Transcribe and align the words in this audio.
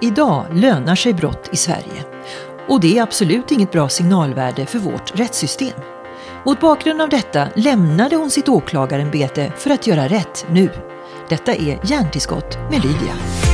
Idag 0.00 0.46
lönar 0.52 0.94
sig 0.94 1.14
brott 1.14 1.48
i 1.52 1.56
Sverige. 1.56 2.04
Och 2.68 2.80
det 2.80 2.98
är 2.98 3.02
absolut 3.02 3.52
inget 3.52 3.72
bra 3.72 3.88
signalvärde 3.88 4.66
för 4.66 4.78
vårt 4.78 5.18
rättssystem. 5.18 5.80
Mot 6.44 6.60
bakgrund 6.60 7.02
av 7.02 7.08
detta 7.08 7.48
lämnade 7.56 8.16
hon 8.16 8.30
sitt 8.30 8.48
åklagarämbete 8.48 9.52
för 9.56 9.70
att 9.70 9.86
göra 9.86 10.08
rätt 10.08 10.46
nu. 10.50 10.70
Detta 11.28 11.54
är 11.54 11.80
Hjärntillskott 11.84 12.58
med 12.70 12.84
Lydia. 12.84 13.47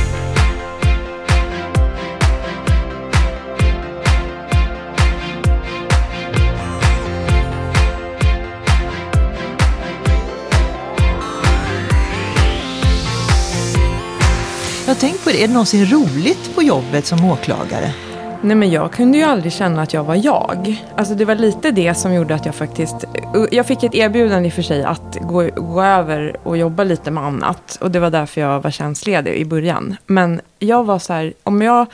Har 14.95 14.99
tänkt 14.99 15.23
på 15.23 15.29
det, 15.29 15.43
är 15.43 15.47
det 15.47 15.53
någonsin 15.53 15.85
roligt 15.85 16.55
på 16.55 16.63
jobbet 16.63 17.05
som 17.05 17.25
åklagare? 17.25 17.93
Nej 18.41 18.55
men 18.55 18.71
jag 18.71 18.91
kunde 18.91 19.17
ju 19.17 19.23
aldrig 19.23 19.53
känna 19.53 19.81
att 19.81 19.93
jag 19.93 20.03
var 20.03 20.15
jag. 20.15 20.83
Alltså 20.95 21.15
det 21.15 21.25
var 21.25 21.35
lite 21.35 21.71
det 21.71 21.93
som 21.93 22.13
gjorde 22.13 22.35
att 22.35 22.45
jag 22.45 22.55
faktiskt... 22.55 23.03
Eh, 23.03 23.45
jag 23.51 23.65
fick 23.65 23.83
ett 23.83 23.95
erbjudande 23.95 24.47
i 24.47 24.49
och 24.49 24.53
för 24.53 24.61
sig 24.61 24.83
att 24.83 25.17
gå, 25.21 25.49
gå 25.55 25.81
över 25.81 26.35
och 26.43 26.57
jobba 26.57 26.83
lite 26.83 27.11
med 27.11 27.23
annat. 27.23 27.77
Och 27.81 27.91
det 27.91 27.99
var 27.99 28.09
därför 28.09 28.41
jag 28.41 28.61
var 28.61 28.71
tjänstledig 28.71 29.35
i 29.35 29.45
början. 29.45 29.95
Men 30.05 30.41
jag 30.59 30.83
var 30.83 30.99
så 30.99 31.13
här, 31.13 31.33
om 31.43 31.61
jag 31.61 31.85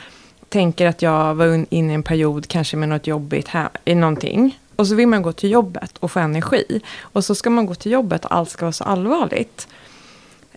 tänker 0.48 0.86
att 0.86 1.02
jag 1.02 1.34
var 1.34 1.66
inne 1.70 1.92
i 1.92 1.94
en 1.94 2.02
period 2.02 2.48
kanske 2.48 2.76
med 2.76 2.88
något 2.88 3.06
jobbigt 3.06 3.48
här, 3.48 3.68
i 3.84 3.94
någonting. 3.94 4.58
Och 4.76 4.86
så 4.86 4.94
vill 4.94 5.08
man 5.08 5.22
gå 5.22 5.32
till 5.32 5.50
jobbet 5.50 5.98
och 5.98 6.10
få 6.10 6.20
energi. 6.20 6.80
Och 7.00 7.24
så 7.24 7.34
ska 7.34 7.50
man 7.50 7.66
gå 7.66 7.74
till 7.74 7.92
jobbet 7.92 8.24
och 8.24 8.34
allt 8.34 8.50
ska 8.50 8.64
vara 8.64 8.72
så 8.72 8.84
allvarligt. 8.84 9.68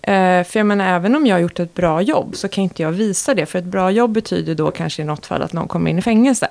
Eh, 0.07 0.43
för 0.43 0.59
jag 0.59 0.65
menar, 0.65 0.85
även 0.85 1.15
om 1.15 1.27
jag 1.27 1.35
har 1.35 1.39
gjort 1.39 1.59
ett 1.59 1.73
bra 1.73 2.01
jobb 2.01 2.35
så 2.35 2.47
kan 2.47 2.63
inte 2.63 2.81
jag 2.81 2.91
visa 2.91 3.33
det. 3.33 3.45
För 3.45 3.59
ett 3.59 3.65
bra 3.65 3.91
jobb 3.91 4.11
betyder 4.11 4.55
då 4.55 4.71
kanske 4.71 5.01
i 5.01 5.05
något 5.05 5.25
fall 5.25 5.41
att 5.41 5.53
någon 5.53 5.67
kommer 5.67 5.91
in 5.91 5.99
i 5.99 6.01
fängelse. 6.01 6.47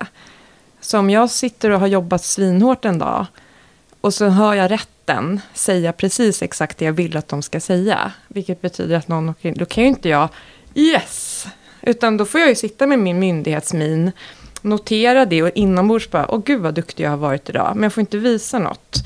Så 0.80 0.98
om 0.98 1.10
jag 1.10 1.30
sitter 1.30 1.70
och 1.70 1.80
har 1.80 1.86
jobbat 1.86 2.24
svinhårt 2.24 2.84
en 2.84 2.98
dag 2.98 3.26
och 4.00 4.14
så 4.14 4.28
hör 4.28 4.54
jag 4.54 4.70
rätten 4.70 5.40
säga 5.52 5.92
precis 5.92 6.42
exakt 6.42 6.78
det 6.78 6.84
jag 6.84 6.92
vill 6.92 7.16
att 7.16 7.28
de 7.28 7.42
ska 7.42 7.60
säga. 7.60 8.12
Vilket 8.28 8.60
betyder 8.60 8.96
att 8.96 9.08
någon 9.08 9.28
åker 9.28 9.48
in. 9.48 9.54
Då 9.58 9.64
kan 9.64 9.84
ju 9.84 9.88
inte 9.88 10.08
jag 10.08 10.28
yes. 10.74 11.46
Utan 11.82 12.16
då 12.16 12.24
får 12.24 12.40
jag 12.40 12.48
ju 12.48 12.54
sitta 12.54 12.86
med 12.86 12.98
min 12.98 13.18
myndighetsmin. 13.18 14.12
Notera 14.62 15.26
det 15.26 15.42
och 15.42 15.50
inombords 15.54 16.10
bara, 16.10 16.30
åh 16.30 16.42
gud 16.44 16.60
vad 16.60 16.74
duktig 16.74 17.04
jag 17.04 17.10
har 17.10 17.16
varit 17.16 17.48
idag. 17.48 17.70
Men 17.74 17.82
jag 17.82 17.92
får 17.92 18.00
inte 18.00 18.18
visa 18.18 18.58
något. 18.58 19.04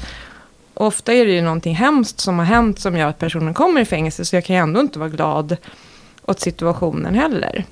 Ofta 0.80 1.12
är 1.12 1.26
det 1.26 1.32
ju 1.32 1.42
någonting 1.42 1.74
hemskt 1.74 2.20
som 2.20 2.38
har 2.38 2.46
hänt 2.46 2.80
som 2.80 2.96
gör 2.96 3.08
att 3.08 3.18
personen 3.18 3.54
kommer 3.54 3.80
i 3.80 3.84
fängelse. 3.84 4.24
Så 4.24 4.36
jag 4.36 4.44
kan 4.44 4.56
ju 4.56 4.62
ändå 4.62 4.80
inte 4.80 4.98
vara 4.98 5.08
glad 5.08 5.56
åt 6.26 6.40
situationen 6.40 7.14
heller. 7.14 7.64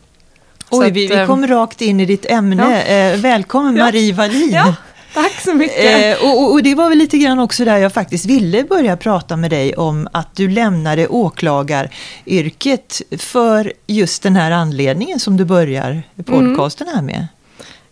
Oj, 0.71 0.87
att, 0.87 0.93
vi, 0.93 1.07
vi 1.07 1.15
eh, 1.15 1.27
kom 1.27 1.47
rakt 1.47 1.81
in 1.81 2.01
i 2.01 2.07
ditt 2.07 2.27
ämne. 2.27 2.85
Ja. 2.89 2.95
Eh, 2.95 3.17
välkommen 3.21 3.77
ja. 3.77 3.85
Marie 3.85 4.13
Wallin. 4.13 4.51
Ja. 4.53 4.75
Tack 5.15 5.41
så 5.41 5.55
mycket. 5.55 6.21
Eh, 6.21 6.29
och, 6.29 6.53
och, 6.53 6.63
det 6.63 6.75
var 6.75 6.89
väl 6.89 6.98
lite 6.98 7.19
grann 7.19 7.39
också 7.39 7.65
där 7.65 7.77
jag 7.77 7.93
faktiskt 7.93 8.27
ville 8.27 8.65
börja 8.65 8.97
prata 8.97 9.37
med 9.37 9.51
dig 9.51 9.75
om 9.75 10.09
att 10.13 10.37
du 10.37 10.48
lämnade 10.48 11.09
åklagaryrket 11.09 13.03
för 13.19 13.73
just 13.87 14.23
den 14.23 14.37
här 14.37 14.51
anledningen 14.51 15.20
som 15.20 15.37
du 15.37 15.45
börjar 15.45 16.03
podcasten 16.25 16.89
här 16.95 17.03
med. 17.03 17.27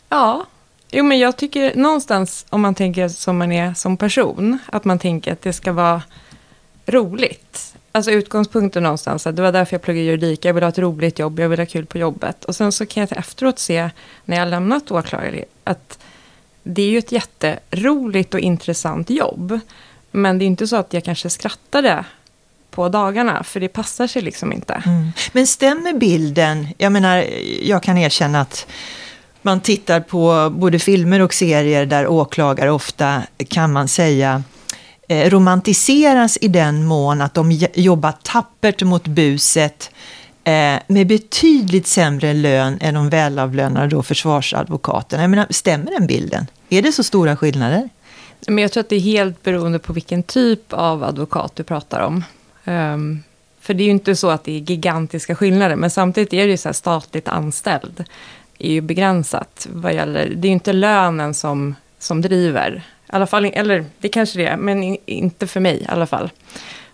Ja, 0.08 0.46
Jo, 0.96 1.04
men 1.04 1.18
jag 1.18 1.36
tycker 1.36 1.74
någonstans, 1.74 2.46
om 2.50 2.60
man 2.60 2.74
tänker 2.74 3.08
som 3.08 3.38
man 3.38 3.52
är 3.52 3.74
som 3.74 3.96
person, 3.96 4.58
att 4.66 4.84
man 4.84 4.98
tänker 4.98 5.32
att 5.32 5.42
det 5.42 5.52
ska 5.52 5.72
vara 5.72 6.02
roligt. 6.86 7.74
Alltså 7.92 8.10
utgångspunkten 8.10 8.82
någonstans, 8.82 9.26
att 9.26 9.36
det 9.36 9.42
var 9.42 9.52
därför 9.52 9.74
jag 9.74 9.82
pluggade 9.82 10.06
juridik, 10.06 10.44
jag 10.44 10.54
vill 10.54 10.62
ha 10.62 10.68
ett 10.68 10.78
roligt 10.78 11.18
jobb, 11.18 11.40
jag 11.40 11.48
vill 11.48 11.58
ha 11.58 11.66
kul 11.66 11.86
på 11.86 11.98
jobbet. 11.98 12.44
Och 12.44 12.56
sen 12.56 12.72
så 12.72 12.86
kan 12.86 13.00
jag 13.00 13.18
efteråt 13.18 13.58
se, 13.58 13.90
när 14.24 14.36
jag 14.36 14.48
lämnat 14.48 14.90
åklagare, 14.90 15.44
att 15.64 15.98
det 16.62 16.82
är 16.82 16.88
ju 16.88 16.98
ett 16.98 17.12
jätteroligt 17.12 18.34
och 18.34 18.40
intressant 18.40 19.10
jobb. 19.10 19.60
Men 20.10 20.38
det 20.38 20.44
är 20.44 20.46
inte 20.46 20.66
så 20.66 20.76
att 20.76 20.92
jag 20.92 21.04
kanske 21.04 21.30
skrattade 21.30 22.04
på 22.70 22.88
dagarna, 22.88 23.44
för 23.44 23.60
det 23.60 23.68
passar 23.68 24.06
sig 24.06 24.22
liksom 24.22 24.52
inte. 24.52 24.82
Mm. 24.86 25.12
Men 25.32 25.46
stämmer 25.46 25.92
bilden, 25.92 26.68
jag 26.78 26.92
menar, 26.92 27.24
jag 27.62 27.82
kan 27.82 27.98
erkänna 27.98 28.40
att 28.40 28.66
man 29.44 29.60
tittar 29.60 30.00
på 30.00 30.50
både 30.50 30.78
filmer 30.78 31.20
och 31.20 31.34
serier 31.34 31.86
där 31.86 32.06
åklagare 32.06 32.70
ofta, 32.70 33.22
kan 33.48 33.72
man 33.72 33.88
säga, 33.88 34.42
eh, 35.08 35.30
romantiseras 35.30 36.38
i 36.40 36.48
den 36.48 36.84
mån 36.84 37.20
att 37.20 37.34
de 37.34 37.52
jobbar 37.74 38.12
tappert 38.22 38.82
mot 38.82 39.06
buset 39.06 39.90
eh, 40.44 40.74
med 40.86 41.06
betydligt 41.06 41.86
sämre 41.86 42.32
lön 42.32 42.78
än 42.80 42.94
de 42.94 43.08
välavlönade 43.08 43.86
då 43.86 44.02
försvarsadvokaterna. 44.02 45.22
Jag 45.22 45.30
menar, 45.30 45.46
stämmer 45.50 45.90
den 45.90 46.06
bilden? 46.06 46.46
Är 46.68 46.82
det 46.82 46.92
så 46.92 47.02
stora 47.02 47.36
skillnader? 47.36 47.88
Men 48.46 48.58
jag 48.58 48.72
tror 48.72 48.80
att 48.80 48.88
det 48.88 48.96
är 48.96 49.00
helt 49.00 49.42
beroende 49.42 49.78
på 49.78 49.92
vilken 49.92 50.22
typ 50.22 50.72
av 50.72 51.04
advokat 51.04 51.52
du 51.56 51.62
pratar 51.62 52.00
om. 52.00 52.24
Um, 52.64 53.22
för 53.60 53.74
det 53.74 53.82
är 53.82 53.84
ju 53.84 53.90
inte 53.90 54.16
så 54.16 54.30
att 54.30 54.44
det 54.44 54.52
är 54.52 54.58
gigantiska 54.58 55.34
skillnader, 55.34 55.76
men 55.76 55.90
samtidigt 55.90 56.32
är 56.32 56.44
det 56.44 56.50
ju 56.50 56.56
så 56.56 56.68
här 56.68 56.74
statligt 56.74 57.28
anställd 57.28 58.04
är 58.58 58.70
ju 58.70 58.80
begränsat 58.80 59.66
vad 59.72 59.94
gäller, 59.94 60.28
det 60.28 60.46
är 60.46 60.50
ju 60.50 60.54
inte 60.54 60.72
lönen 60.72 61.34
som, 61.34 61.74
som 61.98 62.20
driver. 62.20 62.82
I 63.22 63.26
fall, 63.26 63.44
eller 63.44 63.84
det 63.98 64.08
kanske 64.08 64.38
det 64.38 64.46
är, 64.46 64.56
men 64.56 64.96
inte 65.06 65.46
för 65.46 65.60
mig 65.60 65.82
i 65.82 65.86
alla 65.88 66.06
fall. 66.06 66.30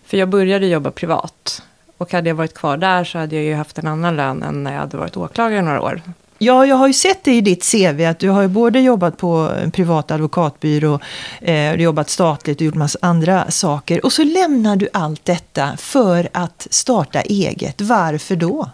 För 0.04 0.16
jag 0.16 0.28
började 0.28 0.66
jobba 0.66 0.90
privat. 0.90 1.62
Och 1.96 2.12
hade 2.12 2.28
jag 2.28 2.34
varit 2.34 2.54
kvar 2.54 2.76
där 2.76 3.04
så 3.04 3.18
hade 3.18 3.36
jag 3.36 3.44
ju 3.44 3.54
haft 3.54 3.78
en 3.78 3.86
annan 3.86 4.16
lön 4.16 4.42
än 4.42 4.64
när 4.64 4.72
jag 4.72 4.80
hade 4.80 4.96
varit 4.96 5.16
åklagare 5.16 5.62
några 5.62 5.82
år. 5.82 6.02
Ja, 6.38 6.66
jag 6.66 6.76
har 6.76 6.86
ju 6.86 6.92
sett 6.92 7.24
det 7.24 7.34
i 7.34 7.40
ditt 7.40 7.70
CV 7.72 8.04
att 8.04 8.18
du 8.18 8.28
har 8.28 8.42
ju 8.42 8.48
både 8.48 8.80
jobbat 8.80 9.16
på 9.16 9.52
en 9.62 9.70
privat 9.70 10.10
advokatbyrå, 10.10 11.00
eh, 11.40 11.74
jobbat 11.74 12.10
statligt 12.10 12.56
och 12.56 12.62
gjort 12.62 12.74
massa 12.74 12.98
andra 13.02 13.50
saker. 13.50 14.04
Och 14.04 14.12
så 14.12 14.24
lämnar 14.24 14.76
du 14.76 14.88
allt 14.92 15.24
detta 15.24 15.76
för 15.76 16.28
att 16.32 16.66
starta 16.70 17.20
eget. 17.20 17.80
Varför 17.80 18.36
då? 18.36 18.70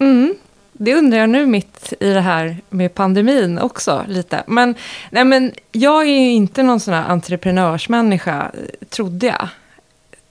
Mm 0.00 0.34
det 0.72 0.94
undrar 0.94 1.18
jag 1.18 1.30
nu 1.30 1.46
mitt 1.46 1.92
i 2.00 2.12
det 2.12 2.20
här 2.20 2.56
med 2.70 2.94
pandemin 2.94 3.58
också 3.58 4.04
lite. 4.08 4.42
Men, 4.46 4.74
nej 5.10 5.24
men 5.24 5.52
jag 5.72 6.02
är 6.02 6.06
ju 6.06 6.30
inte 6.30 6.62
någon 6.62 6.80
sån 6.80 6.94
här 6.94 7.08
entreprenörsmänniska, 7.08 8.50
trodde 8.88 9.26
jag. 9.26 9.48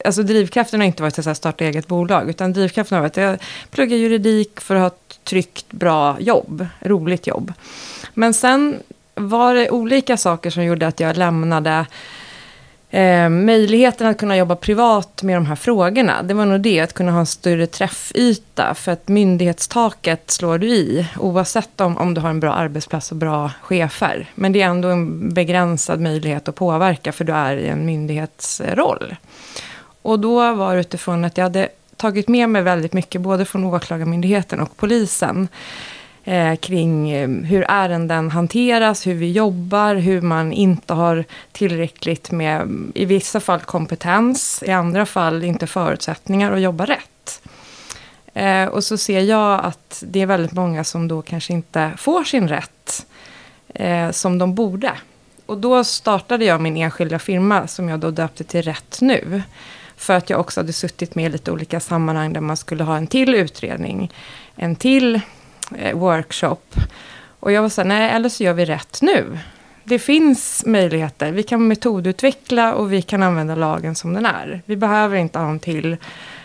Alltså 0.05 0.23
drivkraften 0.23 0.79
har 0.79 0.87
inte 0.87 1.03
varit 1.03 1.27
att 1.27 1.37
starta 1.37 1.63
eget 1.63 1.87
bolag, 1.87 2.29
utan 2.29 2.53
drivkraften 2.53 2.95
har 2.95 3.01
varit 3.01 3.17
att 3.17 3.23
jag 3.23 3.39
pluggar 3.71 3.97
juridik 3.97 4.61
för 4.61 4.75
att 4.75 4.81
ha 4.81 4.87
ett 4.87 5.19
tryggt, 5.23 5.71
bra 5.71 6.19
jobb, 6.19 6.67
roligt 6.79 7.27
jobb. 7.27 7.53
Men 8.13 8.33
sen 8.33 8.79
var 9.15 9.55
det 9.55 9.69
olika 9.69 10.17
saker 10.17 10.49
som 10.49 10.63
gjorde 10.63 10.87
att 10.87 10.99
jag 10.99 11.17
lämnade 11.17 11.85
Eh, 12.93 13.29
möjligheten 13.29 14.07
att 14.07 14.17
kunna 14.17 14.37
jobba 14.37 14.55
privat 14.55 15.23
med 15.23 15.35
de 15.35 15.45
här 15.45 15.55
frågorna, 15.55 16.23
det 16.23 16.33
var 16.33 16.45
nog 16.45 16.61
det, 16.61 16.79
att 16.79 16.93
kunna 16.93 17.11
ha 17.11 17.19
en 17.19 17.25
större 17.25 17.67
träffyta. 17.67 18.73
För 18.73 18.91
att 18.91 19.07
myndighetstaket 19.07 20.31
slår 20.31 20.57
du 20.57 20.67
i, 20.67 21.07
oavsett 21.19 21.81
om, 21.81 21.97
om 21.97 22.13
du 22.13 22.21
har 22.21 22.29
en 22.29 22.39
bra 22.39 22.53
arbetsplats 22.53 23.11
och 23.11 23.17
bra 23.17 23.51
chefer. 23.61 24.29
Men 24.35 24.51
det 24.51 24.61
är 24.61 24.67
ändå 24.67 24.89
en 24.89 25.33
begränsad 25.33 25.99
möjlighet 25.99 26.47
att 26.47 26.55
påverka, 26.55 27.11
för 27.11 27.25
du 27.25 27.33
är 27.33 27.57
i 27.57 27.67
en 27.67 27.85
myndighetsroll. 27.85 29.15
Och 30.01 30.19
då 30.19 30.53
var 30.53 30.75
det 30.75 30.81
utifrån 30.81 31.25
att 31.25 31.37
jag 31.37 31.45
hade 31.45 31.69
tagit 31.95 32.27
med 32.27 32.49
mig 32.49 32.61
väldigt 32.61 32.93
mycket, 32.93 33.21
både 33.21 33.45
från 33.45 33.63
Åklagarmyndigheten 33.63 34.59
och 34.59 34.77
polisen 34.77 35.47
eh, 36.23 36.55
kring 36.55 37.11
eh, 37.11 37.29
hur 37.29 37.65
ärenden 37.67 38.31
hanteras, 38.31 39.07
hur 39.07 39.13
vi 39.13 39.31
jobbar, 39.31 39.95
hur 39.95 40.21
man 40.21 40.53
inte 40.53 40.93
har 40.93 41.25
tillräckligt 41.51 42.31
med, 42.31 42.69
i 42.95 43.05
vissa 43.05 43.39
fall 43.39 43.59
kompetens, 43.59 44.63
i 44.67 44.71
andra 44.71 45.05
fall 45.05 45.43
inte 45.43 45.67
förutsättningar 45.67 46.51
att 46.51 46.61
jobba 46.61 46.85
rätt. 46.85 47.41
Eh, 48.33 48.65
och 48.65 48.83
så 48.83 48.97
ser 48.97 49.19
jag 49.19 49.65
att 49.65 50.03
det 50.07 50.21
är 50.21 50.25
väldigt 50.25 50.53
många 50.53 50.83
som 50.83 51.07
då 51.07 51.21
kanske 51.21 51.53
inte 51.53 51.91
får 51.97 52.23
sin 52.23 52.47
rätt 52.47 53.05
eh, 53.73 54.11
som 54.11 54.37
de 54.37 54.55
borde. 54.55 54.91
Och 55.45 55.57
då 55.57 55.83
startade 55.83 56.45
jag 56.45 56.61
min 56.61 56.77
enskilda 56.77 57.19
firma 57.19 57.67
som 57.67 57.89
jag 57.89 57.99
då 57.99 58.11
döpte 58.11 58.43
till 58.43 58.61
Rätt 58.61 58.97
Nu. 59.01 59.41
För 59.97 60.13
att 60.13 60.29
jag 60.29 60.39
också 60.39 60.59
hade 60.59 60.73
suttit 60.73 61.15
med 61.15 61.25
i 61.25 61.29
lite 61.29 61.51
olika 61.51 61.79
sammanhang 61.79 62.33
där 62.33 62.41
man 62.41 62.57
skulle 62.57 62.83
ha 62.83 62.97
en 62.97 63.07
till 63.07 63.35
utredning. 63.35 64.11
En 64.55 64.75
till 64.75 65.21
Eh, 65.77 65.97
workshop. 65.97 66.75
Och 67.39 67.51
jag 67.51 67.61
var 67.61 67.69
så 67.69 67.81
här, 67.81 67.87
nej, 67.87 68.11
eller 68.11 68.29
så 68.29 68.43
gör 68.43 68.53
vi 68.53 68.65
rätt 68.65 69.01
nu. 69.01 69.39
Det 69.83 69.99
finns 69.99 70.63
möjligheter. 70.65 71.31
Vi 71.31 71.43
kan 71.43 71.67
metodutveckla 71.67 72.73
och 72.73 72.93
vi 72.93 73.01
kan 73.01 73.23
använda 73.23 73.55
lagen 73.55 73.95
som 73.95 74.13
den 74.13 74.25
är. 74.25 74.61
Vi 74.65 74.75
behöver 74.75 75.17
inte 75.17 75.39
ha 75.39 75.49
en 75.49 75.59
till 75.59 75.97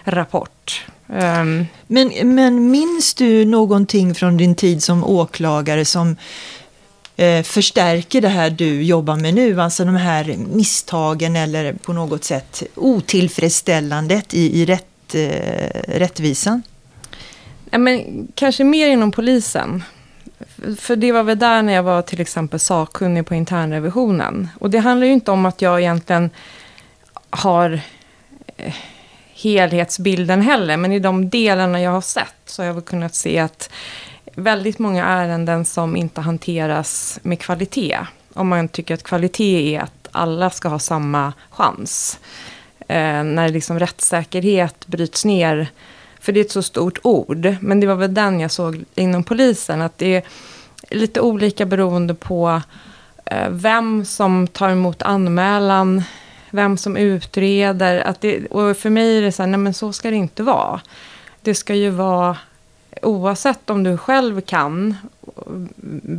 rapport. 0.04 0.86
Um, 1.06 1.66
men, 1.86 2.34
men 2.34 2.70
minns 2.70 3.14
du 3.14 3.44
någonting 3.44 4.14
från 4.14 4.36
din 4.36 4.54
tid 4.54 4.82
som 4.82 5.04
åklagare 5.04 5.84
som 5.84 6.16
eh, 7.16 7.42
förstärker 7.42 8.20
det 8.20 8.28
här 8.28 8.50
du 8.50 8.82
jobbar 8.82 9.16
med 9.16 9.34
nu? 9.34 9.60
Alltså 9.60 9.84
de 9.84 9.94
här 9.94 10.36
misstagen 10.52 11.36
eller 11.36 11.72
på 11.72 11.92
något 11.92 12.24
sätt 12.24 12.62
otillfredsställandet 12.74 14.34
i, 14.34 14.60
i 14.62 14.66
rätt, 14.66 15.14
eh, 15.14 15.80
rättvisan? 15.88 16.62
Ja, 17.76 17.80
men, 17.80 18.28
kanske 18.34 18.64
mer 18.64 18.88
inom 18.88 19.12
polisen. 19.12 19.82
För 20.78 20.96
det 20.96 21.12
var 21.12 21.22
väl 21.22 21.38
där 21.38 21.62
när 21.62 21.72
jag 21.72 21.82
var 21.82 22.02
till 22.02 22.20
exempel 22.20 22.60
sakkunnig 22.60 23.26
på 23.26 23.34
internrevisionen. 23.34 24.48
Och 24.58 24.70
det 24.70 24.78
handlar 24.78 25.06
ju 25.06 25.12
inte 25.12 25.30
om 25.30 25.46
att 25.46 25.62
jag 25.62 25.80
egentligen 25.80 26.30
har 27.30 27.80
eh, 28.56 28.74
helhetsbilden 29.34 30.42
heller. 30.42 30.76
Men 30.76 30.92
i 30.92 30.98
de 30.98 31.30
delarna 31.30 31.80
jag 31.80 31.90
har 31.90 32.00
sett 32.00 32.34
så 32.44 32.62
har 32.62 32.66
jag 32.66 32.74
väl 32.74 32.82
kunnat 32.82 33.14
se 33.14 33.38
att 33.38 33.70
väldigt 34.34 34.78
många 34.78 35.04
ärenden 35.04 35.64
som 35.64 35.96
inte 35.96 36.20
hanteras 36.20 37.18
med 37.22 37.40
kvalitet. 37.40 37.98
Om 38.34 38.48
man 38.48 38.68
tycker 38.68 38.94
att 38.94 39.02
kvalitet 39.02 39.74
är 39.74 39.80
att 39.80 40.08
alla 40.12 40.50
ska 40.50 40.68
ha 40.68 40.78
samma 40.78 41.32
chans. 41.50 42.18
Eh, 42.88 43.24
när 43.24 43.48
liksom 43.48 43.78
rättssäkerhet 43.78 44.86
bryts 44.86 45.24
ner, 45.24 45.68
för 46.26 46.32
det 46.32 46.40
är 46.40 46.44
ett 46.44 46.50
så 46.50 46.62
stort 46.62 46.98
ord. 47.02 47.56
Men 47.60 47.80
det 47.80 47.86
var 47.86 47.94
väl 47.94 48.14
den 48.14 48.40
jag 48.40 48.50
såg 48.50 48.84
inom 48.94 49.24
polisen, 49.24 49.82
att 49.82 49.98
det 49.98 50.14
är 50.14 50.22
lite 50.90 51.20
olika 51.20 51.66
beroende 51.66 52.14
på 52.14 52.60
eh, 53.24 53.48
vem 53.50 54.04
som 54.04 54.46
tar 54.46 54.70
emot 54.70 55.02
anmälan, 55.02 56.02
vem 56.50 56.76
som 56.76 56.96
utreder. 56.96 57.98
Att 57.98 58.20
det, 58.20 58.46
och 58.46 58.76
för 58.76 58.90
mig 58.90 59.18
är 59.18 59.22
det 59.22 59.32
så 59.32 59.42
här, 59.42 59.50
nej 59.50 59.58
men 59.58 59.74
så 59.74 59.92
ska 59.92 60.10
det 60.10 60.16
inte 60.16 60.42
vara. 60.42 60.80
Det 61.42 61.54
ska 61.54 61.74
ju 61.74 61.90
vara 61.90 62.36
oavsett 63.02 63.70
om 63.70 63.82
du 63.82 63.96
själv 63.96 64.40
kan 64.40 64.96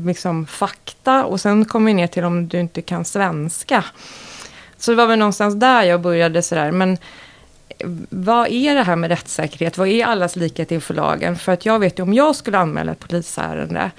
liksom 0.05 0.45
fakta 0.45 1.25
och 1.25 1.41
sen 1.41 1.65
kommer 1.65 1.85
vi 1.85 1.93
ner 1.93 2.07
till 2.07 2.23
om 2.23 2.47
du 2.47 2.59
inte 2.59 2.81
kan 2.81 3.05
svenska. 3.05 3.85
Så 4.77 4.91
det 4.91 4.97
var 4.97 5.07
väl 5.07 5.19
någonstans 5.19 5.55
där 5.55 5.83
jag 5.83 6.01
började 6.01 6.41
sådär, 6.41 6.71
men 6.71 6.97
vad 8.09 8.47
är 8.47 8.75
det 8.75 8.83
här 8.83 8.95
med 8.95 9.09
rättssäkerhet? 9.09 9.77
Vad 9.77 9.87
är 9.87 10.05
allas 10.05 10.35
likhet 10.35 10.71
inför 10.71 10.93
lagen? 10.93 11.35
För 11.35 11.51
att 11.51 11.65
jag 11.65 11.79
vet 11.79 11.99
ju 11.99 12.03
om 12.03 12.13
jag 12.13 12.35
skulle 12.35 12.57
anmäla 12.57 12.91
ett 12.91 12.99
polisärende, 12.99 13.91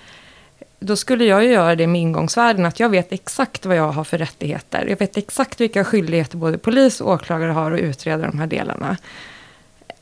då 0.80 0.96
skulle 0.96 1.24
jag 1.24 1.44
ju 1.44 1.50
göra 1.50 1.74
det 1.74 1.86
med 1.86 2.00
ingångsvärden, 2.00 2.66
att 2.66 2.80
jag 2.80 2.88
vet 2.88 3.12
exakt 3.12 3.66
vad 3.66 3.76
jag 3.76 3.92
har 3.92 4.04
för 4.04 4.18
rättigheter. 4.18 4.86
Jag 4.86 4.98
vet 4.98 5.16
exakt 5.16 5.60
vilka 5.60 5.84
skyldigheter 5.84 6.36
både 6.36 6.58
polis 6.58 7.00
och 7.00 7.12
åklagare 7.12 7.50
har 7.50 7.72
att 7.72 7.80
utreda 7.80 8.26
de 8.26 8.38
här 8.38 8.46
delarna. 8.46 8.96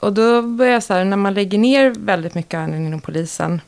Och 0.00 0.12
då 0.12 0.42
börjar 0.42 0.72
jag 0.72 0.82
så 0.82 0.94
här, 0.94 1.04
när 1.04 1.16
man 1.16 1.34
lägger 1.34 1.58
ner 1.58 1.90
väldigt 1.90 2.34
mycket 2.34 2.54
ärenden 2.54 2.86
inom 2.86 3.00
polisen, 3.00 3.60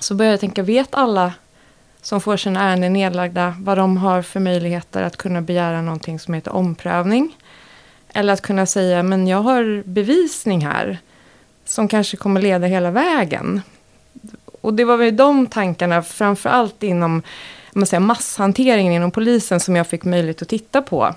så 0.00 0.14
börjar 0.14 0.30
jag 0.30 0.40
tänka, 0.40 0.62
vet 0.62 0.94
alla 0.94 1.32
som 2.02 2.20
får 2.20 2.36
sina 2.36 2.62
ärenden 2.62 2.92
nedlagda 2.92 3.54
vad 3.58 3.78
de 3.78 3.96
har 3.96 4.22
för 4.22 4.40
möjligheter 4.40 5.02
att 5.02 5.16
kunna 5.16 5.40
begära 5.40 5.82
någonting 5.82 6.18
som 6.18 6.34
heter 6.34 6.52
omprövning? 6.52 7.36
Eller 8.14 8.32
att 8.32 8.42
kunna 8.42 8.66
säga, 8.66 9.02
men 9.02 9.26
jag 9.26 9.42
har 9.42 9.82
bevisning 9.86 10.66
här 10.66 10.98
som 11.64 11.88
kanske 11.88 12.16
kommer 12.16 12.42
leda 12.42 12.66
hela 12.66 12.90
vägen. 12.90 13.62
Och 14.60 14.74
det 14.74 14.84
var 14.84 14.96
väl 14.96 15.16
de 15.16 15.46
tankarna, 15.46 16.02
framför 16.02 16.48
allt 16.50 16.82
inom 16.82 17.22
man 17.72 17.86
säger, 17.86 18.00
masshanteringen 18.00 18.92
inom 18.92 19.10
polisen, 19.10 19.60
som 19.60 19.76
jag 19.76 19.86
fick 19.86 20.04
möjlighet 20.04 20.42
att 20.42 20.48
titta 20.48 20.82
på. 20.82 21.14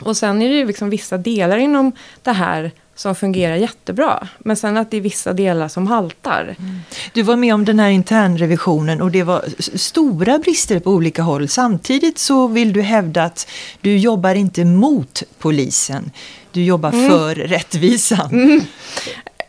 Och 0.00 0.16
sen 0.16 0.42
är 0.42 0.48
det 0.48 0.54
ju 0.54 0.66
liksom 0.66 0.90
vissa 0.90 1.18
delar 1.18 1.56
inom 1.56 1.92
det 2.22 2.32
här 2.32 2.70
som 2.94 3.14
fungerar 3.14 3.56
jättebra. 3.56 4.28
Men 4.38 4.56
sen 4.56 4.76
att 4.76 4.90
det 4.90 4.96
är 4.96 5.00
vissa 5.00 5.32
delar 5.32 5.68
som 5.68 5.86
haltar. 5.86 6.56
Mm. 6.58 6.80
Du 7.12 7.22
var 7.22 7.36
med 7.36 7.54
om 7.54 7.64
den 7.64 7.78
här 7.78 7.90
internrevisionen 7.90 9.02
och 9.02 9.10
det 9.10 9.22
var 9.22 9.44
stora 9.78 10.38
brister 10.38 10.80
på 10.80 10.90
olika 10.90 11.22
håll. 11.22 11.48
Samtidigt 11.48 12.18
så 12.18 12.46
vill 12.46 12.72
du 12.72 12.82
hävda 12.82 13.24
att 13.24 13.48
du 13.80 13.98
jobbar 13.98 14.34
inte 14.34 14.64
mot 14.64 15.22
polisen. 15.38 16.10
Du 16.52 16.64
jobbar 16.64 16.92
mm. 16.92 17.10
för 17.10 17.34
rättvisan. 17.34 18.30
Mm. 18.30 18.60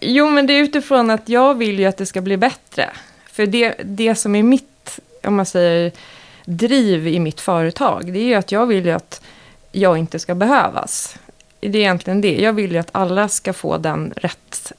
Jo, 0.01 0.29
men 0.29 0.47
det 0.47 0.53
är 0.53 0.61
utifrån 0.61 1.09
att 1.09 1.29
jag 1.29 1.55
vill 1.55 1.79
ju 1.79 1.85
att 1.85 1.97
det 1.97 2.05
ska 2.05 2.21
bli 2.21 2.37
bättre. 2.37 2.89
För 3.31 3.45
det, 3.45 3.75
det 3.83 4.15
som 4.15 4.35
är 4.35 4.43
mitt, 4.43 4.99
om 5.23 5.35
man 5.35 5.45
säger, 5.45 5.91
driv 6.45 7.07
i 7.07 7.19
mitt 7.19 7.41
företag, 7.41 8.13
det 8.13 8.19
är 8.19 8.23
ju 8.23 8.33
att 8.33 8.51
jag 8.51 8.65
vill 8.65 8.85
ju 8.85 8.91
att 8.91 9.21
jag 9.71 9.97
inte 9.97 10.19
ska 10.19 10.35
behövas 10.35 11.17
det 11.61 11.77
är 11.77 11.81
egentligen 11.81 12.21
det. 12.21 12.41
Jag 12.41 12.53
vill 12.53 12.71
ju 12.71 12.77
att 12.77 12.89
alla 12.91 13.27
ska 13.27 13.53
få 13.53 13.77
den 13.77 14.13
rätt, 14.15 14.71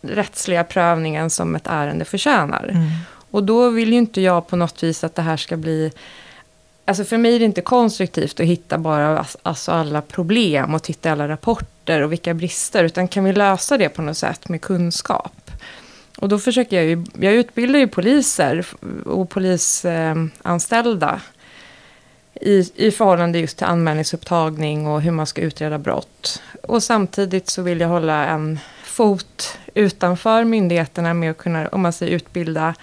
rättsliga 0.00 0.64
prövningen 0.64 1.30
som 1.30 1.54
ett 1.54 1.66
ärende 1.66 2.04
förtjänar. 2.04 2.68
Mm. 2.68 2.86
Och 3.30 3.44
då 3.44 3.70
vill 3.70 3.92
ju 3.92 3.98
inte 3.98 4.20
jag 4.20 4.48
på 4.48 4.56
något 4.56 4.82
vis 4.82 5.04
att 5.04 5.14
det 5.14 5.22
här 5.22 5.36
ska 5.36 5.56
bli... 5.56 5.92
Alltså 6.84 7.04
för 7.04 7.18
mig 7.18 7.34
är 7.34 7.38
det 7.38 7.44
inte 7.44 7.60
konstruktivt 7.60 8.40
att 8.40 8.46
hitta 8.46 8.78
bara 8.78 9.26
alltså 9.42 9.72
alla 9.72 10.02
problem 10.02 10.74
och 10.74 10.82
titta 10.82 11.12
alla 11.12 11.28
rapporter 11.28 12.02
och 12.02 12.12
vilka 12.12 12.34
brister, 12.34 12.84
utan 12.84 13.08
kan 13.08 13.24
vi 13.24 13.32
lösa 13.32 13.78
det 13.78 13.88
på 13.88 14.02
något 14.02 14.16
sätt 14.16 14.48
med 14.48 14.60
kunskap? 14.60 15.50
Och 16.18 16.28
då 16.28 16.38
försöker 16.38 16.76
jag 16.76 16.84
ju, 16.84 17.04
jag 17.20 17.34
utbildar 17.34 17.78
ju 17.78 17.88
poliser 17.88 18.66
och 19.04 19.30
polisanställda 19.30 21.20
i, 22.40 22.70
i 22.74 22.90
förhållande 22.90 23.38
just 23.38 23.58
till 23.58 23.66
anmälningsupptagning 23.66 24.86
och 24.86 25.02
hur 25.02 25.10
man 25.10 25.26
ska 25.26 25.40
utreda 25.40 25.78
brott. 25.78 26.42
Och 26.62 26.82
samtidigt 26.82 27.48
så 27.48 27.62
vill 27.62 27.80
jag 27.80 27.88
hålla 27.88 28.26
en 28.26 28.58
fot 28.84 29.58
utanför 29.74 30.44
myndigheterna 30.44 31.14
med 31.14 31.30
att 31.30 31.38
kunna, 31.38 31.68
om 31.68 31.80
man 31.80 31.92
säger 31.92 32.12
utbilda 32.12 32.74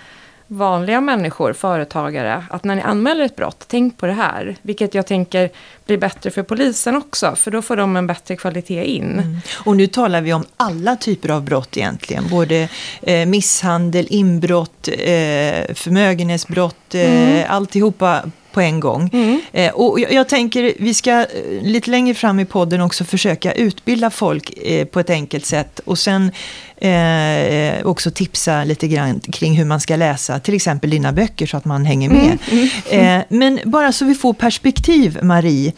vanliga 0.47 1.01
människor, 1.01 1.53
företagare, 1.53 2.43
att 2.49 2.63
när 2.63 2.75
ni 2.75 2.81
anmäler 2.81 3.25
ett 3.25 3.35
brott, 3.35 3.65
tänk 3.67 3.97
på 3.97 4.05
det 4.05 4.13
här. 4.13 4.55
Vilket 4.61 4.93
jag 4.93 5.07
tänker 5.07 5.49
blir 5.85 5.97
bättre 5.97 6.31
för 6.31 6.43
polisen 6.43 6.95
också, 6.95 7.35
för 7.35 7.51
då 7.51 7.61
får 7.61 7.75
de 7.75 7.95
en 7.95 8.07
bättre 8.07 8.35
kvalitet 8.35 8.85
in. 8.85 9.11
Mm. 9.11 9.37
Och 9.65 9.77
nu 9.77 9.87
talar 9.87 10.21
vi 10.21 10.33
om 10.33 10.45
alla 10.57 10.95
typer 10.95 11.29
av 11.29 11.43
brott 11.43 11.77
egentligen, 11.77 12.29
både 12.29 12.69
eh, 13.01 13.25
misshandel, 13.25 14.07
inbrott, 14.09 14.87
eh, 14.87 15.73
förmögenhetsbrott, 15.73 16.95
eh, 16.95 17.31
mm. 17.31 17.45
alltihopa 17.49 18.23
på 18.53 18.61
en 18.61 18.79
gång. 18.79 19.09
Mm. 19.13 19.41
Eh, 19.51 19.71
och 19.73 19.99
jag, 19.99 20.13
jag, 20.13 20.29
tänker, 20.29 20.73
vi 20.79 20.93
ska 20.93 21.11
eh, 21.11 21.25
lite 21.61 21.91
längre 21.91 22.13
fram 22.13 22.39
i 22.39 22.45
podden 22.45 22.81
också 22.81 23.03
försöka 23.03 23.51
utbilda 23.51 24.09
folk 24.09 24.57
eh, 24.57 24.85
på 24.85 24.99
ett 24.99 25.09
enkelt 25.09 25.45
sätt. 25.45 25.79
Och 25.85 25.99
sen 25.99 26.31
eh, 26.77 27.85
också 27.85 28.11
tipsa 28.11 28.63
lite 28.63 28.87
grann 28.87 29.19
kring 29.19 29.53
hur 29.53 29.65
man 29.65 29.79
ska 29.79 29.95
läsa 29.95 30.39
till 30.39 30.53
exempel 30.53 30.89
dina 30.89 31.11
böcker 31.11 31.45
så 31.45 31.57
att 31.57 31.65
man 31.65 31.85
hänger 31.85 32.09
med. 32.09 32.37
Mm. 32.51 32.69
Mm. 32.91 33.19
Eh, 33.19 33.25
men 33.29 33.59
bara 33.65 33.91
så 33.91 34.05
vi 34.05 34.15
får 34.15 34.33
perspektiv, 34.33 35.19
Marie. 35.23 35.73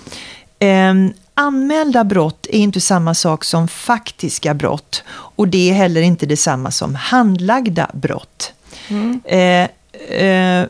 Ehm, 0.60 1.14
anmälda 1.34 2.04
brott 2.04 2.48
är 2.50 2.58
inte 2.58 2.82
samma 2.82 3.14
sak 3.14 3.44
som 3.44 3.68
faktiska 3.68 4.54
brott. 4.54 5.04
Och 5.08 5.48
det 5.48 5.70
är 5.70 5.74
heller 5.74 6.02
inte 6.02 6.26
detsamma 6.26 6.72
som 6.72 6.96
handlagda 6.96 7.92
brott. 7.94 8.54
Mm. 8.88 9.22
Eh, 9.26 9.70
eh, 10.28 10.66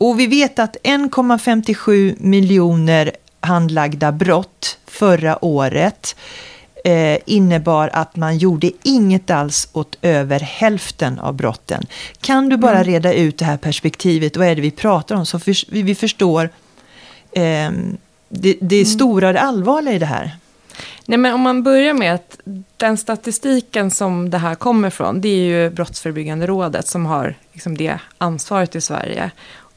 och 0.00 0.20
vi 0.20 0.26
vet 0.26 0.58
att 0.58 0.76
1,57 0.82 2.16
miljoner 2.18 3.12
handlagda 3.40 4.12
brott 4.12 4.78
förra 4.86 5.44
året 5.44 6.16
eh, 6.84 7.18
innebar 7.26 7.90
att 7.92 8.16
man 8.16 8.38
gjorde 8.38 8.70
inget 8.82 9.30
alls 9.30 9.68
åt 9.72 9.98
över 10.02 10.40
hälften 10.40 11.18
av 11.18 11.34
brotten. 11.34 11.86
Kan 12.20 12.48
du 12.48 12.56
bara 12.56 12.80
mm. 12.80 12.84
reda 12.84 13.14
ut 13.14 13.38
det 13.38 13.44
här 13.44 13.56
perspektivet? 13.56 14.36
Vad 14.36 14.46
är 14.46 14.56
det 14.56 14.62
vi 14.62 14.70
pratar 14.70 15.16
om? 15.16 15.26
Så 15.26 15.38
för, 15.38 15.82
vi 15.82 15.94
förstår 15.94 16.50
eh, 17.32 17.70
det, 18.28 18.56
det 18.60 18.76
mm. 18.76 18.84
stora 18.84 19.28
och 19.28 19.34
det 19.34 19.40
allvarliga 19.40 19.94
i 19.94 19.98
det 19.98 20.06
här. 20.06 20.36
Nej, 21.06 21.18
men 21.18 21.34
om 21.34 21.40
man 21.40 21.62
börjar 21.62 21.94
med 21.94 22.14
att 22.14 22.40
den 22.76 22.96
statistiken 22.96 23.90
som 23.90 24.30
det 24.30 24.38
här 24.38 24.54
kommer 24.54 24.90
från, 24.90 25.20
det 25.20 25.28
är 25.28 25.44
ju 25.44 25.70
Brottsförebyggande 25.70 26.46
rådet 26.46 26.88
som 26.88 27.06
har 27.06 27.34
liksom 27.52 27.76
det 27.76 27.98
ansvaret 28.18 28.74
i 28.74 28.80
Sverige 28.80 29.30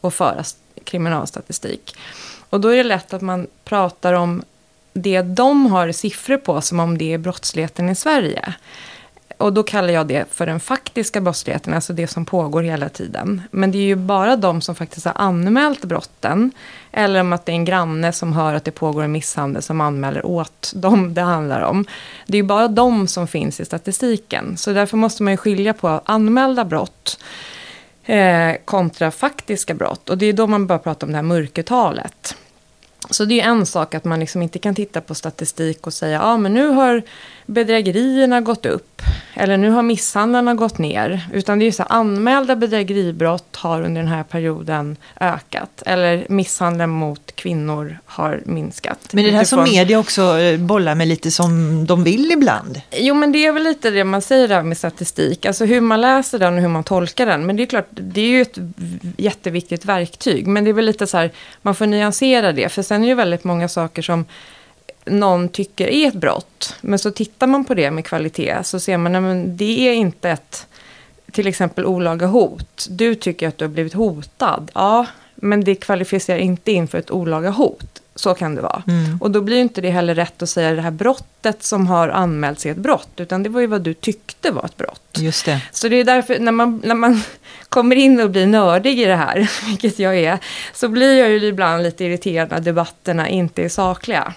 och 0.04 0.14
föra 0.14 0.44
kriminalstatistik. 0.84 1.96
Och 2.50 2.62
då 2.62 2.68
är 2.68 2.78
det 2.78 2.84
lätt 2.84 3.14
att 3.14 3.22
man 3.22 3.48
pratar 3.64 4.14
om 4.14 4.44
det 4.94 5.22
de 5.22 5.66
har 5.66 5.92
siffror 5.92 6.38
på 6.38 6.62
som 6.62 6.80
om 6.80 6.98
det 6.98 7.14
är 7.14 7.18
brottsligheten 7.18 7.90
i 7.90 7.96
Sverige. 7.96 8.54
Och 9.38 9.54
då 9.54 9.64
kallar 9.64 9.94
jag 9.94 10.08
det 10.08 10.26
för 10.32 10.46
den 10.46 10.60
faktiska 10.60 11.22
brottsligheten, 11.22 11.74
alltså 11.74 11.94
det 11.94 12.08
som 12.08 12.26
pågår 12.26 12.62
hela 12.62 12.90
tiden. 12.90 13.42
Men 13.52 13.72
det 13.72 13.78
är 13.78 13.84
ju 13.84 13.96
bara 13.96 14.36
de 14.36 14.62
som 14.62 14.76
faktiskt 14.76 15.06
har 15.06 15.14
anmält 15.16 15.86
brotten, 15.86 16.52
eller 16.92 17.20
om 17.20 17.34
att 17.34 17.46
det 17.46 17.52
är 17.52 17.54
en 17.54 17.66
granne 17.66 18.12
som 18.12 18.34
hör 18.34 18.54
att 18.54 18.64
det 18.64 18.72
pågår 18.72 19.04
en 19.04 19.12
misshandel 19.12 19.62
som 19.62 19.82
anmäler 19.82 20.26
åt 20.26 20.72
dem 20.76 21.14
det 21.14 21.22
handlar 21.22 21.62
om. 21.62 21.86
Det 22.26 22.38
är 22.38 22.42
ju 22.42 22.48
bara 22.48 22.68
de 22.68 23.08
som 23.08 23.28
finns 23.28 23.60
i 23.60 23.66
statistiken. 23.66 24.58
Så 24.58 24.74
därför 24.74 24.98
måste 24.98 25.24
man 25.24 25.34
ju 25.34 25.38
skilja 25.38 25.74
på 25.74 26.02
anmälda 26.06 26.66
brott 26.66 27.20
eh, 28.06 28.56
kontra 28.66 29.12
faktiska 29.12 29.74
brott. 29.74 30.10
Och 30.10 30.18
det 30.18 30.26
är 30.26 30.34
då 30.34 30.48
man 30.48 30.68
börjar 30.68 30.80
prata 30.80 31.06
om 31.06 31.12
det 31.12 31.18
här 31.18 31.24
mörkertalet. 31.24 32.36
Så 33.10 33.26
det 33.26 33.42
är 33.42 33.46
en 33.50 33.66
sak 33.66 33.96
att 33.96 34.04
man 34.04 34.20
liksom 34.20 34.42
inte 34.42 34.60
kan 34.60 34.76
titta 34.76 35.02
på 35.02 35.16
statistik 35.16 35.88
och 35.88 35.94
säga 35.94 36.20
ja 36.22 36.38
men 36.38 36.54
nu 36.54 36.68
har 36.68 37.02
bedrägerierna 37.46 38.42
gått 38.42 38.66
upp. 38.66 38.90
eller 39.36 39.58
nu 39.58 39.70
har 39.70 39.82
misshandlarna 39.84 40.54
gått 40.54 40.78
ner. 40.78 41.22
Utan 41.34 41.60
det 41.60 41.66
är 41.66 41.72
så 41.72 41.84
här, 41.84 41.92
anmälda 42.00 42.56
bedrägeribrott 42.56 43.56
har 43.56 43.82
under 43.82 44.02
den 44.02 44.12
här 44.12 44.24
perioden 44.24 44.98
ökat. 45.20 45.84
Eller 45.86 46.26
misshandeln 46.30 46.90
mot 46.92 47.36
kvinnor 47.36 47.98
har 48.06 48.42
minskat. 48.46 49.00
Men 49.12 49.24
det 49.24 49.30
är 49.30 49.32
det 49.32 49.38
här 49.38 49.44
som 49.46 49.60
Utifrån- 49.60 49.76
media 49.78 50.00
också 50.00 50.38
eh, 50.40 50.60
bollar 50.60 50.96
med 50.96 51.08
lite 51.08 51.32
som 51.32 51.86
de 51.86 52.04
vill 52.04 52.32
ibland. 52.32 52.82
Jo, 52.92 53.16
men 53.16 53.32
det 53.32 53.46
är 53.46 53.52
väl 53.52 53.64
lite 53.64 53.90
det 53.90 54.04
man 54.04 54.22
säger 54.22 54.48
där 54.48 54.64
med 54.64 54.78
statistik. 54.78 55.46
Alltså 55.46 55.66
hur 55.66 55.82
man 55.82 56.02
läser 56.02 56.40
den 56.40 56.54
och 56.56 56.62
hur 56.62 56.68
man 56.70 56.84
tolkar 56.84 57.26
den. 57.26 57.46
Men 57.46 57.56
det 57.56 57.64
är 57.64 57.68
klart, 57.68 57.88
det 57.90 58.22
är 58.22 58.28
ju 58.30 58.42
ett 58.42 58.58
jätteviktigt 59.18 59.86
verktyg. 59.86 60.48
Men 60.48 60.64
det 60.64 60.70
är 60.70 60.74
väl 60.74 60.86
lite 60.86 61.08
så 61.08 61.18
här, 61.18 61.32
man 61.62 61.76
får 61.76 61.86
nyansera 61.86 62.52
det. 62.52 62.70
För 62.70 62.82
sen 62.82 62.98
är 63.02 63.06
det 63.06 63.10
ju 63.10 63.16
väldigt 63.16 63.44
många 63.44 63.68
saker 63.70 64.02
som 64.02 64.26
någon 65.06 65.50
tycker 65.50 65.88
är 65.88 66.08
ett 66.08 66.14
brott. 66.14 66.76
Men 66.82 67.00
så 67.00 67.12
tittar 67.12 67.48
man 67.48 67.66
på 67.66 67.74
det 67.74 67.92
med 67.92 68.06
kvalitet 68.06 68.58
så 68.64 68.80
ser 68.80 68.98
man 68.98 69.16
att 69.16 69.58
det 69.58 69.88
är 69.88 69.94
inte 69.94 70.30
ett, 70.30 70.68
till 71.32 71.48
exempel 71.48 71.86
olaga 71.86 72.28
hot. 72.28 72.88
Du 72.90 73.16
tycker 73.16 73.48
att 73.48 73.58
du 73.58 73.66
har 73.66 73.70
blivit 73.70 73.94
hotad. 73.94 74.72
Ja, 74.74 75.06
men 75.36 75.64
det 75.64 75.76
kvalificerar 75.76 76.38
inte 76.38 76.72
in 76.72 76.88
för 76.88 76.98
ett 76.98 77.12
olaga 77.12 77.50
hot. 77.50 78.00
Så 78.16 78.34
kan 78.34 78.56
det 78.56 78.62
vara. 78.62 78.84
Mm. 78.88 79.18
Och 79.22 79.32
då 79.32 79.42
blir 79.42 79.58
inte 79.58 79.82
det 79.82 79.90
heller 79.90 80.16
rätt 80.16 80.42
att 80.42 80.50
säga 80.50 80.74
det 80.74 80.82
här 80.82 80.92
brottet 80.92 81.64
som 81.64 81.88
har 81.88 82.10
anmälts 82.10 82.66
är 82.66 82.72
ett 82.72 82.78
brott. 82.78 83.10
Utan 83.18 83.44
det 83.44 83.50
var 83.50 83.62
ju 83.62 83.68
vad 83.68 83.82
du 83.82 83.94
tyckte 83.94 84.52
var 84.52 84.66
ett 84.66 84.78
brott. 84.78 85.18
Just 85.18 85.46
det. 85.46 85.62
Så 85.72 85.88
det 85.88 85.96
är 85.96 86.04
därför 86.04 86.40
när 86.40 86.52
man, 86.52 86.82
när 86.86 86.96
man 86.96 87.22
kommer 87.70 87.96
in 87.96 88.20
och 88.20 88.30
blir 88.30 88.48
nördig 88.48 89.00
i 89.00 89.06
det 89.06 89.16
här, 89.16 89.50
vilket 89.68 90.00
jag 90.00 90.18
är, 90.18 90.40
så 90.74 90.88
blir 90.88 91.20
jag 91.20 91.30
ju 91.30 91.46
ibland 91.46 91.84
lite 91.84 92.06
irriterad 92.06 92.52
när 92.52 92.60
debatterna 92.60 93.30
inte 93.30 93.64
är 93.64 93.70
sakliga. 93.70 94.34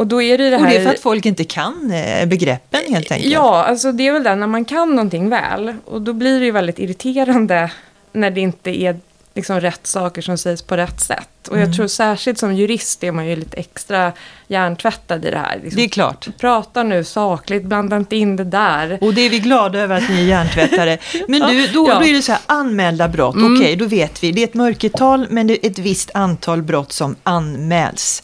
Och 0.00 0.06
då 0.06 0.22
är 0.22 0.38
det 0.38 0.50
det 0.50 0.56
här... 0.58 0.64
Och 0.64 0.70
det 0.70 0.76
är 0.76 0.84
för 0.84 0.90
att 0.94 1.00
folk 1.00 1.26
inte 1.26 1.44
kan 1.44 1.92
eh, 1.92 2.26
begreppen 2.26 2.80
helt 2.88 3.12
enkelt. 3.12 3.32
Ja, 3.32 3.64
alltså 3.64 3.92
det 3.92 4.06
är 4.06 4.12
väl 4.12 4.22
det 4.22 4.34
när 4.34 4.46
man 4.46 4.64
kan 4.64 4.90
någonting 4.90 5.28
väl. 5.28 5.74
Och 5.84 6.02
då 6.02 6.12
blir 6.12 6.38
det 6.40 6.44
ju 6.44 6.50
väldigt 6.50 6.78
irriterande 6.78 7.70
när 8.12 8.30
det 8.30 8.40
inte 8.40 8.82
är 8.82 8.96
liksom 9.34 9.60
rätt 9.60 9.86
saker 9.86 10.22
som 10.22 10.38
sägs 10.38 10.62
på 10.62 10.76
rätt 10.76 11.00
sätt. 11.00 11.28
Och 11.48 11.56
Mm. 11.56 11.68
jag 11.68 11.76
tror 11.76 11.86
särskilt 11.86 12.38
som 12.38 12.54
jurist 12.56 13.04
är 13.04 13.12
man 13.12 13.26
ju 13.26 13.36
lite 13.36 13.56
extra 13.56 14.12
hjärntvättad 14.48 15.24
i 15.24 15.30
det 15.30 15.38
här. 15.38 15.60
Liksom, 15.62 15.76
Det 15.76 15.84
är 15.84 15.88
klart. 15.88 16.28
Prata 16.38 16.82
nu 16.82 17.04
sakligt, 17.04 17.64
blanda 17.64 17.96
inte 17.96 18.16
in 18.16 18.36
det 18.36 18.44
där. 18.44 18.98
Och 19.00 19.14
det 19.14 19.20
är 19.20 19.30
vi 19.30 19.38
glada 19.38 19.78
över 19.78 19.96
att 19.96 20.08
ni 20.08 20.20
är 20.20 20.24
hjärntvättare. 20.24 20.98
Men 21.28 21.40
du, 21.40 21.66
då, 21.72 21.86
Ja. 21.88 21.92
Mm. 21.92 22.02
då 22.02 22.08
är 22.08 22.12
det 22.12 22.22
så 22.22 22.32
här, 22.32 22.40
anmälda 22.46 23.08
brott. 23.08 23.36
Okej, 23.36 23.76
då 23.76 23.84
vet 23.86 24.22
vi. 24.22 24.32
Det 24.32 24.40
är 24.42 24.44
ett 24.44 24.54
mörkertal, 24.54 25.26
men 25.30 25.46
det 25.46 25.66
är 25.66 25.70
ett 25.70 25.78
visst 25.78 26.10
antal 26.14 26.62
brott 26.62 26.92
som 26.92 27.16
anmäls. 27.22 28.22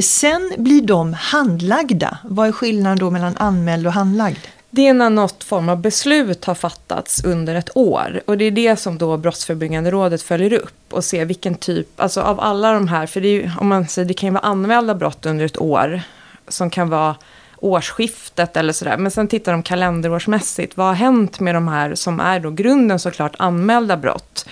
Sen 0.00 0.52
blir 0.58 0.82
de 0.82 1.12
handlagda. 1.12 2.18
Vad 2.24 2.48
är 2.48 2.52
skillnaden 2.52 2.98
då 2.98 3.10
mellan 3.10 3.36
anmäld 3.36 3.86
och 3.86 3.92
handlagd? 3.92 4.38
Det 4.70 4.88
är 4.88 4.94
när 4.94 5.10
något 5.10 5.44
form 5.44 5.68
av 5.68 5.80
beslut 5.80 6.44
har 6.44 6.54
fattats 6.54 7.24
under 7.24 7.54
ett 7.54 7.76
år. 7.76 8.22
Och 8.26 8.38
det 8.38 8.44
är 8.44 8.50
det 8.50 8.76
som 8.76 8.98
då 8.98 9.16
Brottsförebyggande 9.16 9.90
rådet 9.90 10.22
följer 10.22 10.52
upp 10.52 10.92
och 10.92 11.04
ser 11.04 11.24
vilken 11.24 11.54
typ, 11.54 12.00
alltså 12.00 12.20
av 12.20 12.40
alla 12.40 12.72
de 12.72 12.88
här, 12.88 13.06
för 13.06 13.20
det, 13.20 13.28
är 13.28 13.32
ju, 13.32 13.50
om 13.60 13.68
man 13.68 13.88
säger, 13.88 14.08
det 14.08 14.14
kan 14.14 14.26
ju 14.26 14.32
vara 14.32 14.44
anmälda 14.44 14.94
brott 14.94 15.26
under 15.26 15.44
ett 15.44 15.60
år 15.60 16.02
som 16.48 16.70
kan 16.70 16.88
vara 16.88 17.16
årsskiftet 17.56 18.56
eller 18.56 18.72
sådär. 18.72 18.96
Men 18.96 19.10
sen 19.10 19.28
tittar 19.28 19.52
de 19.52 19.62
kalenderårsmässigt. 19.62 20.76
Vad 20.76 20.86
har 20.86 20.94
hänt 20.94 21.40
med 21.40 21.54
de 21.54 21.68
här 21.68 21.94
som 21.94 22.20
är 22.20 22.40
då 22.40 22.50
grunden 22.50 22.98
såklart 22.98 23.34
anmälda 23.38 23.96
brott. 23.96 24.46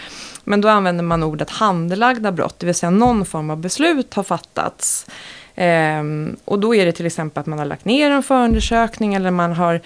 Men 0.51 0.61
då 0.61 0.69
använder 0.69 1.05
man 1.05 1.23
ordet 1.23 1.51
handlagda 1.51 2.33
brott, 2.33 2.59
det 2.59 2.67
vill 2.67 2.75
säga 2.75 2.91
någon 2.91 3.25
form 3.25 3.51
av 3.51 3.57
beslut 3.57 4.15
har 4.15 4.23
fattats. 4.23 5.07
Ehm, 5.55 6.37
och 6.45 6.59
då 6.59 6.75
är 6.75 6.87
det 6.87 6.93
till 6.93 7.07
exempel 7.07 7.41
att 7.41 7.47
man 7.47 7.59
har 7.59 7.67
lagt 7.67 7.85
ner 7.85 8.11
en 8.11 8.23
förundersökning 8.23 9.15
eller 9.15 9.31
man 9.31 9.53
har 9.53 9.81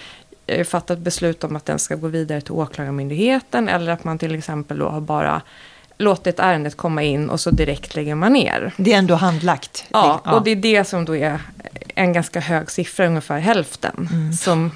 eh, 0.47 0.65
fattat 0.65 0.99
beslut 0.99 1.45
om 1.45 1.57
att 1.57 1.67
den 1.67 1.79
ska 1.79 1.95
gå 1.95 2.09
vidare 2.09 2.41
till 2.41 2.53
åklagarmyndigheten 2.53 3.69
eller 3.69 3.93
att 3.93 4.05
man 4.05 4.19
till 4.19 4.35
exempel 4.35 4.79
då 4.79 4.89
har 4.89 5.01
bara 5.01 5.43
låtit 5.99 6.39
ärendet 6.39 6.77
komma 6.77 7.03
in 7.03 7.31
och 7.31 7.41
så 7.41 7.51
direkt 7.51 7.95
lägger 7.95 8.15
man 8.15 8.33
ner. 8.33 8.73
Det 8.77 8.93
är 8.93 8.99
ändå 8.99 9.15
handlagt. 9.15 9.85
Ja, 9.91 10.21
och 10.25 10.45
det 10.45 10.51
är 10.51 10.57
det 10.57 10.85
som 10.85 11.05
då 11.05 11.17
är 11.17 11.41
en 11.95 12.13
ganska 12.13 12.41
hög 12.41 12.71
siffra, 12.71 13.07
ungefär 13.07 13.39
hälften, 13.39 14.09
som 14.41 14.71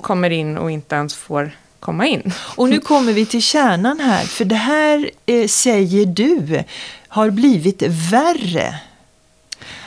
kommer 0.00 0.30
in 0.30 0.58
och 0.58 0.70
inte 0.70 0.94
ens 0.94 1.14
får 1.14 1.52
komma 1.80 2.06
in. 2.06 2.32
Och 2.56 2.68
nu 2.68 2.80
kommer 2.80 3.12
vi 3.12 3.26
till 3.26 3.42
kärnan 3.42 4.00
här, 4.00 4.24
för 4.24 4.44
det 4.44 4.54
här 4.54 5.10
eh, 5.26 5.46
säger 5.46 6.06
du 6.06 6.64
har 7.08 7.30
blivit 7.30 7.82
värre. 8.12 8.80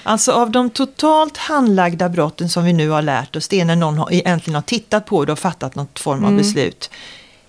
Alltså 0.04 0.32
av 0.32 0.52
de 0.52 0.70
totalt 0.70 1.38
handlagda 1.38 2.10
brotten 2.10 2.50
som 2.50 2.64
vi 2.66 2.74
nu 2.74 2.90
har 2.90 3.02
lärt 3.02 3.36
oss, 3.36 3.48
det 3.48 3.60
är 3.60 3.66
när 3.66 3.76
någon 3.76 3.98
har, 3.98 4.14
egentligen 4.14 4.56
har 4.56 4.62
tittat 4.62 5.06
på 5.06 5.26
det 5.26 5.32
och 5.32 5.40
fattat 5.40 5.76
något 5.76 6.00
form 6.00 6.26
av 6.26 6.36
beslut. 6.36 6.90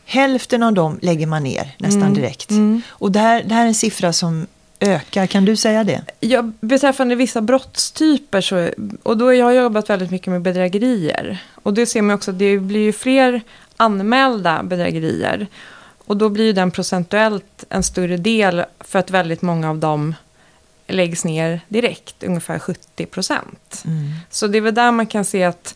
Hälften 0.05 0.63
av 0.63 0.73
dem 0.73 0.99
lägger 1.03 1.27
man 1.27 1.43
ner 1.43 1.75
nästan 1.79 2.15
direkt. 2.15 2.51
Och 2.89 3.13
det 3.13 3.19
här, 3.19 3.43
det 3.43 3.55
här 3.55 3.63
är 3.63 3.67
en 3.67 3.75
siffra 3.75 4.13
som 4.13 4.47
ökar, 4.81 5.27
kan 5.27 5.45
du 5.45 5.57
säga 5.57 5.85
det? 5.85 6.03
Ja, 6.21 6.51
beträffande 6.61 7.15
vissa 7.15 7.41
brottstyper, 7.41 8.41
så, 8.41 8.71
och 9.03 9.17
då 9.17 9.25
har 9.25 9.33
jag 9.33 9.55
jobbat 9.55 9.91
väldigt 9.91 10.11
mycket 10.11 10.29
med 10.29 10.43
bedrägerier. 10.43 11.39
Och 11.63 11.75
det 11.75 11.87
ser 11.87 12.03
man 12.03 12.17
också, 12.17 12.33
det 12.33 12.59
blir 12.59 12.81
ju 12.81 12.93
fler 12.93 13.43
anmälda 13.81 14.63
bedrägerier. 14.63 15.47
Och 16.07 16.17
då 16.17 16.29
blir 16.29 16.45
ju 16.45 16.53
den 16.53 16.71
procentuellt 16.71 17.65
en 17.69 17.83
större 17.83 18.17
del 18.17 18.65
för 18.81 18.99
att 18.99 19.11
väldigt 19.11 19.43
många 19.43 19.71
av 19.71 19.79
dem 19.79 20.15
läggs 20.87 21.25
ner 21.25 21.61
direkt, 21.69 22.23
ungefär 22.23 22.59
70 22.59 23.07
procent. 23.07 23.83
Så 24.31 24.47
det 24.47 24.59
är 24.59 24.63
väl 24.63 24.75
där 24.75 24.93
man 24.93 25.07
kan 25.07 25.25
se 25.25 25.45
att, 25.45 25.75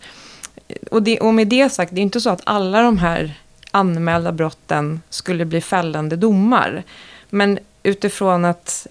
och, 0.91 1.03
det, 1.03 1.21
och 1.21 1.35
med 1.35 1.49
det 1.49 1.71
sagt, 1.71 1.95
det 1.95 2.01
är 2.01 2.03
inte 2.03 2.21
så 2.21 2.31
att 2.31 2.43
alla 2.45 2.83
de 2.83 2.99
här 2.99 3.41
anmälda 3.71 4.33
brotten 4.33 5.01
skulle 5.11 5.45
bli 5.45 5.61
fällande 5.61 6.17
domar. 6.17 6.83
Men 7.31 7.59
utifrån 7.83 8.45
att 8.45 8.87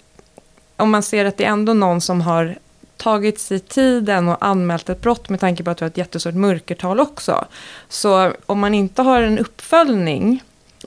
om 0.76 0.90
man 0.90 1.02
ser 1.02 1.24
att 1.24 1.36
det 1.36 1.44
är 1.44 1.50
ändå 1.50 1.74
någon 1.74 2.00
som 2.00 2.20
har 2.20 2.58
tagit 3.04 3.40
sig 3.40 3.60
tiden 3.60 4.28
och 4.28 4.46
anmält 4.46 4.88
ett 4.88 5.00
brott 5.00 5.28
med 5.28 5.40
tanke 5.40 5.62
på 5.62 5.70
att 5.70 5.82
vi 5.82 5.84
har 5.84 5.90
ett 5.90 5.96
jättestort 5.98 6.34
mörkertal 6.34 7.00
också. 7.00 7.44
Så 7.88 8.32
om 8.46 8.60
man 8.60 8.74
inte 8.74 9.02
har 9.02 9.22
en 9.22 9.38
uppföljning 9.38 10.42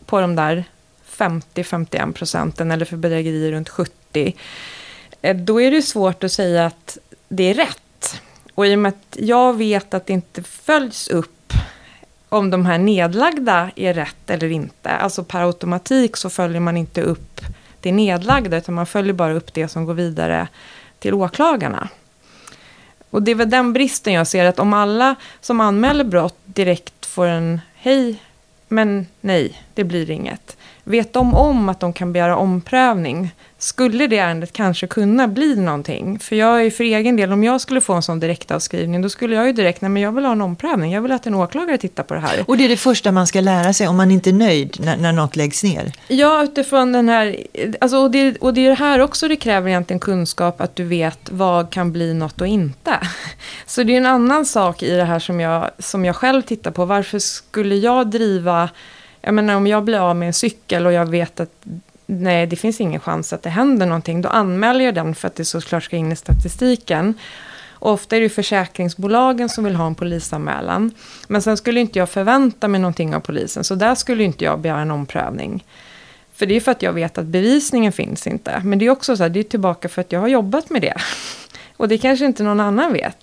på 0.05 0.21
de 0.21 0.35
där 0.35 0.63
50-51 1.17 2.13
procenten 2.13 2.71
eller 2.71 2.85
för 2.85 2.97
bedrägerier 2.97 3.51
runt 3.51 3.69
70 3.69 4.35
eh, 5.21 5.35
då 5.35 5.61
är 5.61 5.71
det 5.71 5.81
svårt 5.81 6.23
att 6.23 6.31
säga 6.31 6.65
att 6.65 6.97
det 7.27 7.43
är 7.43 7.53
rätt. 7.53 8.21
Och 8.53 8.67
i 8.67 8.75
och 8.75 8.79
med 8.79 8.89
att 8.89 9.17
jag 9.19 9.57
vet 9.57 9.93
att 9.93 10.05
det 10.05 10.13
inte 10.13 10.43
följs 10.43 11.07
upp 11.07 11.53
om 12.29 12.49
de 12.49 12.65
här 12.65 12.77
nedlagda 12.77 13.71
är 13.75 13.93
rätt 13.93 14.29
eller 14.29 14.51
inte. 14.51 14.89
Alltså 14.89 15.23
per 15.23 15.41
automatik 15.41 16.17
så 16.17 16.29
följer 16.29 16.59
man 16.59 16.77
inte 16.77 17.01
upp 17.01 17.41
det 17.81 17.91
nedlagda 17.91 18.57
utan 18.57 18.75
man 18.75 18.85
följer 18.85 19.13
bara 19.13 19.33
upp 19.33 19.53
det 19.53 19.67
som 19.67 19.85
går 19.85 19.93
vidare 19.93 20.47
till 20.99 21.13
åklagarna. 21.13 21.89
Och 23.09 23.23
det 23.23 23.31
är 23.31 23.35
väl 23.35 23.49
den 23.49 23.73
bristen 23.73 24.13
jag 24.13 24.27
ser 24.27 24.45
att 24.45 24.59
om 24.59 24.73
alla 24.73 25.15
som 25.41 25.59
anmäler 25.59 26.03
brott 26.03 26.39
direkt 26.45 27.05
får 27.05 27.25
en 27.25 27.61
hej 27.75 28.19
men 28.67 29.07
nej, 29.21 29.61
det 29.73 29.83
blir 29.83 30.09
inget. 30.09 30.56
Vet 30.87 31.13
de 31.13 31.35
om 31.35 31.69
att 31.69 31.79
de 31.79 31.93
kan 31.93 32.13
begära 32.13 32.37
omprövning? 32.37 33.31
Skulle 33.57 34.07
det 34.07 34.17
ärendet 34.17 34.53
kanske 34.53 34.87
kunna 34.87 35.27
bli 35.27 35.55
någonting? 35.55 36.19
För 36.19 36.35
jag 36.35 36.65
är 36.65 36.69
för 36.69 36.83
egen 36.83 37.15
del, 37.15 37.33
om 37.33 37.43
jag 37.43 37.61
skulle 37.61 37.81
få 37.81 37.93
en 37.93 38.01
sån 38.01 38.19
direktavskrivning, 38.19 39.01
då 39.01 39.09
skulle 39.09 39.35
jag 39.35 39.47
ju 39.47 39.53
direkt, 39.53 39.81
nej 39.81 39.89
men 39.89 40.01
jag 40.01 40.11
vill 40.11 40.25
ha 40.25 40.31
en 40.31 40.41
omprövning. 40.41 40.91
Jag 40.91 41.01
vill 41.01 41.11
att 41.11 41.27
en 41.27 41.35
åklagare 41.35 41.77
tittar 41.77 42.03
på 42.03 42.13
det 42.13 42.19
här. 42.19 42.43
Och 42.47 42.57
det 42.57 42.65
är 42.65 42.69
det 42.69 42.77
första 42.77 43.11
man 43.11 43.27
ska 43.27 43.41
lära 43.41 43.73
sig 43.73 43.87
om 43.87 43.97
man 43.97 44.11
inte 44.11 44.29
är 44.29 44.33
nöjd 44.33 44.77
när, 44.79 44.97
när 44.97 45.11
något 45.11 45.35
läggs 45.35 45.63
ner. 45.63 45.91
Ja, 46.07 46.43
utifrån 46.43 46.91
den 46.91 47.09
här, 47.09 47.37
alltså, 47.81 47.97
och, 47.97 48.11
det, 48.11 48.37
och 48.37 48.53
det 48.53 48.65
är 48.65 48.69
det 48.69 48.75
här 48.75 48.99
också 48.99 49.27
det 49.27 49.35
kräver 49.35 49.69
egentligen 49.69 49.99
kunskap, 49.99 50.61
att 50.61 50.75
du 50.75 50.83
vet 50.83 51.19
vad 51.31 51.69
kan 51.69 51.91
bli 51.91 52.13
något 52.13 52.41
och 52.41 52.47
inte. 52.47 52.99
Så 53.65 53.83
det 53.83 53.93
är 53.93 53.97
en 53.97 54.05
annan 54.05 54.45
sak 54.45 54.83
i 54.83 54.95
det 54.95 55.05
här 55.05 55.19
som 55.19 55.39
jag, 55.39 55.71
som 55.79 56.05
jag 56.05 56.15
själv 56.15 56.41
tittar 56.41 56.71
på. 56.71 56.85
Varför 56.85 57.19
skulle 57.19 57.75
jag 57.75 58.07
driva, 58.07 58.69
jag 59.27 59.33
menar 59.33 59.55
om 59.55 59.67
jag 59.67 59.83
blir 59.83 59.99
av 59.99 60.15
med 60.15 60.27
en 60.27 60.33
cykel 60.33 60.85
och 60.85 60.93
jag 60.93 61.05
vet 61.05 61.39
att 61.39 61.65
nej, 62.05 62.47
det 62.47 62.55
finns 62.55 62.81
ingen 62.81 62.99
chans 62.99 63.33
att 63.33 63.43
det 63.43 63.49
händer 63.49 63.85
någonting, 63.85 64.21
då 64.21 64.29
anmäler 64.29 64.85
jag 64.85 64.95
den 64.95 65.15
för 65.15 65.27
att 65.27 65.35
det 65.35 65.45
såklart 65.45 65.83
ska 65.83 65.95
in 65.95 66.11
i 66.11 66.15
statistiken. 66.15 67.13
Och 67.71 67.91
ofta 67.91 68.17
är 68.17 68.21
det 68.21 68.29
försäkringsbolagen 68.29 69.49
som 69.49 69.63
vill 69.63 69.75
ha 69.75 69.87
en 69.87 69.95
polisanmälan. 69.95 70.91
Men 71.27 71.41
sen 71.41 71.57
skulle 71.57 71.79
inte 71.79 71.99
jag 71.99 72.09
förvänta 72.09 72.67
mig 72.67 72.81
någonting 72.81 73.15
av 73.15 73.19
polisen, 73.19 73.63
så 73.63 73.75
där 73.75 73.95
skulle 73.95 74.23
inte 74.23 74.43
jag 74.43 74.59
begära 74.59 74.79
en 74.79 74.91
omprövning. 74.91 75.65
För 76.33 76.45
det 76.45 76.55
är 76.55 76.59
för 76.59 76.71
att 76.71 76.81
jag 76.81 76.93
vet 76.93 77.17
att 77.17 77.25
bevisningen 77.25 77.91
finns 77.91 78.27
inte. 78.27 78.61
Men 78.63 78.79
det 78.79 78.85
är 78.85 78.89
också 78.89 79.17
så 79.17 79.23
här, 79.23 79.29
det 79.29 79.39
är 79.39 79.43
tillbaka 79.43 79.89
för 79.89 80.01
att 80.01 80.11
jag 80.11 80.19
har 80.19 80.27
jobbat 80.27 80.69
med 80.69 80.81
det. 80.81 80.95
Och 81.77 81.87
det 81.87 81.97
kanske 81.97 82.25
inte 82.25 82.43
någon 82.43 82.59
annan 82.59 82.93
vet. 82.93 83.17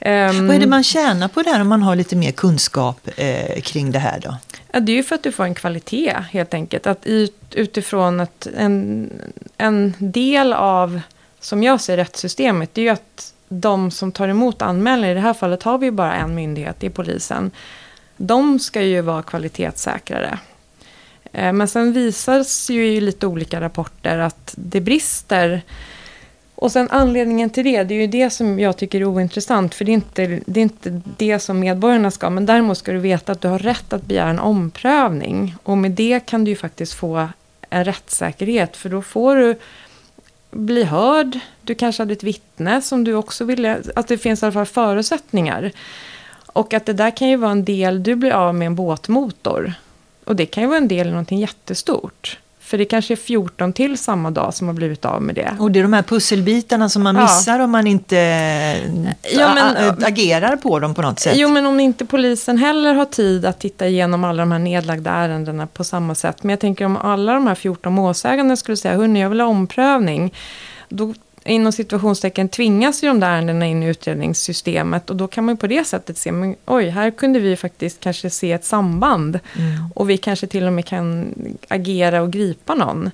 Ehm, 0.00 0.46
Vad 0.46 0.56
är 0.56 0.60
det 0.60 0.66
man 0.66 0.84
tjänar 0.84 1.28
på 1.28 1.42
det 1.42 1.50
här 1.50 1.60
om 1.60 1.68
man 1.68 1.82
har 1.82 1.96
lite 1.96 2.16
mer 2.16 2.32
kunskap 2.32 3.08
eh, 3.16 3.60
kring 3.60 3.92
det 3.92 3.98
här 3.98 4.20
då? 4.20 4.36
Ja, 4.72 4.80
det 4.80 4.92
är 4.92 4.96
ju 4.96 5.02
för 5.02 5.14
att 5.14 5.22
du 5.22 5.32
får 5.32 5.44
en 5.44 5.54
kvalitet 5.54 6.16
helt 6.30 6.54
enkelt. 6.54 6.86
Att 6.86 7.06
ut, 7.06 7.34
utifrån 7.50 8.20
att 8.20 8.46
en, 8.56 9.10
en 9.56 9.94
del 9.98 10.52
av, 10.52 11.00
som 11.40 11.62
jag 11.62 11.80
ser 11.80 11.96
rättssystemet, 11.96 12.70
det 12.74 12.80
är 12.80 12.82
ju 12.82 12.90
att 12.90 13.34
de 13.48 13.90
som 13.90 14.12
tar 14.12 14.28
emot 14.28 14.62
anmälningar, 14.62 15.12
i 15.12 15.14
det 15.14 15.20
här 15.20 15.34
fallet 15.34 15.62
har 15.62 15.78
vi 15.78 15.86
ju 15.86 15.92
bara 15.92 16.14
en 16.14 16.34
myndighet, 16.34 16.76
det 16.80 16.86
är 16.86 16.90
polisen. 16.90 17.50
De 18.16 18.58
ska 18.58 18.82
ju 18.82 19.00
vara 19.00 19.22
kvalitetssäkrare. 19.22 20.38
Eh, 21.32 21.52
men 21.52 21.68
sen 21.68 21.92
visas 21.92 22.70
ju 22.70 22.86
i 22.86 23.00
lite 23.00 23.26
olika 23.26 23.60
rapporter 23.60 24.18
att 24.18 24.54
det 24.56 24.80
brister. 24.80 25.62
Och 26.60 26.72
sen 26.72 26.88
anledningen 26.90 27.50
till 27.50 27.64
det, 27.64 27.84
det 27.84 27.94
är 27.94 28.00
ju 28.00 28.06
det 28.06 28.30
som 28.30 28.58
jag 28.58 28.76
tycker 28.76 29.00
är 29.00 29.04
ointressant. 29.04 29.74
För 29.74 29.84
det 29.84 29.92
är 29.92 29.94
inte 29.94 30.40
det, 30.46 30.60
är 30.60 30.62
inte 30.62 31.02
det 31.16 31.38
som 31.38 31.60
medborgarna 31.60 32.10
ska. 32.10 32.30
Men 32.30 32.46
däremot 32.46 32.78
ska 32.78 32.92
du 32.92 32.98
veta 32.98 33.32
att 33.32 33.40
du 33.40 33.48
har 33.48 33.58
rätt 33.58 33.92
att 33.92 34.06
begära 34.06 34.30
en 34.30 34.38
omprövning. 34.38 35.54
Och 35.62 35.78
med 35.78 35.90
det 35.90 36.26
kan 36.26 36.44
du 36.44 36.50
ju 36.50 36.56
faktiskt 36.56 36.94
få 36.94 37.28
en 37.70 37.84
rättssäkerhet. 37.84 38.76
För 38.76 38.88
då 38.88 39.02
får 39.02 39.36
du 39.36 39.56
bli 40.50 40.84
hörd. 40.84 41.38
Du 41.62 41.74
kanske 41.74 42.02
hade 42.02 42.12
ett 42.12 42.22
vittne 42.22 42.82
som 42.82 43.04
du 43.04 43.14
också 43.14 43.44
ville. 43.44 43.78
Att 43.96 44.08
det 44.08 44.18
finns 44.18 44.42
i 44.42 44.46
alla 44.46 44.52
fall 44.52 44.66
förutsättningar. 44.66 45.72
Och 46.46 46.74
att 46.74 46.86
det 46.86 46.92
där 46.92 47.16
kan 47.16 47.28
ju 47.28 47.36
vara 47.36 47.52
en 47.52 47.64
del, 47.64 48.02
du 48.02 48.14
blir 48.14 48.32
av 48.32 48.54
med 48.54 48.66
en 48.66 48.74
båtmotor. 48.74 49.72
Och 50.24 50.36
det 50.36 50.46
kan 50.46 50.62
ju 50.62 50.68
vara 50.68 50.78
en 50.78 50.88
del 50.88 51.06
i 51.06 51.10
någonting 51.10 51.38
jättestort. 51.38 52.38
För 52.68 52.78
det 52.78 52.84
kanske 52.84 53.14
är 53.14 53.16
14 53.16 53.72
till 53.72 53.98
samma 53.98 54.30
dag 54.30 54.54
som 54.54 54.66
har 54.66 54.74
blivit 54.74 55.04
av 55.04 55.22
med 55.22 55.34
det. 55.34 55.56
Och 55.58 55.72
det 55.72 55.78
är 55.78 55.82
de 55.82 55.92
här 55.92 56.02
pusselbitarna 56.02 56.88
som 56.88 57.02
man 57.02 57.16
missar 57.16 57.58
ja. 57.58 57.64
om 57.64 57.70
man 57.70 57.86
inte 57.86 58.16
ja, 59.22 59.54
men, 59.54 60.04
agerar 60.04 60.56
på 60.56 60.78
dem 60.78 60.94
på 60.94 61.02
något 61.02 61.20
sätt. 61.20 61.36
Jo, 61.36 61.48
men 61.48 61.66
om 61.66 61.80
inte 61.80 62.06
polisen 62.06 62.58
heller 62.58 62.94
har 62.94 63.04
tid 63.04 63.46
att 63.46 63.60
titta 63.60 63.88
igenom 63.88 64.24
alla 64.24 64.42
de 64.42 64.52
här 64.52 64.58
nedlagda 64.58 65.10
ärendena 65.10 65.66
på 65.66 65.84
samma 65.84 66.14
sätt. 66.14 66.42
Men 66.42 66.50
jag 66.50 66.60
tänker 66.60 66.84
om 66.84 66.96
alla 66.96 67.34
de 67.34 67.46
här 67.46 67.54
14 67.54 67.92
målsägande 67.92 68.56
skulle 68.56 68.76
säga, 68.76 68.96
hörni, 68.96 69.20
jag 69.20 69.28
vill 69.28 69.40
ha 69.40 69.48
omprövning. 69.48 70.34
Då 70.88 71.14
inom 71.48 71.72
situationstecken 71.72 72.48
tvingas 72.48 73.04
ju 73.04 73.08
de 73.08 73.20
där 73.20 73.30
ärendena 73.30 73.66
in 73.66 73.82
i 73.82 73.86
utredningssystemet 73.86 75.10
och 75.10 75.16
då 75.16 75.28
kan 75.28 75.44
man 75.44 75.56
på 75.56 75.66
det 75.66 75.84
sättet 75.84 76.18
se, 76.18 76.32
men, 76.32 76.56
oj, 76.66 76.88
här 76.88 77.10
kunde 77.10 77.40
vi 77.40 77.56
faktiskt 77.56 78.00
kanske 78.00 78.30
se 78.30 78.52
ett 78.52 78.64
samband. 78.64 79.40
Mm. 79.56 79.90
Och 79.94 80.10
vi 80.10 80.16
kanske 80.16 80.46
till 80.46 80.66
och 80.66 80.72
med 80.72 80.86
kan 80.86 81.34
agera 81.68 82.22
och 82.22 82.30
gripa 82.30 82.74
någon. 82.74 83.10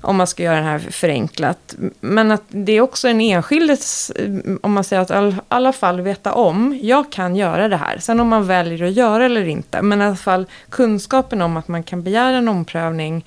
Om 0.00 0.16
man 0.16 0.26
ska 0.26 0.42
göra 0.42 0.56
det 0.56 0.62
här 0.62 0.78
förenklat. 0.78 1.76
Men 2.00 2.30
att 2.30 2.42
det 2.48 2.72
är 2.72 2.80
också 2.80 3.08
en 3.08 3.20
enskildes, 3.20 4.12
om 4.60 4.72
man 4.72 4.84
säger 4.84 5.02
att 5.02 5.34
i 5.34 5.36
alla 5.48 5.72
fall 5.72 6.00
veta 6.00 6.32
om, 6.32 6.78
jag 6.82 7.12
kan 7.12 7.36
göra 7.36 7.68
det 7.68 7.76
här. 7.76 7.98
Sen 7.98 8.20
om 8.20 8.28
man 8.28 8.46
väljer 8.46 8.86
att 8.86 8.92
göra 8.92 9.24
eller 9.24 9.48
inte. 9.48 9.82
Men 9.82 10.00
i 10.00 10.04
alla 10.04 10.16
fall 10.16 10.46
kunskapen 10.68 11.42
om 11.42 11.56
att 11.56 11.68
man 11.68 11.82
kan 11.82 12.02
begära 12.02 12.36
en 12.36 12.48
omprövning 12.48 13.24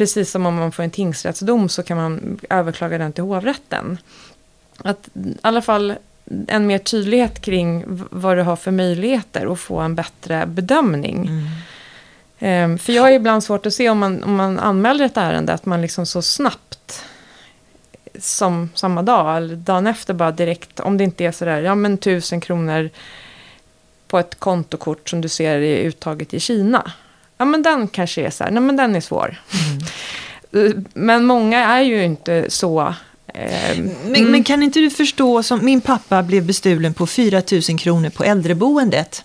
Precis 0.00 0.30
som 0.30 0.46
om 0.46 0.54
man 0.54 0.72
får 0.72 0.82
en 0.82 0.90
tingsrättsdom 0.90 1.68
så 1.68 1.82
kan 1.82 1.96
man 1.96 2.40
överklaga 2.50 2.98
den 2.98 3.12
till 3.12 3.24
hovrätten. 3.24 3.98
Att 4.76 5.08
i 5.14 5.34
alla 5.42 5.62
fall 5.62 5.94
en 6.48 6.66
mer 6.66 6.78
tydlighet 6.78 7.40
kring 7.40 7.84
vad 8.10 8.36
du 8.36 8.42
har 8.42 8.56
för 8.56 8.70
möjligheter 8.70 9.46
och 9.46 9.58
få 9.58 9.78
en 9.78 9.94
bättre 9.94 10.46
bedömning. 10.46 11.30
Mm. 12.38 12.72
Um, 12.72 12.78
för 12.78 12.92
jag 12.92 13.10
är 13.10 13.12
ibland 13.12 13.44
svårt 13.44 13.66
att 13.66 13.74
se 13.74 13.90
om 13.90 13.98
man, 13.98 14.24
om 14.24 14.34
man 14.36 14.58
anmäler 14.58 15.04
ett 15.04 15.16
ärende 15.16 15.52
att 15.52 15.66
man 15.66 15.82
liksom 15.82 16.06
så 16.06 16.22
snabbt 16.22 17.04
som 18.18 18.70
samma 18.74 19.02
dag 19.02 19.36
eller 19.36 19.56
dagen 19.56 19.86
efter 19.86 20.14
bara 20.14 20.32
direkt, 20.32 20.80
om 20.80 20.96
det 20.96 21.04
inte 21.04 21.24
är 21.24 21.32
sådär, 21.32 21.62
ja 21.62 21.74
men 21.74 21.98
tusen 21.98 22.40
kronor 22.40 22.90
på 24.08 24.18
ett 24.18 24.34
kontokort 24.38 25.08
som 25.08 25.20
du 25.20 25.28
ser 25.28 25.58
är 25.58 25.84
uttaget 25.84 26.34
i 26.34 26.40
Kina 26.40 26.92
ja 27.40 27.44
men 27.44 27.62
den 27.62 27.88
kanske 27.88 28.26
är 28.26 28.30
så 28.30 28.44
här, 28.44 28.50
nej 28.50 28.62
men 28.62 28.76
den 28.76 28.96
är 28.96 29.00
svår. 29.00 29.42
Mm. 30.52 30.86
Men 30.94 31.24
många 31.24 31.58
är 31.58 31.80
ju 31.80 32.04
inte 32.04 32.50
så 32.50 32.94
eh, 33.26 33.78
men, 33.78 34.14
mm. 34.14 34.30
men, 34.30 34.44
kan 34.44 34.62
inte 34.62 34.80
du 34.80 34.90
förstå, 34.90 35.42
som 35.42 35.64
min 35.64 35.80
pappa 35.80 36.22
blev 36.22 36.46
bestulen 36.46 36.94
på 36.94 37.06
4 37.06 37.42
000 37.68 37.78
kronor 37.78 38.10
på 38.10 38.24
äldreboendet. 38.24 39.24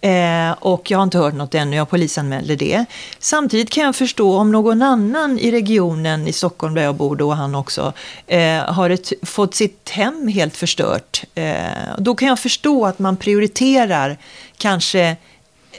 Eh, 0.00 0.52
och 0.58 0.90
jag 0.90 0.98
har 0.98 1.02
inte 1.02 1.18
hört 1.18 1.34
något 1.34 1.54
ännu, 1.54 1.76
jag 1.76 1.90
polisanmälde 1.90 2.56
det. 2.56 2.84
Samtidigt 3.18 3.70
kan 3.70 3.84
jag 3.84 3.96
förstå 3.96 4.36
om 4.36 4.52
någon 4.52 4.82
annan 4.82 5.38
i 5.38 5.50
regionen 5.50 6.28
i 6.28 6.32
Stockholm 6.32 6.74
där 6.74 6.82
jag 6.82 6.94
bor 6.94 7.16
då, 7.16 7.30
han 7.30 7.54
också, 7.54 7.92
eh, 8.26 8.58
har 8.58 8.90
ett, 8.90 9.12
fått 9.22 9.54
sitt 9.54 9.90
hem 9.90 10.28
helt 10.28 10.56
förstört. 10.56 11.24
Eh, 11.34 11.54
då 11.98 12.14
kan 12.14 12.28
jag 12.28 12.38
förstå 12.38 12.86
att 12.86 12.98
man 12.98 13.16
prioriterar 13.16 14.16
kanske 14.58 15.16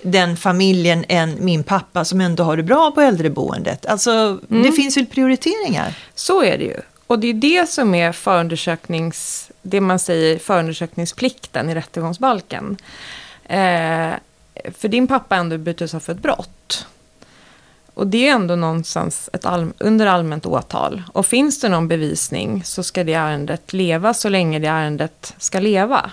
den 0.06 0.38
familjen 0.38 1.06
än 1.10 1.46
min 1.46 1.64
pappa 1.64 2.06
som 2.06 2.22
ändå 2.22 2.44
har 2.44 2.58
det 2.58 2.64
bra 2.64 2.92
på 2.92 3.02
äldreboendet. 3.02 3.86
Alltså, 3.86 4.12
mm. 4.12 4.64
det 4.64 4.72
finns 4.72 4.98
väl 4.98 5.06
prioriteringar? 5.06 5.98
Så 6.16 6.44
är 6.44 6.58
det 6.58 6.64
ju. 6.64 6.80
Och 7.08 7.20
det 7.20 7.28
är 7.28 7.34
det 7.34 7.70
som 7.70 7.96
är 7.96 8.12
förundersöknings, 8.12 9.52
det 9.62 9.82
man 9.82 10.00
säger 10.00 10.40
förundersökningsplikten 10.40 11.70
i 11.70 11.76
rättegångsbalken. 11.76 12.78
Eh, 13.44 14.10
för 14.78 14.88
din 14.88 15.08
pappa 15.08 15.36
ändå 15.36 15.58
blivit 15.58 15.92
för 15.92 16.12
ett 16.12 16.22
brott. 16.22 16.86
Och 17.94 18.08
det 18.08 18.28
är 18.28 18.32
ändå 18.32 18.56
någonstans 18.56 19.30
ett 19.34 19.46
all, 19.46 19.74
under 19.78 20.06
allmänt 20.06 20.46
åtal. 20.46 21.04
Och 21.14 21.26
finns 21.26 21.60
det 21.60 21.70
någon 21.70 21.88
bevisning 21.88 22.64
så 22.64 22.84
ska 22.84 23.04
det 23.04 23.14
ärendet 23.14 23.74
leva 23.74 24.14
så 24.14 24.30
länge 24.30 24.60
det 24.60 24.68
ärendet 24.68 25.34
ska 25.38 25.60
leva. 25.60 26.12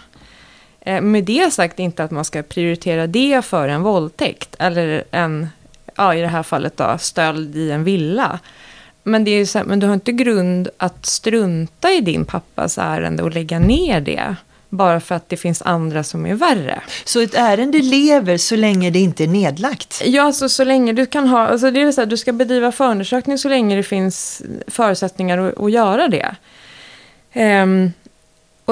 Eh, 0.84 1.00
med 1.00 1.24
det 1.24 1.52
sagt 1.52 1.78
inte 1.78 2.04
att 2.04 2.10
man 2.10 2.24
ska 2.24 2.42
prioritera 2.42 3.06
det 3.06 3.44
för 3.44 3.68
en 3.68 3.82
våldtäkt. 3.82 4.56
Eller 4.58 5.04
en, 5.10 5.48
ja 5.96 6.14
i 6.14 6.20
det 6.20 6.28
här 6.28 6.42
fallet 6.42 6.76
då, 6.76 6.96
stöld 7.00 7.56
i 7.56 7.70
en 7.70 7.84
villa. 7.84 8.38
Men, 9.02 9.24
det 9.24 9.30
är 9.30 9.46
så 9.46 9.58
här, 9.58 9.64
men 9.64 9.80
du 9.80 9.86
har 9.86 9.94
inte 9.94 10.12
grund 10.12 10.68
att 10.76 11.06
strunta 11.06 11.90
i 11.90 12.00
din 12.00 12.24
pappas 12.24 12.78
ärende 12.78 13.22
och 13.22 13.30
lägga 13.30 13.58
ner 13.58 14.00
det. 14.00 14.36
Bara 14.68 15.00
för 15.00 15.14
att 15.14 15.28
det 15.28 15.36
finns 15.36 15.62
andra 15.62 16.04
som 16.04 16.26
är 16.26 16.34
värre. 16.34 16.82
Så 17.04 17.20
ett 17.20 17.34
ärende 17.34 17.78
lever 17.78 18.36
så 18.36 18.56
länge 18.56 18.90
det 18.90 18.98
inte 18.98 19.24
är 19.24 19.28
nedlagt? 19.28 20.02
Ja, 20.04 20.22
alltså 20.22 20.48
så 20.48 20.64
länge 20.64 20.92
du 20.92 21.06
kan 21.06 21.28
ha, 21.28 21.46
alltså 21.46 21.70
det 21.70 21.82
är 21.82 21.92
så 21.92 22.00
här, 22.00 22.06
du 22.06 22.16
ska 22.16 22.32
bedriva 22.32 22.72
förundersökning 22.72 23.38
så 23.38 23.48
länge 23.48 23.76
det 23.76 23.82
finns 23.82 24.42
förutsättningar 24.66 25.38
att, 25.38 25.60
att 25.60 25.72
göra 25.72 26.08
det. 26.08 26.36
Um, 27.34 27.92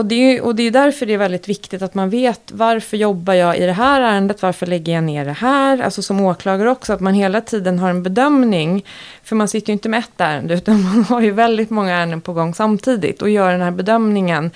och 0.00 0.06
det, 0.06 0.14
är, 0.14 0.42
och 0.42 0.54
det 0.54 0.62
är 0.62 0.70
därför 0.70 1.06
det 1.06 1.14
är 1.14 1.18
väldigt 1.18 1.48
viktigt 1.48 1.82
att 1.82 1.94
man 1.94 2.10
vet 2.10 2.40
varför 2.52 2.96
jobbar 2.96 3.34
jag 3.34 3.58
i 3.58 3.66
det 3.66 3.72
här 3.72 4.00
ärendet, 4.00 4.42
varför 4.42 4.66
lägger 4.66 4.92
jag 4.92 5.04
ner 5.04 5.24
det 5.24 5.32
här, 5.32 5.82
alltså 5.82 6.02
som 6.02 6.20
åklagare 6.20 6.70
också, 6.70 6.92
att 6.92 7.00
man 7.00 7.14
hela 7.14 7.40
tiden 7.40 7.78
har 7.78 7.90
en 7.90 8.02
bedömning. 8.02 8.84
För 9.22 9.36
man 9.36 9.48
sitter 9.48 9.68
ju 9.68 9.72
inte 9.72 9.88
med 9.88 9.98
ett 9.98 10.20
ärende, 10.20 10.54
utan 10.60 10.82
man 10.82 11.04
har 11.04 11.20
ju 11.20 11.30
väldigt 11.30 11.70
många 11.70 11.92
ärenden 11.92 12.20
på 12.20 12.32
gång 12.32 12.54
samtidigt 12.54 13.22
och 13.22 13.30
gör 13.30 13.52
den 13.52 13.60
här 13.60 13.70
bedömningen. 13.70 14.50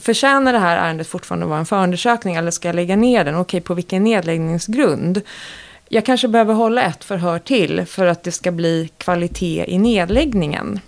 Förtjänar 0.00 0.52
det 0.52 0.58
här 0.58 0.76
ärendet 0.76 1.06
fortfarande 1.06 1.46
att 1.46 1.50
vara 1.50 1.60
en 1.60 1.66
förundersökning 1.66 2.34
eller 2.34 2.50
ska 2.50 2.68
jag 2.68 2.76
lägga 2.76 2.96
ner 2.96 3.24
den? 3.24 3.36
Okej, 3.36 3.60
på 3.60 3.74
vilken 3.74 4.04
nedläggningsgrund? 4.04 5.20
Jag 5.88 6.04
kanske 6.04 6.28
behöver 6.28 6.54
hålla 6.54 6.82
ett 6.82 7.04
förhör 7.04 7.38
till 7.38 7.84
för 7.86 8.06
att 8.06 8.22
det 8.22 8.32
ska 8.32 8.50
bli 8.50 8.90
kvalitet 8.98 9.64
i 9.68 9.78
nedläggningen. 9.78 10.80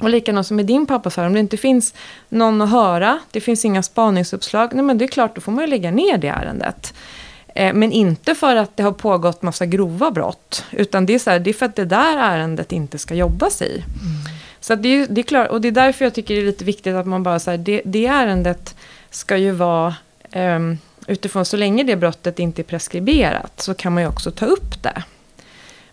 Och 0.00 0.10
likadant 0.10 0.46
som 0.46 0.56
med 0.56 0.66
din 0.66 0.86
pappa, 0.86 1.10
så 1.10 1.20
här, 1.20 1.28
om 1.28 1.34
det 1.34 1.40
inte 1.40 1.56
finns 1.56 1.94
någon 2.28 2.62
att 2.62 2.70
höra, 2.70 3.18
det 3.30 3.40
finns 3.40 3.64
inga 3.64 3.82
spaningsuppslag, 3.82 4.74
nej 4.74 4.84
men 4.84 4.98
det 4.98 5.04
är 5.04 5.08
klart, 5.08 5.34
då 5.34 5.40
får 5.40 5.52
man 5.52 5.64
ju 5.64 5.70
lägga 5.70 5.90
ner 5.90 6.18
det 6.18 6.28
ärendet. 6.28 6.94
Eh, 7.54 7.74
men 7.74 7.92
inte 7.92 8.34
för 8.34 8.56
att 8.56 8.76
det 8.76 8.82
har 8.82 8.92
pågått 8.92 9.42
massa 9.42 9.66
grova 9.66 10.10
brott, 10.10 10.64
utan 10.70 11.06
det 11.06 11.14
är, 11.14 11.18
så 11.18 11.30
här, 11.30 11.38
det 11.38 11.50
är 11.50 11.54
för 11.54 11.66
att 11.66 11.76
det 11.76 11.84
där 11.84 12.18
ärendet 12.18 12.72
inte 12.72 12.98
ska 12.98 13.14
jobbas 13.14 13.62
i. 13.62 13.72
Mm. 13.72 13.84
Så 14.60 14.74
det, 14.74 14.88
är, 14.88 15.06
det 15.06 15.20
är 15.20 15.22
klart, 15.22 15.50
och 15.50 15.60
det 15.60 15.68
är 15.68 15.72
därför 15.72 16.04
jag 16.04 16.14
tycker 16.14 16.34
det 16.34 16.40
är 16.40 16.46
lite 16.46 16.64
viktigt 16.64 16.94
att 16.94 17.06
man 17.06 17.22
bara 17.22 17.38
säger 17.38 17.58
det, 17.58 17.82
det 17.84 18.06
ärendet 18.06 18.76
ska 19.10 19.36
ju 19.36 19.50
vara 19.50 19.94
eh, 20.30 20.58
utifrån 21.06 21.44
så 21.44 21.56
länge 21.56 21.84
det 21.84 21.96
brottet 21.96 22.38
inte 22.38 22.62
är 22.62 22.64
preskriberat 22.64 23.60
så 23.60 23.74
kan 23.74 23.94
man 23.94 24.02
ju 24.02 24.08
också 24.08 24.30
ta 24.30 24.46
upp 24.46 24.82
det. 24.82 25.02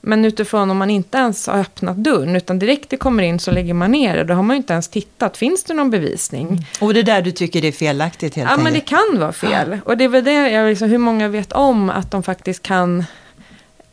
Men 0.02 0.26
utifrån 0.26 0.72
om 0.72 0.78
man 0.78 0.90
inte 0.90 1.18
ens 1.18 1.48
har 1.48 1.60
öppnat 1.60 1.98
dörren, 1.98 2.36
utan 2.36 2.60
direkt 2.60 2.90
det 2.90 2.98
kommer 2.98 3.24
in 3.24 3.40
så 3.40 3.52
lägger 3.52 3.74
man 3.74 3.92
ner 3.92 4.18
det. 4.18 4.24
Då 4.24 4.34
har 4.34 4.44
man 4.44 4.56
ju 4.56 4.58
inte 4.58 4.74
ens 4.74 4.88
tittat, 4.88 5.38
finns 5.38 5.64
det 5.64 5.74
någon 5.74 5.90
bevisning? 5.90 6.48
Mm. 6.48 6.64
Och 6.80 6.94
det 6.94 7.00
är 7.00 7.04
där 7.04 7.22
du 7.22 7.32
tycker 7.32 7.62
det 7.62 7.68
är 7.68 7.72
felaktigt 7.72 8.36
helt 8.36 8.46
Ja, 8.46 8.52
enkelt. 8.52 8.64
men 8.64 8.74
det 8.74 8.80
kan 8.80 9.20
vara 9.20 9.32
fel. 9.32 9.80
Och 9.86 9.98
det 9.98 10.04
är 10.04 10.08
väl 10.08 10.24
det, 10.24 10.50
jag 10.50 10.70
liksom, 10.70 10.90
hur 10.90 10.98
många 10.98 11.28
vet 11.28 11.52
om 11.52 11.90
att 11.90 12.12
de 12.12 12.24
faktiskt 12.24 12.64
kan 12.64 13.04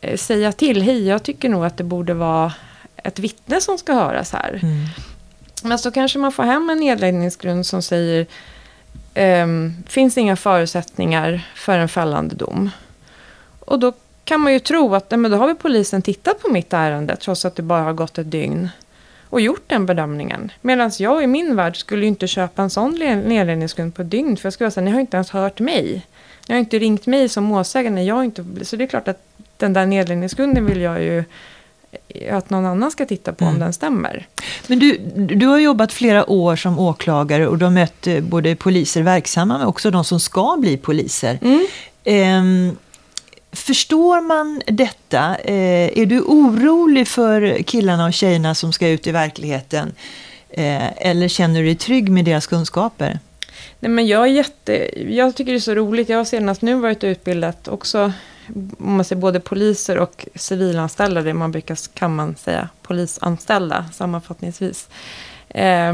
eh, 0.01 0.17
säga 0.17 0.51
till, 0.51 0.81
hej, 0.81 1.07
jag 1.07 1.23
tycker 1.23 1.49
nog 1.49 1.65
att 1.65 1.77
det 1.77 1.83
borde 1.83 2.13
vara 2.13 2.53
ett 2.95 3.19
vittne 3.19 3.61
som 3.61 3.77
ska 3.77 3.93
höras 3.93 4.33
här. 4.33 4.59
Mm. 4.63 4.85
Men 5.63 5.79
så 5.79 5.91
kanske 5.91 6.19
man 6.19 6.31
får 6.31 6.43
hem 6.43 6.69
en 6.69 6.77
nedläggningsgrund 6.77 7.65
som 7.65 7.81
säger, 7.81 8.25
um, 9.15 9.83
finns 9.87 10.17
inga 10.17 10.35
förutsättningar 10.35 11.47
för 11.55 11.79
en 11.79 11.89
fällande 11.89 12.35
dom. 12.35 12.69
Och 13.59 13.79
då 13.79 13.93
kan 14.27 14.41
man 14.41 14.53
ju 14.53 14.59
tro 14.59 14.95
att 14.95 15.11
men 15.11 15.31
då 15.31 15.37
har 15.37 15.47
vi 15.47 15.55
polisen 15.55 16.01
tittat 16.01 16.41
på 16.41 16.51
mitt 16.51 16.73
ärende 16.73 17.15
trots 17.15 17.45
att 17.45 17.55
det 17.55 17.61
bara 17.61 17.83
har 17.83 17.93
gått 17.93 18.17
ett 18.17 18.31
dygn 18.31 18.69
och 19.29 19.41
gjort 19.41 19.63
den 19.67 19.85
bedömningen. 19.85 20.51
Medan 20.61 20.91
jag 20.99 21.23
i 21.23 21.27
min 21.27 21.55
värld 21.55 21.77
skulle 21.77 22.01
ju 22.01 22.07
inte 22.07 22.27
köpa 22.27 22.61
en 22.61 22.69
sån 22.69 22.91
nedläggningsgrund 23.25 23.95
på 23.95 24.01
ett 24.01 24.11
dygn. 24.11 24.37
För 24.37 24.45
jag 24.45 24.53
skulle 24.53 24.71
säga, 24.71 24.83
ni 24.83 24.91
har 24.91 24.99
inte 24.99 25.17
ens 25.17 25.29
hört 25.29 25.59
mig. 25.59 26.05
Ni 26.47 26.55
har 26.55 26.59
inte 26.59 26.79
ringt 26.79 27.05
mig 27.05 27.29
som 27.29 27.43
målsägande. 27.43 28.03
Jag 28.03 28.25
inte, 28.25 28.45
så 28.61 28.75
det 28.75 28.83
är 28.83 28.87
klart 28.87 29.07
att 29.07 29.21
den 29.57 29.73
där 29.73 29.85
nedläggningsgrunden 29.85 30.65
vill 30.65 30.81
jag 30.81 31.03
ju 31.03 31.23
att 32.31 32.49
någon 32.49 32.65
annan 32.65 32.91
ska 32.91 33.05
titta 33.05 33.33
på 33.33 33.43
mm. 33.43 33.53
om 33.53 33.59
den 33.59 33.73
stämmer. 33.73 34.27
Men 34.67 34.79
du, 34.79 34.97
du 35.15 35.45
har 35.45 35.57
jobbat 35.57 35.93
flera 35.93 36.29
år 36.29 36.55
som 36.55 36.79
åklagare 36.79 37.47
och 37.47 37.57
du 37.57 37.65
har 37.65 37.71
mött 37.71 38.07
eh, 38.07 38.19
både 38.19 38.55
poliser 38.55 39.01
verksamma 39.01 39.57
men 39.57 39.67
också 39.67 39.91
de 39.91 40.03
som 40.03 40.19
ska 40.19 40.57
bli 40.59 40.77
poliser. 40.77 41.39
Mm. 41.41 41.67
Um, 42.05 42.77
Förstår 43.51 44.21
man 44.21 44.61
detta? 44.67 45.35
Eh, 45.35 45.99
är 45.99 46.05
du 46.05 46.21
orolig 46.21 47.07
för 47.07 47.63
killarna 47.63 48.05
och 48.05 48.13
tjejerna 48.13 48.55
som 48.55 48.73
ska 48.73 48.87
ut 48.87 49.07
i 49.07 49.11
verkligheten? 49.11 49.93
Eh, 50.49 51.07
eller 51.07 51.27
känner 51.27 51.59
du 51.59 51.65
dig 51.65 51.75
trygg 51.75 52.09
med 52.09 52.25
deras 52.25 52.47
kunskaper? 52.47 53.19
Nej, 53.79 53.91
men 53.91 54.07
jag, 54.07 54.23
är 54.23 54.31
jätte, 54.31 55.01
jag 55.13 55.35
tycker 55.35 55.51
det 55.51 55.57
är 55.57 55.59
så 55.59 55.75
roligt. 55.75 56.09
Jag 56.09 56.17
har 56.17 56.25
senast 56.25 56.61
nu 56.61 56.75
varit 56.75 57.03
utbildat 57.03 57.67
också, 57.67 58.11
om 58.79 58.95
man 58.95 59.05
säger 59.05 59.21
både 59.21 59.39
poliser 59.39 59.97
och 59.97 60.27
civilanställda. 60.35 61.21
Det 61.21 61.33
man 61.33 61.51
brukar, 61.51 61.77
kan 61.93 62.15
man 62.15 62.35
säga, 62.35 62.69
polisanställda 62.81 63.85
sammanfattningsvis. 63.93 64.89
Eh, 65.49 65.93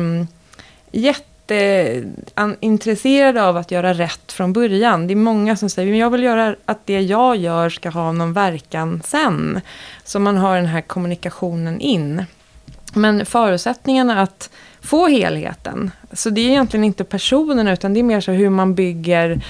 jätteintresserade 1.47 3.43
av 3.43 3.58
att 3.58 3.71
göra 3.71 3.93
rätt 3.93 4.32
från 4.32 4.53
början. 4.53 5.08
Det 5.08 5.13
är 5.13 5.15
många 5.15 5.56
som 5.56 5.69
säger, 5.69 5.93
att 5.93 5.99
jag 5.99 6.10
vill 6.10 6.23
göra 6.23 6.56
att 6.65 6.86
det 6.86 7.01
jag 7.01 7.36
gör 7.36 7.69
ska 7.69 7.89
ha 7.89 8.12
någon 8.12 8.34
verkan 8.34 9.01
sen. 9.06 9.62
Så 10.03 10.19
man 10.19 10.38
har 10.38 10.56
den 10.56 10.65
här 10.65 10.82
kommunikationen 10.82 11.79
in. 11.79 12.25
Men 12.93 13.25
förutsättningarna 13.25 14.21
att 14.21 14.49
få 14.82 15.08
helheten, 15.08 15.91
så 16.12 16.29
det 16.29 16.41
är 16.41 16.49
egentligen 16.49 16.84
inte 16.84 17.03
personerna, 17.03 17.73
utan 17.73 17.93
det 17.93 17.99
är 17.99 18.03
mer 18.03 18.21
så 18.21 18.32
hur 18.32 18.49
man 18.49 18.75
bygger 18.75 19.41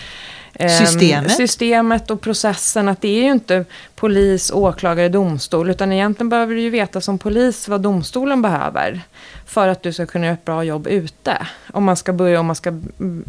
Systemet. 0.59 1.31
systemet 1.31 2.11
och 2.11 2.21
processen. 2.21 2.89
Att 2.89 3.01
det 3.01 3.07
är 3.07 3.23
ju 3.23 3.31
inte 3.31 3.65
polis, 3.95 4.51
åklagare, 4.51 5.09
domstol. 5.09 5.69
Utan 5.69 5.91
egentligen 5.91 6.29
behöver 6.29 6.55
du 6.55 6.61
ju 6.61 6.69
veta 6.69 7.01
som 7.01 7.17
polis 7.19 7.67
vad 7.67 7.81
domstolen 7.81 8.41
behöver. 8.41 9.01
För 9.45 9.67
att 9.67 9.83
du 9.83 9.93
ska 9.93 10.05
kunna 10.05 10.25
göra 10.25 10.33
ett 10.33 10.45
bra 10.45 10.63
jobb 10.63 10.87
ute. 10.87 11.47
Om 11.73 11.83
man 11.83 11.95
ska 11.95 12.13
börja, 12.13 12.39
om 12.39 12.45
man 12.45 12.55
ska 12.55 12.79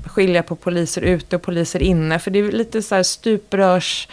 skilja 0.06 0.42
på 0.42 0.56
poliser 0.56 1.02
ute 1.02 1.36
och 1.36 1.42
poliser 1.42 1.82
inne. 1.82 2.18
För 2.18 2.30
det 2.30 2.38
är 2.38 2.52
lite 2.52 2.82
så 2.82 2.94
här 2.94 3.02
stuprörs... 3.02 4.08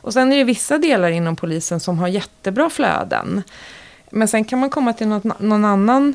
Och 0.00 0.12
sen 0.12 0.32
är 0.32 0.36
det 0.36 0.44
vissa 0.44 0.78
delar 0.78 1.08
inom 1.08 1.36
polisen 1.36 1.80
som 1.80 1.98
har 1.98 2.08
jättebra 2.08 2.70
flöden. 2.70 3.42
Men 4.10 4.28
sen 4.28 4.44
kan 4.44 4.58
man 4.58 4.70
komma 4.70 4.92
till 4.92 5.08
något, 5.08 5.40
någon 5.40 5.64
annan, 5.64 6.14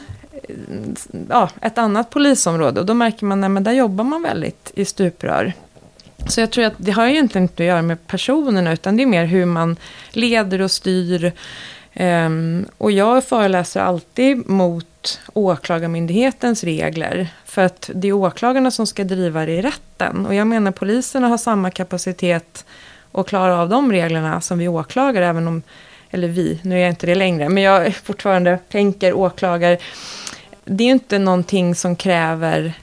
ja, 1.29 1.49
ett 1.61 1.77
annat 1.77 2.09
polisområde 2.09 2.79
och 2.79 2.85
då 2.85 2.93
märker 2.93 3.25
man 3.25 3.57
att 3.57 3.63
där 3.63 3.71
jobbar 3.71 4.03
man 4.03 4.23
väldigt 4.23 4.71
i 4.75 4.85
stuprör. 4.85 5.53
Så 6.27 6.41
jag 6.41 6.51
tror 6.51 6.65
att 6.65 6.73
det 6.77 6.91
har 6.91 7.07
egentligen 7.07 7.43
inte 7.43 7.63
att 7.63 7.67
göra 7.67 7.81
med 7.81 8.07
personerna 8.07 8.73
utan 8.73 8.97
det 8.97 9.03
är 9.03 9.07
mer 9.07 9.25
hur 9.25 9.45
man 9.45 9.77
leder 10.11 10.61
och 10.61 10.71
styr. 10.71 11.31
Um, 11.93 12.65
och 12.77 12.91
jag 12.91 13.23
föreläser 13.23 13.81
alltid 13.81 14.49
mot 14.49 15.19
åklagarmyndighetens 15.33 16.63
regler. 16.63 17.27
För 17.45 17.61
att 17.61 17.89
det 17.93 18.07
är 18.07 18.13
åklagarna 18.13 18.71
som 18.71 18.87
ska 18.87 19.03
driva 19.03 19.45
det 19.45 19.51
i 19.51 19.61
rätten. 19.61 20.25
Och 20.25 20.35
jag 20.35 20.47
menar 20.47 20.71
poliserna 20.71 21.27
har 21.27 21.37
samma 21.37 21.71
kapacitet 21.71 22.65
att 23.11 23.27
klara 23.27 23.61
av 23.61 23.69
de 23.69 23.91
reglerna 23.91 24.41
som 24.41 24.57
vi 24.57 24.67
åklagare. 24.67 25.27
Även 25.27 25.47
om 25.47 25.61
eller 26.11 26.27
vi, 26.27 26.59
nu 26.63 26.75
är 26.75 26.79
jag 26.79 26.89
inte 26.89 27.05
det 27.05 27.15
längre, 27.15 27.49
men 27.49 27.63
jag 27.63 27.95
fortfarande 28.03 28.59
tänker 28.69 29.13
åklagare. 29.13 29.77
Det 30.65 30.83
är 30.83 30.85
ju 30.85 30.91
inte 30.91 31.19
någonting 31.19 31.75
som 31.75 31.95
kräver 31.95 32.73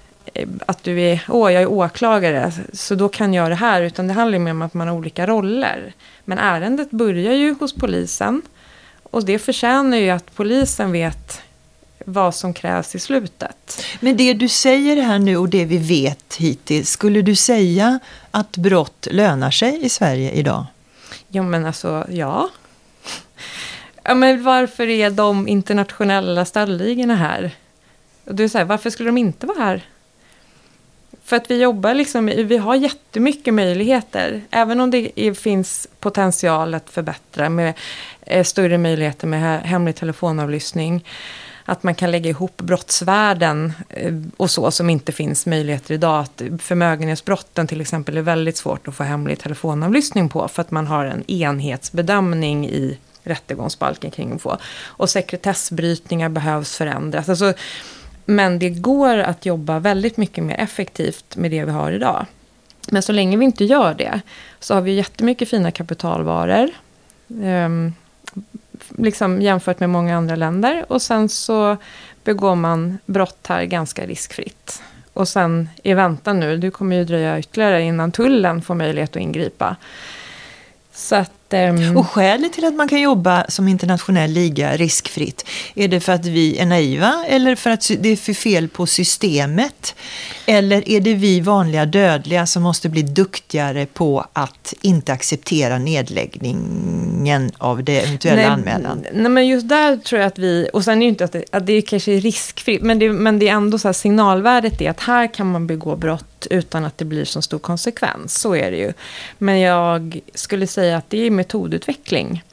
att 0.66 0.82
du 0.82 1.00
är, 1.00 1.24
åh 1.28 1.52
jag 1.52 1.62
är 1.62 1.66
åklagare, 1.66 2.52
så 2.72 2.94
då 2.94 3.08
kan 3.08 3.34
jag 3.34 3.50
det 3.50 3.54
här, 3.54 3.82
utan 3.82 4.06
det 4.06 4.12
handlar 4.12 4.38
mer 4.38 4.50
om 4.50 4.62
att 4.62 4.74
man 4.74 4.88
har 4.88 4.94
olika 4.94 5.26
roller. 5.26 5.92
Men 6.24 6.38
ärendet 6.38 6.90
börjar 6.90 7.32
ju 7.32 7.54
hos 7.60 7.74
polisen 7.74 8.42
och 9.02 9.24
det 9.24 9.38
förtjänar 9.38 9.96
ju 9.96 10.10
att 10.10 10.34
polisen 10.34 10.92
vet 10.92 11.40
vad 12.04 12.34
som 12.34 12.54
krävs 12.54 12.94
i 12.94 12.98
slutet. 12.98 13.84
Men 14.00 14.16
det 14.16 14.32
du 14.34 14.48
säger 14.48 15.02
här 15.02 15.18
nu 15.18 15.36
och 15.36 15.48
det 15.48 15.64
vi 15.64 15.78
vet 15.78 16.34
hittills, 16.38 16.90
skulle 16.90 17.22
du 17.22 17.34
säga 17.36 17.98
att 18.30 18.56
brott 18.56 19.08
lönar 19.10 19.50
sig 19.50 19.84
i 19.84 19.88
Sverige 19.88 20.30
idag? 20.30 20.66
Ja 21.28 21.42
men 21.42 21.66
alltså, 21.66 22.06
ja. 22.10 22.50
Ja, 24.02 24.14
men 24.14 24.42
varför 24.42 24.88
är 24.88 25.10
de 25.10 25.48
internationella 25.48 26.44
stöldligorna 26.44 27.14
här? 27.14 27.50
Och 28.24 28.34
du 28.34 28.48
säger, 28.48 28.64
varför 28.64 28.90
skulle 28.90 29.08
de 29.08 29.18
inte 29.18 29.46
vara 29.46 29.58
här? 29.58 29.84
För 31.26 31.36
att 31.36 31.50
vi 31.50 31.62
jobbar 31.62 31.94
liksom, 31.94 32.26
vi 32.26 32.56
har 32.56 32.74
jättemycket 32.74 33.54
möjligheter. 33.54 34.42
Även 34.50 34.80
om 34.80 34.90
det 34.90 35.34
finns 35.38 35.88
potential 36.00 36.74
att 36.74 36.90
förbättra 36.90 37.48
med 37.48 37.74
eh, 38.20 38.44
större 38.44 38.78
möjligheter 38.78 39.26
med 39.26 39.60
hemlig 39.60 39.96
telefonavlyssning. 39.96 41.04
Att 41.64 41.82
man 41.82 41.94
kan 41.94 42.10
lägga 42.10 42.30
ihop 42.30 42.56
brottsvärden 42.56 43.72
eh, 43.88 44.14
och 44.36 44.50
så 44.50 44.70
som 44.70 44.90
inte 44.90 45.12
finns 45.12 45.46
möjligheter 45.46 45.94
idag. 45.94 46.20
Att 46.20 46.42
förmögenhetsbrotten 46.58 47.66
till 47.66 47.80
exempel 47.80 48.16
är 48.16 48.22
väldigt 48.22 48.56
svårt 48.56 48.88
att 48.88 48.94
få 48.94 49.02
hemlig 49.02 49.38
telefonavlyssning 49.38 50.28
på. 50.28 50.48
För 50.48 50.62
att 50.62 50.70
man 50.70 50.86
har 50.86 51.04
en 51.04 51.30
enhetsbedömning 51.30 52.68
i 52.68 52.98
rättegångsbalken 53.22 54.10
kring 54.10 54.32
att 54.32 54.42
få. 54.42 54.58
Och 54.84 55.10
sekretessbrytningar 55.10 56.28
behövs 56.28 56.76
förändras. 56.76 57.28
Alltså, 57.28 57.52
men 58.26 58.58
det 58.58 58.70
går 58.70 59.18
att 59.18 59.46
jobba 59.46 59.78
väldigt 59.78 60.16
mycket 60.16 60.44
mer 60.44 60.60
effektivt 60.60 61.36
med 61.36 61.50
det 61.50 61.64
vi 61.64 61.70
har 61.70 61.92
idag. 61.92 62.26
Men 62.90 63.02
så 63.02 63.12
länge 63.12 63.36
vi 63.36 63.44
inte 63.44 63.64
gör 63.64 63.94
det 63.94 64.20
så 64.60 64.74
har 64.74 64.80
vi 64.80 64.92
jättemycket 64.92 65.48
fina 65.48 65.70
kapitalvaror. 65.70 66.70
Um, 67.28 67.94
liksom 68.98 69.42
jämfört 69.42 69.80
med 69.80 69.90
många 69.90 70.16
andra 70.16 70.36
länder. 70.36 70.84
Och 70.88 71.02
sen 71.02 71.28
så 71.28 71.76
begår 72.24 72.54
man 72.54 72.98
brott 73.06 73.46
här 73.46 73.64
ganska 73.64 74.06
riskfritt. 74.06 74.82
Och 75.12 75.28
sen 75.28 75.68
i 75.82 75.94
väntan 75.94 76.40
nu, 76.40 76.56
det 76.56 76.70
kommer 76.70 76.96
ju 76.96 77.04
dröja 77.04 77.38
ytterligare 77.38 77.82
innan 77.82 78.12
tullen 78.12 78.62
får 78.62 78.74
möjlighet 78.74 79.10
att 79.10 79.22
ingripa. 79.22 79.76
Så 80.92 81.16
att 81.16 81.45
Um... 81.52 81.96
Och 81.96 82.10
skälet 82.10 82.52
till 82.52 82.64
att 82.64 82.74
man 82.74 82.88
kan 82.88 83.00
jobba 83.00 83.44
som 83.48 83.68
internationell 83.68 84.30
liga 84.30 84.76
riskfritt, 84.76 85.46
är 85.74 85.88
det 85.88 86.00
för 86.00 86.12
att 86.12 86.26
vi 86.26 86.58
är 86.58 86.66
naiva 86.66 87.24
eller 87.28 87.56
för 87.56 87.70
att 87.70 87.90
det 87.98 88.08
är 88.08 88.16
för 88.16 88.32
fel 88.32 88.68
på 88.68 88.86
systemet? 88.86 89.94
Eller 90.46 90.88
är 90.88 91.00
det 91.00 91.14
vi 91.14 91.40
vanliga 91.40 91.86
dödliga 91.86 92.46
som 92.46 92.62
måste 92.62 92.88
bli 92.88 93.02
duktigare 93.02 93.86
på 93.86 94.26
att 94.32 94.74
inte 94.80 95.12
acceptera 95.12 95.78
nedläggningen 95.78 97.50
av 97.58 97.84
det 97.84 98.00
eventuella 98.00 98.36
nej, 98.36 98.46
anmälan? 98.46 99.04
Nej, 99.12 99.30
men 99.30 99.46
just 99.46 99.68
där 99.68 99.96
tror 99.96 100.20
jag 100.20 100.28
att 100.28 100.38
vi, 100.38 100.68
och 100.72 100.84
sen 100.84 100.94
är 100.94 100.96
det 100.98 101.04
ju 101.04 101.08
inte 101.08 101.24
att 101.24 101.32
det, 101.32 101.44
att 101.52 101.66
det 101.66 101.82
kanske 101.82 102.12
är 102.12 102.20
riskfritt, 102.20 102.82
men 102.82 102.98
det, 102.98 103.12
men 103.12 103.38
det 103.38 103.48
är 103.48 103.52
ändå 103.52 103.78
så 103.78 103.88
här 103.88 103.92
signalvärdet 103.92 104.80
är 104.80 104.90
att 104.90 105.00
här 105.00 105.34
kan 105.34 105.50
man 105.52 105.66
begå 105.66 105.96
brott 105.96 106.46
utan 106.50 106.84
att 106.84 106.98
det 106.98 107.04
blir 107.04 107.24
så 107.24 107.42
stor 107.42 107.58
konsekvens. 107.58 108.40
Så 108.40 108.54
är 108.54 108.70
det 108.70 108.76
ju. 108.76 108.92
Men 109.38 109.60
jag 109.60 110.20
skulle 110.34 110.66
säga 110.66 110.96
att 110.96 111.10
det 111.10 111.26
är 111.26 111.30
metodutveckling. 111.36 112.44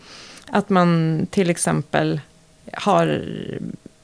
Att 0.49 0.69
man 0.69 1.27
till 1.31 1.49
exempel 1.49 2.21
har 2.73 3.23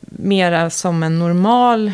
mera 0.02 0.70
som 0.70 1.04
en 1.04 1.20
normal 1.20 1.94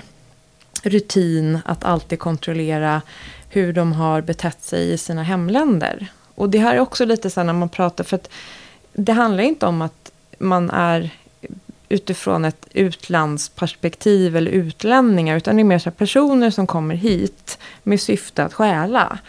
rutin 0.84 1.60
att 1.66 1.84
alltid 1.84 2.20
kontrollera 2.20 3.02
hur 3.50 3.74
de 3.74 3.94
har 3.94 4.22
betett 4.22 4.64
sig 4.64 4.92
i 4.92 4.98
sina 4.98 5.24
hemländer. 5.24 6.08
Och 6.36 6.50
det 6.50 6.58
här 6.58 6.76
är 6.76 6.80
också 6.80 7.06
lite 7.06 7.30
så 7.30 7.44
när 7.44 7.54
man 7.54 7.70
pratar, 7.70 8.04
för 8.04 8.16
att 8.16 8.30
det 8.94 9.12
handlar 9.12 9.44
inte 9.44 9.66
om 9.66 9.82
att 9.82 10.12
man 10.38 10.70
är 10.70 11.10
utifrån 11.90 12.46
ett 12.46 12.68
utlandsperspektiv 12.74 14.38
eller 14.38 14.52
utlänningar, 14.52 15.38
utan 15.38 15.56
det 15.56 15.62
är 15.62 15.64
mer 15.64 15.80
så 15.80 15.92
personer 15.92 16.50
som 16.50 16.68
kommer 16.68 16.96
hit 16.96 17.58
med 17.84 18.02
syfte 18.02 18.44
att 18.44 18.54
stjäla 18.54 19.20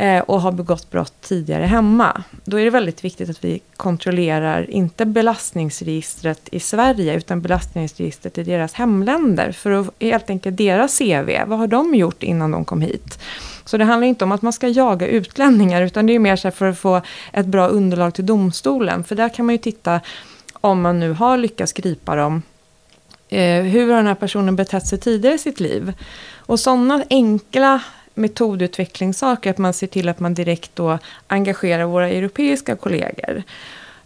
Eh, 0.00 0.20
och 0.20 0.40
har 0.40 0.52
begått 0.52 0.90
brott 0.90 1.14
tidigare 1.20 1.64
hemma. 1.64 2.22
Då 2.44 2.60
är 2.60 2.64
det 2.64 2.70
väldigt 2.70 3.04
viktigt 3.04 3.30
att 3.30 3.44
vi 3.44 3.60
kontrollerar, 3.76 4.70
inte 4.70 5.06
belastningsregistret 5.06 6.48
i 6.52 6.60
Sverige, 6.60 7.14
utan 7.14 7.42
belastningsregistret 7.42 8.38
i 8.38 8.42
deras 8.42 8.74
hemländer. 8.74 9.52
För 9.52 9.70
att 9.70 9.86
helt 10.00 10.30
enkelt 10.30 10.56
deras 10.56 10.98
CV, 10.98 11.30
vad 11.46 11.58
har 11.58 11.66
de 11.66 11.94
gjort 11.94 12.22
innan 12.22 12.50
de 12.50 12.64
kom 12.64 12.80
hit? 12.80 13.18
Så 13.64 13.76
det 13.76 13.84
handlar 13.84 14.08
inte 14.08 14.24
om 14.24 14.32
att 14.32 14.42
man 14.42 14.52
ska 14.52 14.68
jaga 14.68 15.06
utlänningar, 15.06 15.82
utan 15.82 16.06
det 16.06 16.14
är 16.14 16.18
mer 16.18 16.36
så 16.36 16.50
för 16.50 16.66
att 16.66 16.78
få 16.78 17.00
ett 17.32 17.46
bra 17.46 17.68
underlag 17.68 18.14
till 18.14 18.26
domstolen. 18.26 19.04
För 19.04 19.14
där 19.14 19.28
kan 19.28 19.46
man 19.46 19.54
ju 19.54 19.58
titta, 19.58 20.00
om 20.52 20.80
man 20.82 21.00
nu 21.00 21.12
har 21.12 21.36
lyckats 21.36 21.72
gripa 21.72 22.16
dem, 22.16 22.42
eh, 23.28 23.62
hur 23.62 23.88
har 23.88 23.96
den 23.96 24.06
här 24.06 24.14
personen 24.14 24.56
betett 24.56 24.86
sig 24.86 24.98
tidigare 24.98 25.34
i 25.34 25.38
sitt 25.38 25.60
liv? 25.60 25.92
Och 26.36 26.60
sådana 26.60 27.04
enkla 27.10 27.80
metodutvecklingssaker, 28.18 29.50
att 29.50 29.58
man 29.58 29.72
ser 29.72 29.86
till 29.86 30.08
att 30.08 30.20
man 30.20 30.34
direkt 30.34 30.76
då 30.76 30.98
engagerar 31.26 31.84
våra 31.84 32.08
europeiska 32.08 32.76
kollegor. 32.76 33.42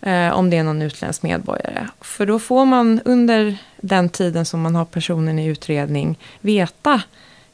Eh, 0.01 0.33
om 0.33 0.51
det 0.51 0.57
är 0.57 0.65
någon 0.65 0.83
utländsk 0.83 1.23
medborgare. 1.23 1.89
För 2.01 2.27
då 2.27 2.39
får 2.39 2.65
man 2.65 3.01
under 3.05 3.57
den 3.81 4.09
tiden 4.09 4.45
som 4.45 4.61
man 4.61 4.75
har 4.75 4.85
personen 4.85 5.39
i 5.39 5.47
utredning 5.47 6.19
veta 6.41 7.03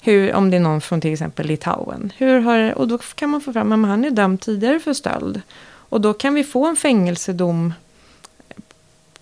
hur, 0.02 0.34
om 0.34 0.50
det 0.50 0.56
är 0.56 0.60
någon 0.60 0.80
från 0.80 1.00
till 1.00 1.12
exempel 1.12 1.46
Litauen. 1.46 2.12
Hur 2.16 2.40
har, 2.40 2.78
och 2.78 2.88
då 2.88 2.98
kan 2.98 3.30
man 3.30 3.40
få 3.40 3.52
fram 3.52 3.84
att 3.84 3.90
han 3.90 4.04
är 4.04 4.10
dömd 4.10 4.40
tidigare 4.40 4.80
för 4.80 4.92
stöld. 4.92 5.40
Och 5.88 6.00
då 6.00 6.12
kan 6.12 6.34
vi 6.34 6.44
få 6.44 6.66
en 6.66 6.76
fängelsedom 6.76 7.74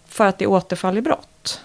för 0.08 0.26
att 0.26 0.38
det 0.38 0.44
är 0.44 0.50
återfall 0.50 0.98
i 0.98 1.02
brott. 1.02 1.60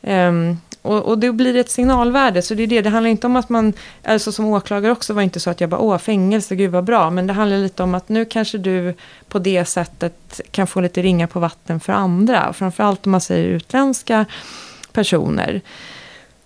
Um, 0.00 0.58
och, 0.82 1.02
och 1.02 1.18
det 1.18 1.32
blir 1.32 1.56
ett 1.56 1.70
signalvärde, 1.70 2.42
så 2.42 2.54
det 2.54 2.62
är 2.62 2.66
det. 2.66 2.80
Det 2.80 2.90
handlar 2.90 3.10
inte 3.10 3.26
om 3.26 3.36
att 3.36 3.48
man, 3.48 3.72
alltså 4.04 4.32
som 4.32 4.46
åklagare 4.46 4.92
också 4.92 5.12
var 5.12 5.20
det 5.20 5.24
inte 5.24 5.40
så 5.40 5.50
att 5.50 5.60
jag 5.60 5.70
bara, 5.70 5.80
åh 5.80 5.98
fängelse, 5.98 6.56
gud 6.56 6.70
vad 6.70 6.84
bra. 6.84 7.10
Men 7.10 7.26
det 7.26 7.32
handlar 7.32 7.58
lite 7.58 7.82
om 7.82 7.94
att 7.94 8.08
nu 8.08 8.24
kanske 8.24 8.58
du 8.58 8.94
på 9.28 9.38
det 9.38 9.64
sättet 9.64 10.40
kan 10.50 10.66
få 10.66 10.80
lite 10.80 11.02
ringa 11.02 11.26
på 11.26 11.40
vatten 11.40 11.80
för 11.80 11.92
andra. 11.92 12.52
Framförallt 12.52 13.06
om 13.06 13.12
man 13.12 13.20
säger 13.20 13.48
utländska 13.48 14.26
personer. 14.92 15.60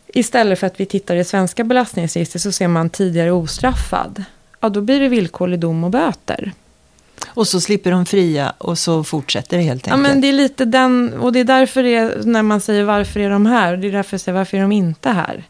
Istället 0.06 0.58
för 0.58 0.66
att 0.66 0.80
vi 0.80 0.86
tittar 0.86 1.16
i 1.16 1.24
svenska 1.24 1.64
belastningsregister 1.64 2.38
så 2.38 2.52
ser 2.52 2.68
man 2.68 2.90
tidigare 2.90 3.30
ostraffad. 3.30 4.24
Ja, 4.60 4.68
då 4.68 4.80
blir 4.80 5.00
det 5.00 5.08
villkorlig 5.08 5.58
dom 5.58 5.84
och 5.84 5.90
böter. 5.90 6.52
Och 7.34 7.48
så 7.48 7.60
slipper 7.60 7.90
de 7.90 8.06
fria 8.06 8.52
och 8.58 8.78
så 8.78 9.04
fortsätter 9.04 9.56
det 9.56 9.62
helt 9.62 9.88
enkelt. 9.88 10.06
Ja, 10.06 10.12
men 10.12 10.20
det 10.20 10.28
är 10.28 10.32
lite 10.32 10.64
den, 10.64 11.12
och 11.12 11.32
det 11.32 11.40
är 11.40 11.44
därför 11.44 11.82
det 11.82 11.94
är, 11.94 12.22
när 12.24 12.42
man 12.42 12.60
säger 12.60 12.84
varför 12.84 13.20
är 13.20 13.30
de 13.30 13.46
här, 13.46 13.76
det 13.76 13.88
är 13.88 13.92
därför 13.92 14.14
jag 14.14 14.20
säger 14.20 14.38
varför 14.38 14.56
är 14.56 14.60
de 14.60 14.72
inte 14.72 15.10
här. 15.10 15.44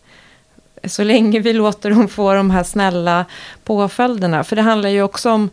Så 0.85 1.05
länge 1.05 1.41
vi 1.41 1.53
låter 1.53 1.91
dem 1.91 2.09
få 2.09 2.35
de 2.35 2.51
här 2.51 2.65
snälla 2.65 3.25
påföljderna. 3.65 4.45
För 4.45 4.57
det 4.57 4.63
handlar 4.63 4.89
ju 4.89 5.03
också 5.03 5.31
om, 5.31 5.51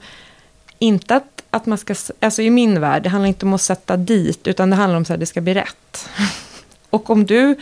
inte 0.79 1.15
att, 1.15 1.43
att 1.49 1.65
man 1.65 1.77
ska, 1.77 1.95
alltså 2.19 2.41
i 2.41 2.49
min 2.49 2.81
värld, 2.81 3.03
det 3.03 3.09
handlar 3.09 3.27
inte 3.27 3.45
om 3.45 3.53
att 3.53 3.61
sätta 3.61 3.97
dit, 3.97 4.47
utan 4.47 4.69
det 4.69 4.75
handlar 4.75 4.97
om 4.97 5.05
att 5.09 5.19
det 5.19 5.25
ska 5.25 5.41
bli 5.41 5.53
rätt. 5.53 6.09
Och 6.89 7.09
om 7.09 7.25
du 7.25 7.55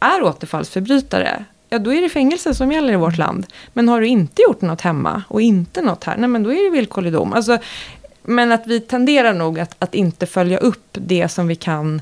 är 0.00 0.22
återfallsförbrytare, 0.22 1.44
ja 1.74 1.78
då 1.78 1.94
är 1.94 2.02
det 2.02 2.08
fängelse 2.08 2.54
som 2.54 2.72
gäller 2.72 2.92
i 2.92 2.96
vårt 2.96 3.18
land. 3.18 3.46
Men 3.72 3.88
har 3.88 4.00
du 4.00 4.06
inte 4.06 4.42
gjort 4.42 4.60
något 4.60 4.80
hemma 4.80 5.22
och 5.28 5.40
inte 5.40 5.82
något 5.82 6.04
här, 6.04 6.16
nej 6.16 6.28
men 6.28 6.42
då 6.42 6.52
är 6.52 6.64
det 6.64 6.70
villkorlig 6.70 7.12
dom. 7.12 7.32
Alltså, 7.32 7.58
men 8.22 8.52
att 8.52 8.66
vi 8.66 8.80
tenderar 8.80 9.32
nog 9.34 9.60
att, 9.60 9.76
att 9.78 9.94
inte 9.94 10.26
följa 10.26 10.58
upp 10.58 10.88
det 10.92 11.28
som 11.28 11.46
vi 11.46 11.56
kan 11.56 12.00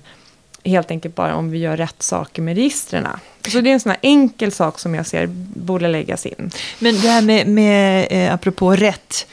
helt 0.65 0.91
enkelt 0.91 1.15
bara 1.15 1.35
om 1.35 1.51
vi 1.51 1.59
gör 1.59 1.77
rätt 1.77 2.03
saker 2.03 2.43
med 2.43 2.57
registren. 2.57 3.07
Så 3.49 3.61
det 3.61 3.71
är 3.71 3.75
en 3.75 3.81
sån 3.81 3.91
här 3.91 3.99
enkel 4.03 4.53
sak 4.53 4.79
som 4.79 4.95
jag 4.95 5.07
ser 5.07 5.27
borde 5.55 5.89
läggas 5.89 6.27
in. 6.27 6.51
Men 6.79 6.95
det 6.95 7.09
här 7.09 7.23
med, 7.23 7.47
med 7.47 8.07
eh, 8.11 8.35
apropå 8.35 8.73
rätt. 8.73 9.27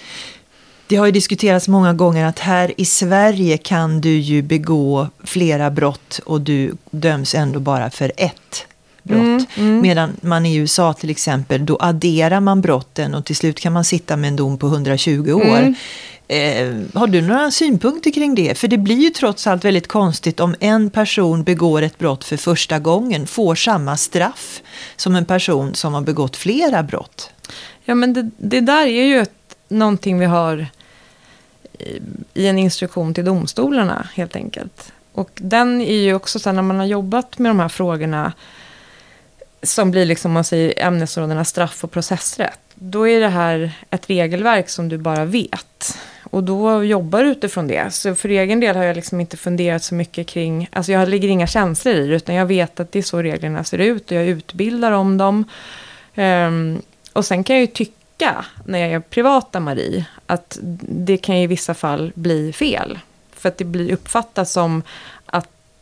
Det 0.87 0.95
har 0.95 1.05
ju 1.05 1.11
diskuterats 1.11 1.67
många 1.67 1.93
gånger 1.93 2.25
att 2.25 2.39
här 2.39 2.73
i 2.77 2.85
Sverige 2.85 3.57
kan 3.57 4.01
du 4.01 4.17
ju 4.17 4.41
begå 4.41 5.07
flera 5.23 5.71
brott 5.71 6.19
och 6.25 6.41
du 6.41 6.73
döms 6.91 7.35
ändå 7.35 7.59
bara 7.59 7.89
för 7.89 8.11
ett 8.17 8.65
brott. 9.09 9.57
Mm, 9.57 9.69
mm. 9.69 9.81
Medan 9.81 10.17
man 10.21 10.45
i 10.45 10.55
USA 10.55 10.93
till 10.93 11.09
exempel, 11.09 11.65
då 11.65 11.77
adderar 11.79 12.39
man 12.39 12.61
brotten 12.61 13.15
och 13.15 13.25
till 13.25 13.35
slut 13.35 13.59
kan 13.59 13.73
man 13.73 13.83
sitta 13.83 14.17
med 14.17 14.27
en 14.27 14.35
dom 14.35 14.57
på 14.57 14.67
120 14.67 15.31
år. 15.33 15.57
Mm. 15.57 15.75
Eh, 16.27 16.99
har 16.99 17.07
du 17.07 17.21
några 17.21 17.51
synpunkter 17.51 18.11
kring 18.11 18.35
det? 18.35 18.57
För 18.57 18.67
det 18.67 18.77
blir 18.77 18.97
ju 18.97 19.09
trots 19.09 19.47
allt 19.47 19.65
väldigt 19.65 19.87
konstigt 19.87 20.39
om 20.39 20.55
en 20.59 20.89
person 20.89 21.43
begår 21.43 21.81
ett 21.81 21.97
brott 21.97 22.23
för 22.23 22.37
första 22.37 22.79
gången, 22.79 23.27
får 23.27 23.55
samma 23.55 23.97
straff 23.97 24.61
som 24.95 25.15
en 25.15 25.25
person 25.25 25.75
som 25.75 25.93
har 25.93 26.01
begått 26.01 26.35
flera 26.37 26.83
brott. 26.83 27.29
Ja 27.85 27.95
men 27.95 28.13
det, 28.13 28.29
det 28.37 28.59
där 28.59 28.87
är 28.87 29.03
ju 29.03 29.19
ett, 29.19 29.55
någonting 29.69 30.19
vi 30.19 30.25
har 30.25 30.67
i 32.33 32.47
en 32.47 32.59
instruktion 32.59 33.13
till 33.13 33.25
domstolarna 33.25 34.07
helt 34.13 34.35
enkelt. 34.35 34.91
Och 35.13 35.29
den 35.35 35.81
är 35.81 36.01
ju 36.01 36.13
också 36.13 36.39
så 36.39 36.49
här, 36.49 36.55
när 36.55 36.61
man 36.61 36.79
har 36.79 36.85
jobbat 36.85 37.39
med 37.39 37.49
de 37.49 37.59
här 37.59 37.69
frågorna 37.69 38.33
som 39.63 39.91
blir 39.91 40.05
liksom, 40.05 40.31
man 40.31 40.43
säger 40.43 40.73
ämnesområdena 40.77 41.45
straff 41.45 41.83
och 41.83 41.91
processrätt. 41.91 42.59
Då 42.75 43.07
är 43.07 43.19
det 43.19 43.27
här 43.27 43.71
ett 43.89 44.09
regelverk 44.09 44.69
som 44.69 44.89
du 44.89 44.97
bara 44.97 45.25
vet. 45.25 45.97
Och 46.23 46.43
då 46.43 46.83
jobbar 46.83 47.23
du 47.23 47.29
utifrån 47.29 47.67
det. 47.67 47.93
Så 47.93 48.15
för 48.15 48.29
egen 48.29 48.59
del 48.59 48.75
har 48.75 48.83
jag 48.83 48.95
liksom 48.95 49.19
inte 49.19 49.37
funderat 49.37 49.83
så 49.83 49.95
mycket 49.95 50.27
kring, 50.27 50.69
alltså 50.71 50.91
jag 50.91 51.09
lägger 51.09 51.29
inga 51.29 51.47
känslor 51.47 51.95
i 51.95 52.07
det, 52.07 52.15
utan 52.15 52.35
jag 52.35 52.45
vet 52.45 52.79
att 52.79 52.91
det 52.91 52.99
är 52.99 53.03
så 53.03 53.21
reglerna 53.21 53.63
ser 53.63 53.77
ut 53.77 54.11
och 54.11 54.17
jag 54.17 54.25
utbildar 54.25 54.91
om 54.91 55.17
dem. 55.17 55.45
Um, 56.15 56.81
och 57.13 57.25
sen 57.25 57.43
kan 57.43 57.55
jag 57.55 57.61
ju 57.61 57.67
tycka, 57.67 58.45
när 58.65 58.79
jag 58.79 58.91
är 58.91 58.99
privata 58.99 59.59
Marie, 59.59 60.05
att 60.25 60.57
det 60.81 61.17
kan 61.17 61.35
i 61.35 61.47
vissa 61.47 61.73
fall 61.73 62.11
bli 62.15 62.53
fel. 62.53 62.99
För 63.33 63.49
att 63.49 63.57
det 63.57 63.65
blir 63.65 63.93
uppfattat 63.93 64.49
som 64.49 64.83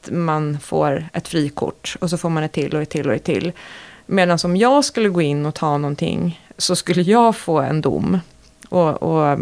att 0.07 0.13
man 0.13 0.59
får 0.59 1.09
ett 1.13 1.27
frikort 1.27 1.95
och 2.01 2.09
så 2.09 2.17
får 2.17 2.29
man 2.29 2.43
ett 2.43 2.51
till 2.51 2.75
och 2.75 2.81
ett 2.81 2.89
till 2.89 3.09
och 3.09 3.15
ett 3.15 3.23
till. 3.23 3.51
Medan 4.05 4.39
om 4.43 4.57
jag 4.57 4.85
skulle 4.85 5.09
gå 5.09 5.21
in 5.21 5.45
och 5.45 5.55
ta 5.55 5.77
någonting 5.77 6.41
så 6.57 6.75
skulle 6.75 7.01
jag 7.01 7.35
få 7.35 7.59
en 7.59 7.81
dom. 7.81 8.19
Och, 8.69 9.03
och, 9.03 9.39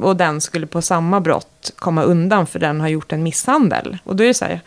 och 0.00 0.16
den 0.16 0.40
skulle 0.40 0.66
på 0.66 0.82
samma 0.82 1.20
brott 1.20 1.72
komma 1.76 2.02
undan 2.02 2.46
för 2.46 2.58
den 2.58 2.80
har 2.80 2.88
gjort 2.88 3.12
en 3.12 3.22
misshandel. 3.22 3.98
Och 4.04 4.16
då 4.16 4.24
är 4.24 4.28
det 4.28 4.34
så 4.34 4.44
här, 4.44 4.60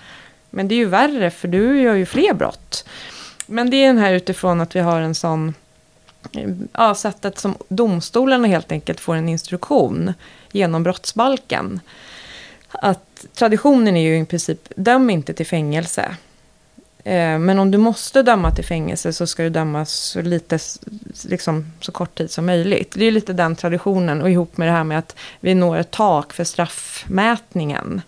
men 0.49 0.67
det 0.67 0.75
är 0.75 0.77
ju 0.77 0.85
värre 0.85 1.31
för 1.31 1.47
du 1.47 1.81
gör 1.81 1.93
ju 1.93 2.05
fler 2.05 2.33
brott. 2.33 2.85
Men 3.45 3.69
det 3.69 3.77
är 3.77 3.87
den 3.87 3.97
här 3.97 4.13
utifrån 4.13 4.61
att 4.61 4.75
vi 4.75 4.79
har 4.79 5.01
en 5.01 5.15
sån, 5.15 5.53
ja, 6.73 6.95
sättet 6.95 7.39
som 7.39 7.55
domstolarna 7.67 8.47
helt 8.47 8.71
enkelt 8.71 8.99
får 8.99 9.15
en 9.15 9.29
instruktion 9.29 10.13
genom 10.51 10.83
brottsbalken. 10.83 11.79
Att 12.73 13.25
traditionen 13.33 13.97
är 13.97 14.01
ju 14.01 14.19
i 14.19 14.25
princip, 14.25 14.71
döm 14.75 15.09
inte 15.09 15.33
till 15.33 15.45
fängelse. 15.45 16.15
Eh, 17.03 17.39
men 17.39 17.59
om 17.59 17.71
du 17.71 17.77
måste 17.77 18.21
döma 18.21 18.51
till 18.51 18.65
fängelse 18.65 19.13
så 19.13 19.27
ska 19.27 19.43
du 19.43 19.49
dömas 19.49 19.91
så, 19.91 20.21
lite, 20.21 20.59
liksom, 21.25 21.71
så 21.79 21.91
kort 21.91 22.17
tid 22.17 22.31
som 22.31 22.45
möjligt. 22.45 22.93
Det 22.95 23.05
är 23.05 23.11
lite 23.11 23.33
den 23.33 23.55
traditionen 23.55 24.21
och 24.21 24.31
ihop 24.31 24.57
med 24.57 24.67
det 24.67 24.71
här 24.71 24.83
med 24.83 24.99
att 24.99 25.15
vi 25.39 25.55
når 25.55 25.77
ett 25.77 25.91
tak 25.91 26.33
för 26.33 26.43
straffmätningen. 26.43 28.01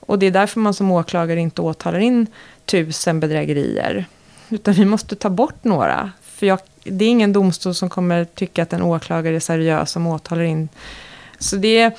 Och 0.00 0.18
det 0.18 0.26
är 0.26 0.30
därför 0.30 0.60
man 0.60 0.74
som 0.74 0.90
åklagare 0.90 1.40
inte 1.40 1.62
åtalar 1.62 1.98
in 1.98 2.26
tusen 2.64 3.20
bedrägerier. 3.20 4.04
Utan 4.48 4.74
vi 4.74 4.84
måste 4.84 5.16
ta 5.16 5.30
bort 5.30 5.64
några. 5.64 6.10
För 6.22 6.46
jag, 6.46 6.58
det 6.84 7.04
är 7.04 7.08
ingen 7.08 7.32
domstol 7.32 7.74
som 7.74 7.90
kommer 7.90 8.24
tycka 8.24 8.62
att 8.62 8.72
en 8.72 8.82
åklagare 8.82 9.36
är 9.36 9.40
seriös 9.40 9.90
som 9.90 10.06
åtalar 10.06 10.42
in. 10.42 10.68
Så 11.38 11.56
det 11.56 11.78
är 11.78 11.92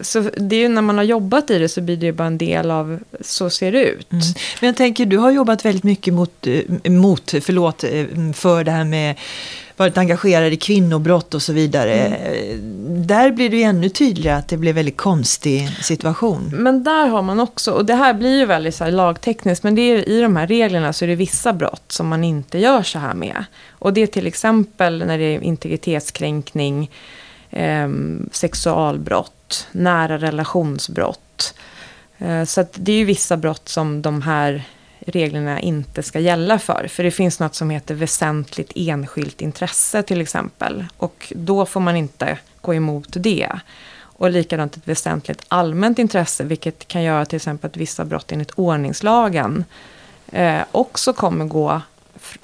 så 0.00 0.20
det 0.36 0.56
är 0.56 0.60
ju 0.60 0.68
när 0.68 0.82
man 0.82 0.96
har 0.96 1.04
jobbat 1.04 1.50
i 1.50 1.58
det 1.58 1.68
så 1.68 1.80
blir 1.80 1.96
det 1.96 2.12
bara 2.12 2.26
en 2.26 2.38
del 2.38 2.70
av 2.70 2.98
så 3.20 3.50
ser 3.50 3.72
det 3.72 3.84
ut. 3.84 4.12
Mm. 4.12 4.24
Men 4.60 4.66
jag 4.66 4.76
tänker, 4.76 5.06
du 5.06 5.18
har 5.18 5.30
jobbat 5.30 5.64
väldigt 5.64 5.84
mycket 5.84 6.14
mot, 6.14 6.46
eh, 6.46 6.90
mot 6.90 7.34
förlåt, 7.40 7.84
eh, 7.84 8.04
för 8.34 8.64
det 8.64 8.70
här 8.70 8.84
med 8.84 9.16
varit 9.78 9.98
engagerad 9.98 10.52
i 10.52 10.56
kvinnobrott 10.56 11.34
och 11.34 11.42
så 11.42 11.52
vidare. 11.52 11.94
Mm. 11.94 13.06
Där 13.06 13.30
blir 13.30 13.50
det 13.50 13.56
ju 13.56 13.62
ännu 13.62 13.88
tydligare 13.88 14.38
att 14.38 14.48
det 14.48 14.56
blir 14.56 14.70
en 14.70 14.76
väldigt 14.76 14.96
konstig 14.96 15.68
situation. 15.82 16.50
Men 16.52 16.84
där 16.84 17.06
har 17.06 17.22
man 17.22 17.40
också, 17.40 17.72
och 17.72 17.84
det 17.84 17.94
här 17.94 18.14
blir 18.14 18.38
ju 18.38 18.46
väldigt 18.46 18.74
så 18.74 18.90
lagtekniskt, 18.90 19.64
men 19.64 19.74
det 19.74 19.82
är, 19.82 20.08
i 20.08 20.20
de 20.20 20.36
här 20.36 20.46
reglerna 20.46 20.92
så 20.92 21.04
är 21.04 21.08
det 21.08 21.14
vissa 21.14 21.52
brott 21.52 21.84
som 21.88 22.08
man 22.08 22.24
inte 22.24 22.58
gör 22.58 22.82
så 22.82 22.98
här 22.98 23.14
med. 23.14 23.44
Och 23.70 23.92
det 23.92 24.00
är 24.00 24.06
till 24.06 24.26
exempel 24.26 25.06
när 25.06 25.18
det 25.18 25.24
är 25.24 25.40
integritetskränkning, 25.40 26.90
eh, 27.50 27.88
sexualbrott, 28.32 29.68
nära 29.72 30.18
relationsbrott. 30.18 31.54
Eh, 32.18 32.44
så 32.44 32.66
det 32.74 32.92
är 32.92 32.96
ju 32.96 33.04
vissa 33.04 33.36
brott 33.36 33.68
som 33.68 34.02
de 34.02 34.22
här 34.22 34.64
reglerna 35.00 35.60
inte 35.60 36.02
ska 36.02 36.20
gälla 36.20 36.58
för. 36.58 36.88
För 36.88 37.02
det 37.02 37.10
finns 37.10 37.40
något 37.40 37.54
som 37.54 37.70
heter 37.70 37.94
väsentligt 37.94 38.72
enskilt 38.74 39.40
intresse 39.40 40.02
till 40.02 40.20
exempel. 40.20 40.84
Och 40.96 41.32
då 41.36 41.66
får 41.66 41.80
man 41.80 41.96
inte 41.96 42.38
gå 42.60 42.74
emot 42.74 43.08
det. 43.10 43.50
Och 44.18 44.30
likadant 44.30 44.76
ett 44.76 44.88
väsentligt 44.88 45.42
allmänt 45.48 45.98
intresse, 45.98 46.44
vilket 46.44 46.88
kan 46.88 47.02
göra 47.02 47.24
till 47.24 47.36
exempel 47.36 47.70
att 47.70 47.76
vissa 47.76 48.04
brott 48.04 48.32
enligt 48.32 48.50
ordningslagen 48.50 49.64
eh, 50.32 50.60
också 50.72 51.12
kommer 51.12 51.44
gå 51.44 51.80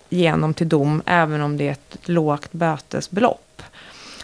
igenom 0.08 0.54
till 0.54 0.68
dom, 0.68 1.02
även 1.06 1.40
om 1.40 1.56
det 1.56 1.68
är 1.68 1.72
ett 1.72 1.98
lågt 2.08 2.52
bötesbelopp. 2.52 3.53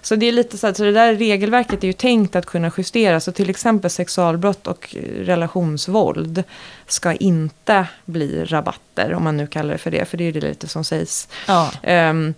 Så 0.03 0.17
det 0.17 0.27
är 0.27 0.33
lite 0.33 0.59
så 0.59 0.67
att 0.67 0.77
så 0.77 0.83
det 0.83 0.93
där 0.93 1.15
regelverket 1.15 1.83
är 1.83 1.87
ju 1.87 1.93
tänkt 1.93 2.37
att 2.37 2.47
kunna 2.47 2.73
justeras. 2.79 3.25
Så 3.25 3.33
till 3.33 3.51
exempel 3.51 3.91
sexualbrott 3.91 4.67
och 4.67 4.97
relationsvåld 5.17 6.43
ska 6.87 7.13
inte 7.13 7.87
bli 8.05 8.45
rabatter, 8.45 9.15
om 9.15 9.25
man 9.25 9.37
nu 9.37 9.47
kallar 9.47 9.73
det 9.73 9.79
för 9.79 9.91
det. 9.91 10.05
För 10.05 10.17
det 10.17 10.25
är 10.25 10.33
det 10.33 10.41
lite 10.41 10.69
som 10.69 10.85
sägs. 10.85 11.29
Ja. 11.47 11.71
Um, 11.83 12.35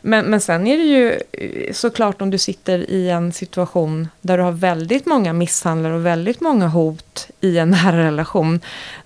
men, 0.00 0.24
men 0.24 0.40
sen 0.40 0.66
är 0.66 0.76
det 0.76 0.84
ju 0.84 1.20
eh, 1.32 1.72
såklart 1.72 2.22
om 2.22 2.30
du 2.30 2.38
sitter 2.38 2.90
i 2.90 3.10
en 3.10 3.32
situation 3.32 4.08
där 4.20 4.38
du 4.38 4.44
har 4.44 4.52
väldigt 4.52 5.06
många 5.06 5.32
misshandlar 5.32 5.90
och 5.90 6.06
väldigt 6.06 6.40
många 6.40 6.68
hot 6.68 7.28
i 7.40 7.58
en 7.58 7.70
nära 7.84 8.04
relation. 8.04 8.60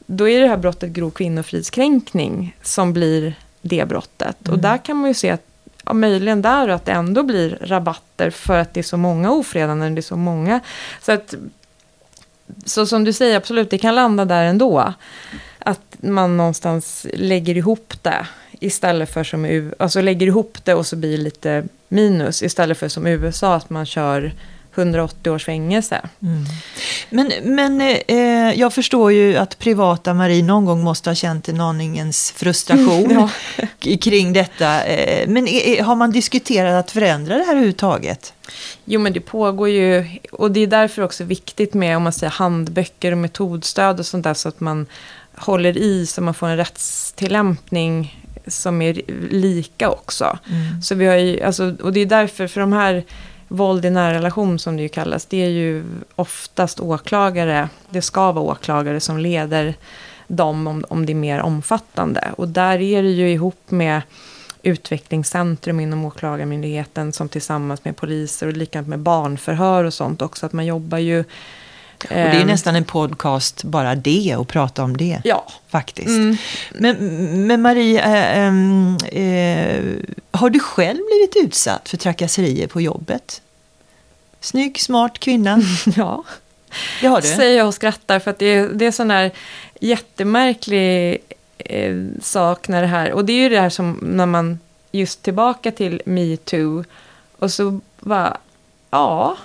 Då 0.07 0.29
är 0.29 0.41
det 0.41 0.49
här 0.49 0.57
brottet 0.57 0.91
grov 0.91 1.11
kvinnofridskränkning 1.11 2.57
som 2.63 2.93
blir 2.93 3.35
det 3.63 3.89
brottet. 3.89 4.37
Mm. 4.45 4.55
Och 4.55 4.59
där 4.63 4.79
kan 4.79 4.97
man 4.97 5.11
ju 5.11 5.15
se 5.15 5.31
att 5.31 5.50
ja, 5.85 5.93
möjligen 5.93 6.43
där 6.43 6.69
och 6.69 6.75
att 6.75 6.85
det 6.85 6.93
ändå 6.93 7.23
blir 7.23 7.59
rabatter 7.61 8.31
för 8.31 8.59
att 8.59 8.75
det 8.75 8.81
är 8.81 8.85
så 8.85 8.97
många 8.97 9.31
ofredanden, 9.31 9.95
det 9.95 10.01
är 10.01 10.03
så 10.03 10.17
många. 10.17 10.61
Så 11.01 11.13
att, 11.13 11.35
så 12.65 12.87
som 12.87 13.05
du 13.05 13.13
säger, 13.13 13.37
absolut, 13.37 13.71
det 13.71 13.79
kan 13.79 13.95
landa 13.95 14.25
där 14.25 14.45
ändå. 14.45 14.95
Att 15.59 15.97
man 16.01 16.37
någonstans 16.37 17.07
lägger 17.15 17.57
ihop 17.57 17.95
det 18.03 18.27
istället 18.61 19.11
för 19.11 19.25
som 19.25 19.73
alltså 19.79 20.01
lägger 20.01 20.27
ihop 20.27 20.59
det 20.65 20.75
och 20.75 20.87
så 20.87 20.97
blir 20.97 21.17
det 21.17 21.23
lite 21.25 21.65
minus 21.89 22.43
istället 22.43 22.79
för 22.79 22.89
som 22.89 23.07
USA 23.07 23.55
att 23.55 23.71
man 23.71 23.87
kör 23.87 24.33
180 24.75 25.31
års 25.31 25.45
fängelse. 25.45 26.01
Mm. 26.23 26.45
Men, 27.11 27.33
men 27.45 27.81
eh, 28.09 28.61
jag 28.61 28.73
förstår 28.73 29.13
ju 29.13 29.37
att 29.37 29.59
privata 29.59 30.15
Marie 30.15 30.43
någon 30.43 30.65
gång 30.65 30.83
måste 30.83 31.11
ha 31.11 31.15
känt 31.15 31.49
en 31.49 31.61
aningens 31.61 32.33
frustration 32.37 33.29
Ja. 33.57 33.97
kring 34.01 34.33
detta. 34.33 34.85
Eh, 34.85 35.29
men 35.29 35.49
är, 35.49 35.83
har 35.83 35.97
man 35.97 36.11
diskuterat 36.11 36.85
att 36.85 36.91
förändra 36.91 37.39
det 37.39 37.45
här 37.45 37.53
överhuvudtaget? 37.53 38.33
Jo, 38.85 39.01
men 39.01 39.13
det 39.13 39.21
pågår 39.21 39.69
ju, 39.69 40.05
och 40.33 40.51
det 40.51 40.61
är 40.61 40.67
därför 40.67 41.03
också 41.03 41.25
viktigt 41.25 41.75
med 41.75 41.97
om 41.97 42.03
man 42.03 42.13
säger 42.13 42.31
handböcker 42.31 43.13
och 43.13 43.19
metodstöd 43.19 43.99
och 43.99 44.07
sånt 44.07 44.25
där, 44.25 44.35
så 44.35 44.49
att 44.49 44.61
man 44.61 44.87
håller 45.37 45.79
i 45.79 46.07
så 46.07 46.23
man 46.23 46.35
får 46.35 46.49
en 46.49 46.57
rättstillämpning 46.57 48.25
som 48.47 48.83
är 48.83 49.01
lika 49.31 49.91
också. 49.91 50.39
Mm. 50.51 50.83
Så 50.83 50.95
vi 50.95 51.07
har 51.07 51.17
ju, 51.17 51.43
alltså, 51.43 51.77
och 51.83 51.93
det 51.93 52.01
är 52.01 52.07
därför, 52.07 52.47
för 52.47 52.61
de 52.61 52.73
här 52.73 53.05
våld 53.51 53.85
i 53.85 53.91
nära 53.91 54.15
relation 54.15 54.59
som 54.59 54.77
det 54.77 54.83
ju 54.83 54.89
kallas, 54.89 55.27
det 55.27 55.43
är 55.45 55.49
ju 55.49 55.85
oftast 56.17 56.81
åklagare, 56.81 57.69
det 57.91 58.03
ska 58.03 58.33
vara 58.33 58.45
åklagare 58.45 59.01
som 59.01 59.19
leder 59.19 59.75
dem 60.27 60.67
om, 60.67 60.85
om 60.89 61.07
det 61.07 61.13
är 61.13 61.15
mer 61.15 61.41
omfattande. 61.41 62.33
Och 62.37 62.49
där 62.49 62.81
är 62.81 63.03
det 63.03 63.09
ju 63.09 63.31
ihop 63.31 63.71
med 63.71 64.03
utvecklingscentrum 64.63 65.81
inom 65.81 66.05
åklagarmyndigheten 66.05 67.13
som 67.13 67.29
tillsammans 67.29 67.85
med 67.85 67.97
poliser 67.97 68.47
och 68.47 68.53
likadant 68.53 68.89
med 68.89 68.99
barnförhör 68.99 69.85
och 69.85 69.95
sånt 69.95 70.23
också, 70.23 70.47
att 70.47 70.53
man 70.53 70.67
jobbar 70.67 70.99
ju... 70.99 71.25
Och 72.05 72.15
det 72.15 72.21
är 72.21 72.41
ehm, 72.41 72.47
nästan 72.47 72.77
en 72.77 72.85
podcast 72.85 73.65
bara 73.65 73.95
det 73.95 74.37
och 74.37 74.49
prata 74.49 74.85
om 74.85 74.97
det. 74.97 75.21
Ja. 75.25 75.47
Faktiskt. 75.69 76.09
Mm. 76.09 76.37
Men, 76.71 76.97
men 77.47 77.63
Marie, 77.63 78.01
ehm, 78.01 78.97
eh, 79.13 79.83
har 80.31 80.51
du 80.51 80.61
själv 80.61 81.01
blivit 81.11 81.37
utsatt 81.47 81.89
för 81.89 81.97
trakasserier 81.97 82.67
på 82.67 82.81
jobbet? 82.81 83.43
Snygg, 84.41 84.81
smart 84.81 85.19
kvinna. 85.19 85.63
ja. 85.97 86.25
Det 87.01 87.07
har 87.07 87.21
du? 87.21 87.29
Säger 87.29 87.59
jag 87.59 87.67
och 87.67 87.75
skrattar 87.75 88.19
för 88.19 88.31
att 88.31 88.39
det 88.39 88.47
är, 88.47 88.69
det 88.69 88.87
är 88.87 88.91
sån 88.91 89.11
här 89.11 89.31
jättemärklig 89.81 91.19
eh, 91.59 91.97
sak 92.23 92.69
när 92.69 92.81
det 92.81 92.89
här, 92.89 93.13
och 93.13 93.25
det 93.25 93.33
är 93.33 93.43
ju 93.43 93.49
det 93.49 93.61
här 93.61 93.71
som 93.71 93.99
när 94.03 94.27
man 94.27 94.59
just 94.93 95.23
tillbaka 95.23 95.71
till 95.71 96.03
metoo 96.05 96.85
och 97.39 97.53
så 97.53 97.81
bara, 98.01 98.37
ja, 98.91 99.37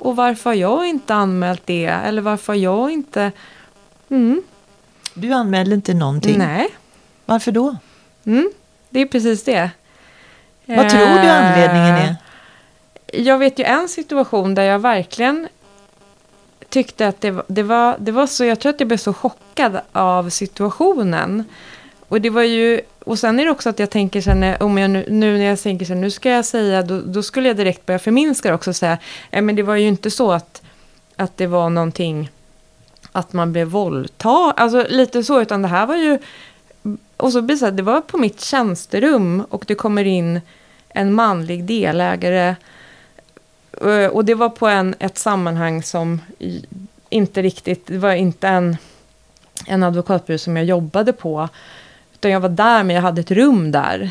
och 0.00 0.16
varför 0.16 0.50
har 0.50 0.54
jag 0.54 0.86
inte 0.88 1.14
anmält 1.14 1.62
det? 1.64 1.84
Eller 1.84 2.22
varför 2.22 2.52
har 2.52 2.60
jag 2.60 2.90
inte, 2.90 3.32
mm, 4.08 4.42
Du 5.14 5.32
anmälde 5.32 5.74
inte 5.74 5.94
någonting. 5.94 6.38
nej, 6.38 6.68
Varför 7.26 7.52
då? 7.52 7.76
mm, 8.24 8.50
det 8.90 9.00
är 9.00 9.06
precis 9.06 9.44
det. 9.44 9.70
Vad 10.64 10.88
tror 10.88 11.00
du 11.00 11.28
anledningen 11.28 11.94
är? 11.94 12.16
Eh, 13.06 13.22
Jag 13.22 13.38
vet 13.38 13.58
ju 13.58 13.64
en 13.64 13.88
situation 13.88 14.54
där 14.54 14.62
jag 14.62 14.78
verkligen 14.78 15.48
tyckte 16.68 17.08
att 17.08 17.20
det, 17.20 17.30
var- 17.30 17.44
det, 17.48 17.62
var, 17.62 17.96
det 17.98 18.12
var 18.12 18.26
så, 18.26 18.44
jag 18.44 18.60
tror 18.60 18.70
att 18.70 18.80
jag 18.80 18.86
blev 18.88 18.96
så 18.98 19.12
chockad 19.12 19.80
av 19.92 20.30
situationen. 20.30 21.44
Och 22.08 22.20
det 22.20 22.30
var 22.30 22.42
ju, 22.42 22.80
och 23.04 23.18
sen 23.18 23.40
är 23.40 23.44
det 23.44 23.50
också 23.50 23.68
att 23.68 23.78
jag 23.78 23.90
tänker 23.90 24.20
sen, 24.20 24.56
om 24.60 24.78
jag 24.78 24.90
nu, 24.90 25.04
nu 25.08 25.38
när 25.38 25.44
jag 25.44 25.60
tänker 25.60 25.86
sen, 25.86 26.00
nu 26.00 26.10
ska 26.10 26.30
jag 26.30 26.44
säga, 26.44 26.82
då, 26.82 27.00
då 27.00 27.22
skulle 27.22 27.48
jag 27.48 27.56
direkt 27.56 27.86
börja 27.86 27.98
förminska 27.98 28.48
det 28.48 28.54
också 28.54 28.70
och 28.70 28.76
säga, 28.76 28.98
nej 29.30 29.42
men 29.42 29.56
det 29.56 29.62
var 29.62 29.76
ju 29.76 29.88
inte 29.88 30.10
så 30.10 30.32
att, 30.32 30.62
att 31.16 31.36
det 31.36 31.46
var 31.46 31.70
någonting, 31.70 32.30
att 33.12 33.32
man 33.32 33.52
blev 33.52 33.66
våldtagen, 33.68 34.54
alltså 34.56 34.86
lite 34.88 35.24
så, 35.24 35.40
utan 35.40 35.62
det 35.62 35.68
här 35.68 35.86
var 35.86 35.96
ju, 35.96 36.18
och 37.16 37.32
så 37.32 37.42
blir 37.42 37.56
det 37.56 37.58
så 37.58 37.64
här, 37.64 37.72
det 37.72 37.82
var 37.82 38.00
på 38.00 38.18
mitt 38.18 38.40
tjänsterum 38.40 39.46
och 39.50 39.64
det 39.66 39.74
kommer 39.74 40.04
in 40.04 40.40
en 40.88 41.14
manlig 41.14 41.64
delägare 41.64 42.54
eh, 43.80 44.06
och 44.06 44.24
det 44.24 44.34
var 44.34 44.48
på 44.48 44.66
en, 44.66 44.94
ett 44.98 45.18
sammanhang 45.18 45.82
som 45.82 46.20
inte 47.08 47.42
riktigt, 47.42 47.86
det 47.86 47.98
var 47.98 48.12
inte 48.12 48.48
en, 48.48 48.76
en 49.66 49.82
advokatbyrå 49.82 50.38
som 50.38 50.56
jag 50.56 50.66
jobbade 50.66 51.12
på. 51.12 51.48
Utan 52.20 52.30
jag 52.30 52.40
var 52.40 52.48
där, 52.48 52.84
men 52.84 52.96
jag 52.96 53.02
hade 53.02 53.20
ett 53.20 53.30
rum 53.30 53.72
där. 53.72 54.10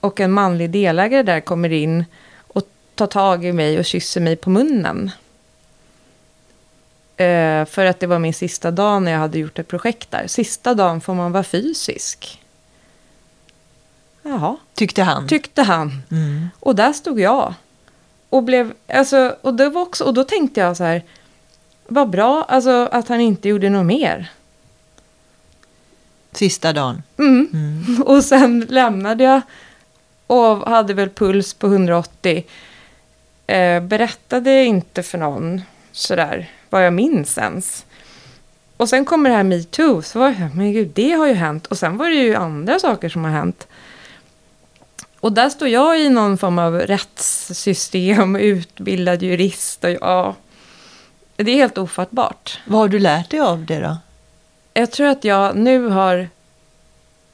Och 0.00 0.20
en 0.20 0.32
manlig 0.32 0.70
delägare 0.70 1.22
där 1.22 1.40
kommer 1.40 1.72
in 1.72 2.04
och 2.38 2.62
tar 2.94 3.06
tag 3.06 3.44
i 3.44 3.52
mig 3.52 3.78
och 3.78 3.84
kysser 3.84 4.20
mig 4.20 4.36
på 4.36 4.50
munnen. 4.50 5.10
Eh, 7.16 7.64
för 7.64 7.84
att 7.84 8.00
det 8.00 8.06
var 8.06 8.18
min 8.18 8.34
sista 8.34 8.70
dag 8.70 9.02
när 9.02 9.12
jag 9.12 9.18
hade 9.18 9.38
gjort 9.38 9.58
ett 9.58 9.68
projekt 9.68 10.10
där. 10.10 10.26
Sista 10.26 10.74
dagen 10.74 11.00
får 11.00 11.14
man 11.14 11.32
vara 11.32 11.44
fysisk. 11.44 12.42
Jaha, 14.22 14.56
Tyckte 14.74 15.02
han. 15.02 15.28
tyckte 15.28 15.62
han. 15.62 16.02
Mm. 16.10 16.48
Och 16.60 16.74
där 16.76 16.92
stod 16.92 17.20
jag. 17.20 17.54
Och, 18.28 18.42
blev, 18.42 18.72
alltså, 18.88 19.36
och, 19.40 19.54
det 19.54 19.68
var 19.68 19.82
också, 19.82 20.04
och 20.04 20.14
då 20.14 20.24
tänkte 20.24 20.60
jag 20.60 20.76
så 20.76 20.84
här, 20.84 21.02
vad 21.86 22.10
bra 22.10 22.44
alltså, 22.48 22.88
att 22.92 23.08
han 23.08 23.20
inte 23.20 23.48
gjorde 23.48 23.70
något 23.70 23.86
mer. 23.86 24.30
Sista 26.32 26.72
dagen. 26.72 27.02
Mm. 27.18 27.48
Mm. 27.52 28.02
Och 28.02 28.24
sen 28.24 28.66
lämnade 28.68 29.24
jag 29.24 29.40
och 30.26 30.70
hade 30.70 30.94
väl 30.94 31.08
puls 31.08 31.54
på 31.54 31.66
180. 31.66 32.44
Eh, 33.46 33.82
berättade 33.82 34.64
inte 34.64 35.02
för 35.02 35.18
någon 35.18 35.62
sådär 35.92 36.50
vad 36.70 36.86
jag 36.86 36.92
minns 36.92 37.38
ens. 37.38 37.84
Och 38.76 38.88
sen 38.88 39.04
kommer 39.04 39.30
det 39.30 39.36
här 39.36 39.42
metoo, 39.42 40.02
så 40.02 40.18
var 40.18 40.28
jag, 40.28 40.54
men 40.54 40.72
gud, 40.72 40.90
det 40.94 41.12
har 41.12 41.26
ju 41.26 41.34
hänt. 41.34 41.66
Och 41.66 41.78
sen 41.78 41.96
var 41.96 42.08
det 42.08 42.14
ju 42.14 42.34
andra 42.34 42.78
saker 42.78 43.08
som 43.08 43.24
har 43.24 43.30
hänt. 43.30 43.66
Och 45.20 45.32
där 45.32 45.48
står 45.48 45.68
jag 45.68 46.00
i 46.00 46.08
någon 46.08 46.38
form 46.38 46.58
av 46.58 46.78
rättssystem, 46.78 48.36
utbildad 48.40 49.22
jurist 49.22 49.84
och 49.84 49.90
ja, 49.90 50.34
det 51.36 51.50
är 51.50 51.56
helt 51.56 51.78
ofattbart. 51.78 52.60
Vad 52.66 52.80
har 52.80 52.88
du 52.88 52.98
lärt 52.98 53.30
dig 53.30 53.40
av 53.40 53.66
det 53.66 53.80
då? 53.80 53.96
Jag 54.74 54.90
tror 54.90 55.06
att 55.06 55.24
jag 55.24 55.56
nu 55.56 55.88
har 55.88 56.28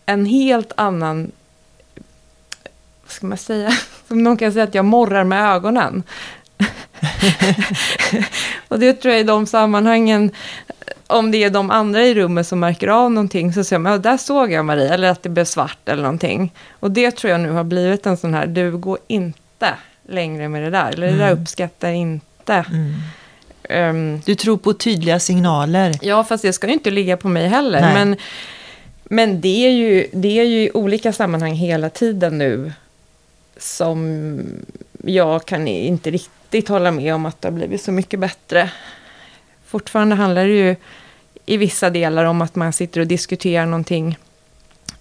en 0.07 0.27
helt 0.27 0.73
annan, 0.77 1.31
vad 3.03 3.11
ska 3.13 3.27
man 3.27 3.39
säga, 3.39 3.71
som 4.09 4.23
någon 4.23 4.37
kan 4.37 4.53
säga 4.53 4.65
att 4.65 4.75
jag 4.75 4.85
morrar 4.85 5.25
med 5.25 5.53
ögonen. 5.55 6.03
och 8.69 8.79
det 8.79 8.93
tror 8.93 9.13
jag 9.13 9.21
i 9.21 9.25
de 9.25 9.47
sammanhangen, 9.47 10.31
om 11.07 11.31
det 11.31 11.45
är 11.45 11.51
de 11.51 11.71
andra 11.71 12.05
i 12.05 12.15
rummet 12.15 12.47
som 12.47 12.61
märker 12.61 12.89
av 12.89 13.11
någonting, 13.11 13.53
så 13.53 13.65
säger 13.65 13.81
man, 13.81 13.93
ja, 13.93 13.99
där 13.99 14.17
såg 14.17 14.53
jag 14.53 14.65
Marie, 14.65 14.95
eller 14.95 15.11
att 15.11 15.23
det 15.23 15.29
blev 15.29 15.45
svart 15.45 15.89
eller 15.89 16.03
någonting. 16.03 16.53
Och 16.81 16.91
det 16.91 17.11
tror 17.11 17.31
jag 17.31 17.41
nu 17.41 17.51
har 17.51 17.65
blivit 17.65 18.07
en 18.07 18.17
sån 18.17 18.35
här, 18.35 18.47
du 18.47 18.77
går 18.77 18.99
inte 19.07 19.75
längre 20.09 20.49
med 20.49 20.63
det 20.63 20.71
där, 20.71 20.93
eller 20.93 21.07
det 21.07 21.19
där 21.19 21.29
Mm. 21.31 21.43
uppskattar 21.43 21.91
inte. 21.93 22.55
Mm. 22.55 22.95
Ehm, 23.69 24.21
Du 24.25 24.35
tror 24.35 24.57
på 24.57 24.73
tydliga 24.73 25.21
signaler. 25.21 25.95
Ja, 26.03 26.25
fast 26.25 26.43
det 26.43 26.53
ska 26.53 26.67
ju 26.67 26.73
inte 26.73 26.91
ligga 26.91 27.17
på 27.17 27.29
mig 27.29 27.49
heller. 27.49 27.81
Nej. 27.81 27.95
Men, 27.95 28.17
men 29.05 29.41
det, 29.41 29.67
är 29.67 29.71
ju, 29.71 30.07
det 30.13 30.39
är 30.41 30.45
ju 30.45 30.63
i 30.63 30.71
olika 30.75 31.13
sammanhang 31.13 31.55
hela 31.55 31.91
tiden 31.91 32.39
nu 32.39 32.73
som 33.57 34.41
jag 35.05 35.45
kan 35.45 35.69
inte 35.69 36.11
riktigt 36.11 36.69
hålla 36.69 36.91
med 36.91 37.15
om 37.15 37.27
att 37.27 37.43
det 37.43 37.49
har 37.49 37.53
blivit 37.53 37.83
så 37.83 37.93
mycket 37.93 38.21
bättre. 38.21 38.71
Fortfarande 39.67 40.15
handlar 40.15 40.47
det 40.47 40.53
ju 40.53 40.77
i 41.47 41.57
vissa 41.57 41.91
delar 41.91 42.25
om 42.25 42.43
att 42.43 42.55
man 42.55 42.73
sitter 42.73 43.01
och 43.01 43.07
diskuterar 43.07 43.67
någonting 43.67 44.19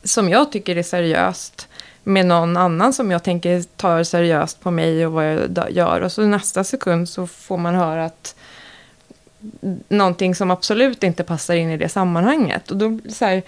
som 0.03 0.29
jag 0.29 0.51
tycker 0.51 0.75
är 0.75 0.83
seriöst 0.83 1.67
med 2.07 2.25
någon 2.25 2.57
annan 2.57 2.93
som 2.93 3.11
jag 3.11 3.23
tänker 3.23 3.63
tar 3.63 4.03
seriöst 4.03 4.61
på 4.61 4.71
mig 4.71 5.05
och 5.05 5.11
vad 5.11 5.25
jag 5.25 5.71
gör. 5.71 6.01
Och 6.01 6.11
så 6.11 6.21
nästa 6.21 6.63
sekund 6.63 7.09
så 7.09 7.27
får 7.27 7.57
man 7.57 7.75
höra 7.75 8.05
att 8.05 8.35
någonting 9.87 10.35
som 10.35 10.51
absolut 10.51 11.03
inte 11.03 11.23
passar 11.23 11.55
in 11.55 11.71
i 11.71 11.77
det 11.77 11.89
sammanhanget. 11.89 12.71
Och 12.71 12.77
då 12.77 12.99
så 13.09 13.25
här, 13.25 13.43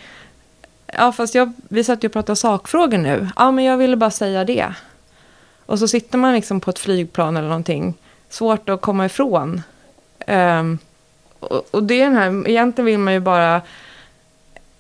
ja 0.86 1.12
fast 1.12 1.36
jag, 1.36 1.54
vi 1.70 1.84
satt 1.84 2.04
ju 2.04 2.08
och 2.08 2.14
pratade 2.14 2.36
sakfrågor 2.36 2.98
nu. 2.98 3.30
Ja 3.36 3.52
men 3.52 3.66
jag 3.66 3.78
ville 3.78 3.96
bara 3.96 4.12
säga 4.12 4.46
det. 4.46 4.74
Och 5.66 5.80
så 5.80 5.88
sitter 5.88 6.18
man 6.18 6.34
liksom 6.34 6.60
på 6.60 6.70
ett 6.70 6.80
flygplan 6.80 7.38
eller 7.38 7.48
någonting. 7.48 7.94
Svårt 8.30 8.70
att 8.70 8.82
komma 8.82 9.06
ifrån. 9.06 9.62
Um, 10.28 10.80
och, 11.40 11.68
och 11.72 11.84
det 11.84 12.02
är 12.02 12.04
den 12.04 12.16
här, 12.16 12.48
egentligen 12.50 12.86
vill 12.86 13.00
man 13.00 13.14
ju 13.14 13.20
bara 13.20 13.62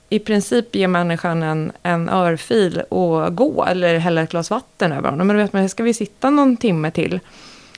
i 0.09 0.19
princip 0.19 0.75
ge 0.75 0.87
människan 0.87 1.43
en, 1.43 1.71
en 1.83 2.09
örfil 2.09 2.81
och 2.89 3.35
gå. 3.35 3.65
Eller 3.65 3.97
hälla 3.97 4.21
ett 4.21 4.31
glas 4.31 4.49
vatten 4.49 4.91
över 4.91 5.09
honom. 5.09 5.27
Men 5.27 5.35
då 5.37 5.43
vet 5.43 5.53
man, 5.53 5.69
ska 5.69 5.83
vi 5.83 5.93
sitta 5.93 6.29
någon 6.29 6.57
timme 6.57 6.91
till? 6.91 7.19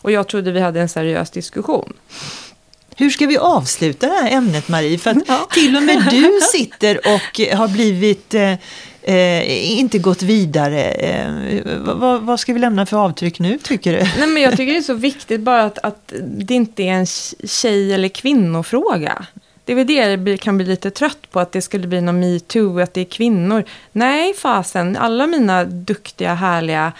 Och 0.01 0.11
jag 0.11 0.27
trodde 0.27 0.51
vi 0.51 0.59
hade 0.59 0.81
en 0.81 0.89
seriös 0.89 1.29
diskussion. 1.31 1.93
Hur 2.95 3.09
ska 3.09 3.25
vi 3.27 3.37
avsluta 3.37 4.07
det 4.07 4.13
här 4.13 4.31
ämnet 4.31 4.67
Marie? 4.69 4.97
För 4.97 5.11
att 5.11 5.17
Ja. 5.27 5.47
till 5.53 5.75
och 5.75 5.83
med 5.83 6.07
du 6.11 6.39
sitter 6.51 6.97
och 6.97 7.57
har 7.57 7.67
blivit, 7.67 8.33
eh, 8.33 8.53
eh, 9.01 9.79
inte 9.79 9.97
gått 9.99 10.21
vidare. 10.21 10.83
Eh, 10.83 11.31
vad, 11.79 12.21
vad 12.21 12.39
ska 12.39 12.53
vi 12.53 12.59
lämna 12.59 12.85
för 12.85 12.97
avtryck 12.97 13.39
nu 13.39 13.57
tycker 13.57 13.91
du? 13.93 13.97
Nej, 14.19 14.27
men 14.27 14.43
jag 14.43 14.51
tycker 14.57 14.73
det 14.73 14.79
är 14.79 14.81
så 14.81 14.93
viktigt 14.93 15.41
bara 15.41 15.63
att, 15.63 15.77
att 15.83 16.13
det 16.23 16.53
inte 16.53 16.83
är 16.83 16.93
en 16.93 17.05
tjej 17.47 17.93
eller 17.93 18.07
kvinnofråga. 18.07 19.25
Det 19.71 19.75
är 19.75 19.85
väl 19.85 20.23
det 20.25 20.31
jag 20.31 20.39
kan 20.39 20.57
bli 20.57 20.65
lite 20.65 20.91
trött 20.91 21.31
på, 21.31 21.39
att 21.39 21.51
det 21.51 21.61
skulle 21.61 21.87
bli 21.87 22.01
någon 22.01 22.19
metoo, 22.19 22.79
att 22.79 22.93
det 22.93 23.01
är 23.01 23.05
kvinnor. 23.05 23.63
Nej, 23.91 24.33
fasen, 24.33 24.97
alla 24.97 25.27
mina 25.27 25.65
duktiga, 25.65 26.33
härliga 26.33 26.91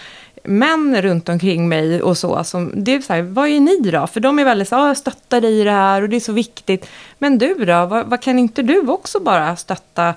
män 0.43 1.01
runt 1.01 1.29
omkring 1.29 1.69
mig 1.69 2.01
och 2.01 2.17
så. 2.17 2.43
Som, 2.43 2.71
det 2.75 2.95
är 2.95 3.01
så 3.01 3.13
här, 3.13 3.21
vad 3.21 3.49
är 3.49 3.59
ni 3.59 3.91
då? 3.91 4.07
För 4.07 4.19
de 4.19 4.39
är 4.39 4.45
väldigt 4.45 4.67
så 4.67 4.75
här, 4.75 4.87
jag 4.87 4.97
stöttar 4.97 5.41
dig 5.41 5.59
i 5.59 5.63
det 5.63 5.71
här 5.71 6.01
och 6.01 6.09
det 6.09 6.15
är 6.15 6.19
så 6.19 6.31
viktigt. 6.31 6.89
Men 7.17 7.37
du 7.37 7.65
då, 7.65 7.85
vad, 7.85 8.07
vad 8.07 8.21
kan 8.21 8.39
inte 8.39 8.61
du 8.61 8.79
också 8.87 9.19
bara 9.19 9.55
stötta 9.55 10.13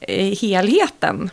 eh, 0.00 0.38
helheten? 0.40 1.30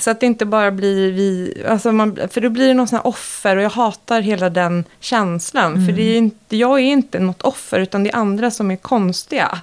Så 0.00 0.10
att 0.10 0.20
det 0.20 0.26
inte 0.26 0.44
bara 0.44 0.70
blir 0.70 1.12
vi, 1.12 1.62
alltså 1.68 1.92
man, 1.92 2.18
för 2.30 2.40
då 2.40 2.50
blir 2.50 2.68
det 2.68 2.74
någon 2.74 2.88
sån 2.88 2.96
här 2.96 3.06
offer 3.06 3.56
och 3.56 3.62
jag 3.62 3.70
hatar 3.70 4.20
hela 4.20 4.50
den 4.50 4.84
känslan. 5.00 5.72
Mm. 5.72 5.86
För 5.86 5.92
det 5.92 6.02
är 6.02 6.16
inte, 6.16 6.56
jag 6.56 6.78
är 6.78 6.84
inte 6.84 7.18
något 7.18 7.42
offer 7.42 7.80
utan 7.80 8.04
det 8.04 8.10
är 8.10 8.16
andra 8.16 8.50
som 8.50 8.70
är 8.70 8.76
konstiga. 8.76 9.58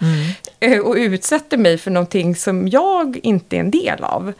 Mm. 0.61 0.85
Och 0.85 0.95
utsätter 0.95 1.57
mig 1.57 1.77
för 1.77 1.91
någonting 1.91 2.35
som 2.35 2.67
jag 2.67 3.19
inte 3.23 3.55
är 3.55 3.59
en 3.59 3.71
del 3.71 4.03
av. 4.03 4.33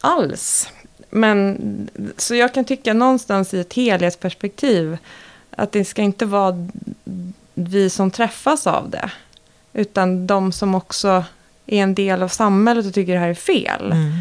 Alls. 0.00 0.68
Men 1.10 1.58
så 2.16 2.34
jag 2.34 2.54
kan 2.54 2.64
tycka 2.64 2.94
någonstans 2.94 3.54
i 3.54 3.60
ett 3.60 3.74
helhetsperspektiv 3.74 4.98
att 5.50 5.72
det 5.72 5.84
ska 5.84 6.02
inte 6.02 6.26
vara 6.26 6.68
vi 7.54 7.90
som 7.90 8.10
träffas 8.10 8.66
av 8.66 8.90
det. 8.90 9.10
Utan 9.72 10.26
de 10.26 10.52
som 10.52 10.74
också 10.74 11.24
är 11.66 11.82
en 11.82 11.94
del 11.94 12.22
av 12.22 12.28
samhället 12.28 12.86
och 12.86 12.94
tycker 12.94 13.12
det 13.12 13.18
här 13.18 13.28
är 13.28 13.34
fel. 13.34 13.92
Mm 13.92 14.12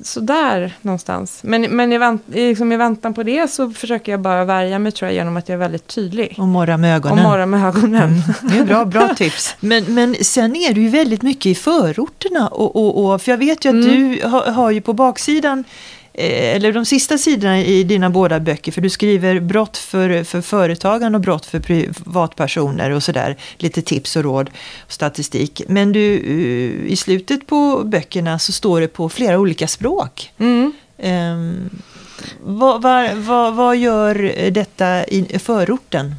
så 0.00 0.20
där 0.20 0.74
någonstans. 0.82 1.40
Men, 1.42 1.62
men 1.62 1.92
i, 1.92 1.98
vänt, 1.98 2.22
liksom 2.26 2.72
i 2.72 2.76
väntan 2.76 3.14
på 3.14 3.22
det 3.22 3.50
så 3.50 3.70
försöker 3.70 4.12
jag 4.12 4.20
bara 4.20 4.44
värja 4.44 4.78
mig 4.78 4.92
tror 4.92 5.08
jag 5.08 5.14
genom 5.14 5.36
att 5.36 5.48
jag 5.48 5.54
är 5.54 5.58
väldigt 5.58 5.86
tydlig. 5.86 6.34
Och 6.38 6.48
morra 6.48 6.76
med 6.76 6.96
ögonen. 6.96 7.18
Och 7.18 7.30
morra 7.30 7.46
med 7.46 7.68
ögonen. 7.68 8.02
Mm. 8.02 8.22
Det 8.42 8.58
är 8.58 8.64
bra, 8.64 8.84
bra 8.84 9.14
tips. 9.14 9.56
Men, 9.60 9.84
men 9.84 10.14
sen 10.14 10.56
är 10.56 10.74
du 10.74 10.82
ju 10.82 10.88
väldigt 10.88 11.22
mycket 11.22 11.46
i 11.46 11.54
förorterna. 11.54 12.48
Och, 12.48 12.76
och, 12.76 13.14
och 13.14 13.22
för 13.22 13.32
jag 13.32 13.38
vet 13.38 13.64
ju 13.64 13.68
att 13.68 13.86
mm. 13.86 14.10
du 14.10 14.28
har, 14.28 14.46
har 14.52 14.70
ju 14.70 14.80
på 14.80 14.92
baksidan 14.92 15.64
eller 16.18 16.72
de 16.72 16.84
sista 16.84 17.18
sidorna 17.18 17.60
i 17.60 17.84
dina 17.84 18.10
båda 18.10 18.40
böcker, 18.40 18.72
för 18.72 18.80
du 18.80 18.90
skriver 18.90 19.40
brott 19.40 19.76
för, 19.76 20.24
för 20.24 20.40
företagen 20.40 21.14
och 21.14 21.20
brott 21.20 21.46
för 21.46 21.60
privatpersoner 21.60 22.90
och 22.90 23.02
sådär, 23.02 23.36
lite 23.58 23.82
tips 23.82 24.16
och 24.16 24.22
råd 24.22 24.50
och 24.86 24.92
statistik. 24.92 25.62
Men 25.68 25.92
du, 25.92 26.14
eh, 26.14 26.92
i 26.92 26.96
slutet 26.96 27.46
på 27.46 27.82
böckerna 27.84 28.38
så 28.38 28.52
står 28.52 28.80
det 28.80 28.88
på 28.88 29.08
flera 29.08 29.38
olika 29.38 29.68
språk. 29.68 30.32
Mm. 30.38 30.72
Um, 30.98 31.70
vad, 32.40 32.82
vad, 32.82 33.16
vad, 33.16 33.54
vad 33.54 33.76
gör 33.76 34.14
detta 34.50 35.04
i 35.04 35.38
förorten? 35.38 36.14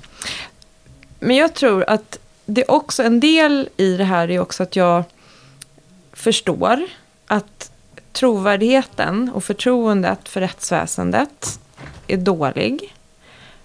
Men 1.19 1.35
jag 1.35 1.53
tror 1.53 1.89
att 1.89 2.19
det 2.45 2.61
är 2.61 2.71
också 2.71 3.03
en 3.03 3.19
del 3.19 3.69
i 3.77 3.97
det 3.97 4.03
här 4.03 4.31
är 4.31 4.39
också 4.39 4.63
att 4.63 4.75
jag 4.75 5.03
förstår 6.13 6.79
att 7.27 7.71
trovärdigheten 8.17 9.31
och 9.33 9.43
förtroendet 9.43 10.29
för 10.29 10.41
rättsväsendet 10.41 11.59
är 12.07 12.17
dålig 12.17 12.93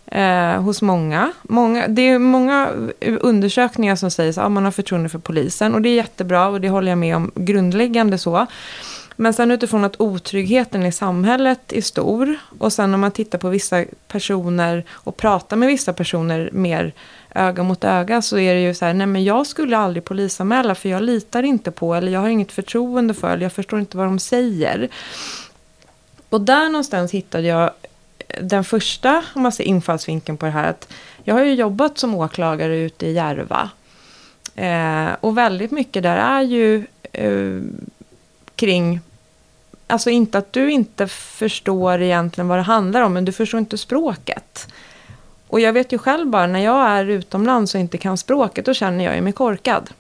eh, 0.07 0.63
hos 0.63 0.83
många. 0.83 1.33
många. 1.43 1.89
Det 1.89 2.03
är 2.03 2.19
många 2.19 2.71
undersökningar 3.01 3.97
som 3.97 4.11
säger 4.11 4.31
att 4.31 4.39
ah, 4.39 4.49
man 4.49 4.65
har 4.65 4.71
förtroende 4.71 5.09
för 5.09 5.19
polisen 5.19 5.75
och 5.75 5.83
det 5.83 5.89
är 5.89 5.95
jättebra 5.95 6.49
och 6.49 6.61
det 6.61 6.69
håller 6.69 6.93
jag 6.93 6.99
med 6.99 7.17
om 7.17 7.31
grundläggande 7.35 8.19
så. 8.19 8.47
Men 9.17 9.33
sen 9.33 9.51
utifrån 9.51 9.85
att 9.85 10.01
otryggheten 10.01 10.87
i 10.87 10.93
samhället 10.93 11.73
är 11.73 11.83
stor 11.83 12.37
och 12.59 12.73
sen 12.73 12.95
om 12.95 13.01
man 13.01 13.11
tittar 13.11 13.39
på 13.39 13.49
vissa 13.49 13.85
personer 14.09 14.85
och 14.91 15.17
pratar 15.17 15.57
med 15.57 15.69
vissa 15.69 15.93
personer 15.93 16.51
mer 16.53 16.93
öga 17.35 17.63
mot 17.63 17.85
öga 17.85 18.23
så 18.23 18.39
är 18.39 18.55
det 18.55 18.61
ju 18.61 18.75
så 18.75 18.85
här, 18.85 18.95
nej 18.95 19.07
men 19.07 19.25
jag 19.25 19.47
skulle 19.47 19.77
aldrig 19.77 20.05
polisanmäla 20.05 20.75
för 20.75 20.89
jag 20.89 21.03
litar 21.03 21.43
inte 21.43 21.71
på 21.71 21.95
eller 21.95 22.13
jag 22.13 22.21
har 22.21 22.29
inget 22.29 22.53
förtroende 22.53 23.15
för 23.15 23.31
eller 23.31 23.43
jag 23.43 23.53
förstår 23.53 23.81
inte 23.81 23.97
vad 23.97 24.07
de 24.07 24.19
säger. 24.19 24.89
Och 26.29 26.41
där 26.41 26.69
någonstans 26.69 27.13
hittade 27.13 27.47
jag 27.47 27.71
den 28.41 28.65
första, 28.65 29.25
om 29.35 29.43
man 29.43 29.53
ser 29.53 29.65
infallsvinkeln 29.65 30.39
på 30.39 30.47
det 30.47 30.53
här, 30.53 30.71
att 30.71 30.89
jag 31.25 31.35
har 31.35 31.45
ju 31.45 31.55
jobbat 31.55 31.99
som 31.99 32.15
åklagare 32.15 32.79
ute 32.79 33.07
i 33.07 33.13
Järva. 33.13 33.71
Eh, 34.55 35.17
och 35.21 35.39
väldigt 35.39 35.71
mycket 35.71 36.03
där 36.03 36.17
är 36.17 36.43
ju 36.43 36.87
eh, 37.13 37.63
kring 38.57 39.01
Alltså 39.87 40.11
inte 40.11 40.39
att 40.39 40.53
du 40.53 40.73
inte 40.73 41.09
förstår 41.09 42.03
egentligen 42.03 42.49
vad 42.49 42.59
det 42.59 42.63
handlar 42.63 43.01
om, 43.01 43.13
men 43.13 43.25
du 43.25 43.33
förstår 43.33 43.61
inte 43.61 43.79
språket. 43.79 44.72
Och 45.53 45.61
jag 45.61 45.73
vet 45.73 45.93
ju 45.93 45.99
själv 45.99 46.29
bara 46.29 46.47
när 46.47 46.65
jag 46.65 46.89
är 46.89 47.05
utomlands 47.05 47.75
och 47.75 47.81
inte 47.81 47.99
kan 47.99 48.19
språket, 48.19 48.65
då 48.65 48.75
känner 48.75 49.05
jag 49.05 49.23
mig 49.23 49.33
korkad. 49.33 49.91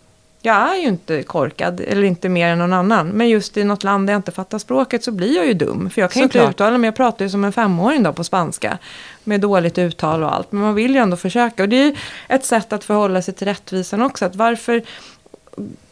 Jag 0.42 0.57
är 0.57 0.76
ju 0.76 0.88
inte 0.88 1.22
korkad, 1.22 1.80
eller 1.80 2.03
inte 2.03 2.28
mer 2.28 2.48
än 2.48 2.59
någon 2.59 2.72
annan. 2.72 3.09
Men 3.09 3.28
just 3.28 3.57
i 3.57 3.64
något 3.64 3.84
land 3.84 4.07
där 4.07 4.12
jag 4.12 4.18
inte 4.18 4.32
fattar 4.32 4.59
språket 4.59 5.05
så 5.05 5.12
blir 5.12 5.36
jag 5.36 5.46
ju 5.46 5.55
dum. 5.55 5.90
För 5.90 6.00
jag 6.00 6.11
kan 6.11 6.22
Såklart. 6.22 6.44
inte 6.44 6.50
uttala 6.50 6.78
mig, 6.78 6.88
jag 6.88 6.96
pratar 6.96 7.24
ju 7.24 7.30
som 7.30 7.44
en 7.44 7.53
femåring 7.53 8.03
då 8.03 8.12
på 8.12 8.24
spanska. 8.24 8.78
Med 9.24 9.40
dåligt 9.40 9.78
uttal 9.78 10.22
och 10.22 10.34
allt. 10.34 10.53
Men 10.53 10.62
man 10.62 10.74
vill 10.74 10.94
ju 10.94 10.98
ändå 11.00 11.16
försöka. 11.16 11.62
Och 11.62 11.68
det 11.68 11.76
är 11.76 11.86
ju 11.86 11.96
ett 12.28 12.44
sätt 12.44 12.72
att 12.72 12.84
förhålla 12.84 13.22
sig 13.22 13.34
till 13.34 13.46
rättvisan 13.46 14.03
också. 14.03 14.24
Att 14.24 14.36
varför 14.36 14.82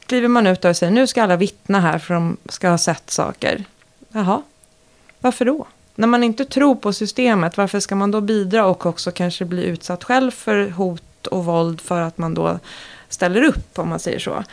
kliver 0.07 0.29
man 0.29 0.47
ut 0.47 0.65
och 0.65 0.77
säger 0.77 0.93
nu 0.93 1.07
ska 1.07 1.23
alla 1.23 1.37
vittna 1.37 1.81
här 1.81 1.99
för 1.99 2.15
de 2.15 2.37
ska 2.49 2.69
ha 2.69 2.79
sett 2.79 3.11
saker. 3.11 3.65
Jaha, 4.13 4.43
varför 5.21 5.45
då? 5.45 5.67
När 6.01 6.07
man 6.07 6.23
inte 6.23 6.45
tror 6.45 6.75
på 6.75 6.93
systemet, 6.93 7.57
varför 7.57 7.81
ska 7.81 7.95
man 7.95 8.11
då 8.11 8.21
bidra 8.21 8.67
och 8.67 8.87
också 8.87 9.11
kanske 9.11 9.45
bli 9.45 9.65
utsatt 9.65 10.05
själv 10.05 10.31
för 10.31 10.71
hot 10.71 11.27
och 11.27 11.45
våld 11.45 11.81
för 11.81 12.01
att 12.01 12.19
man 12.19 12.35
då 12.35 12.59
ställer 13.09 13.43
upp, 13.43 13.79
om 13.79 13.89
man 13.89 13.99
säger 13.99 14.19
så. 14.19 14.45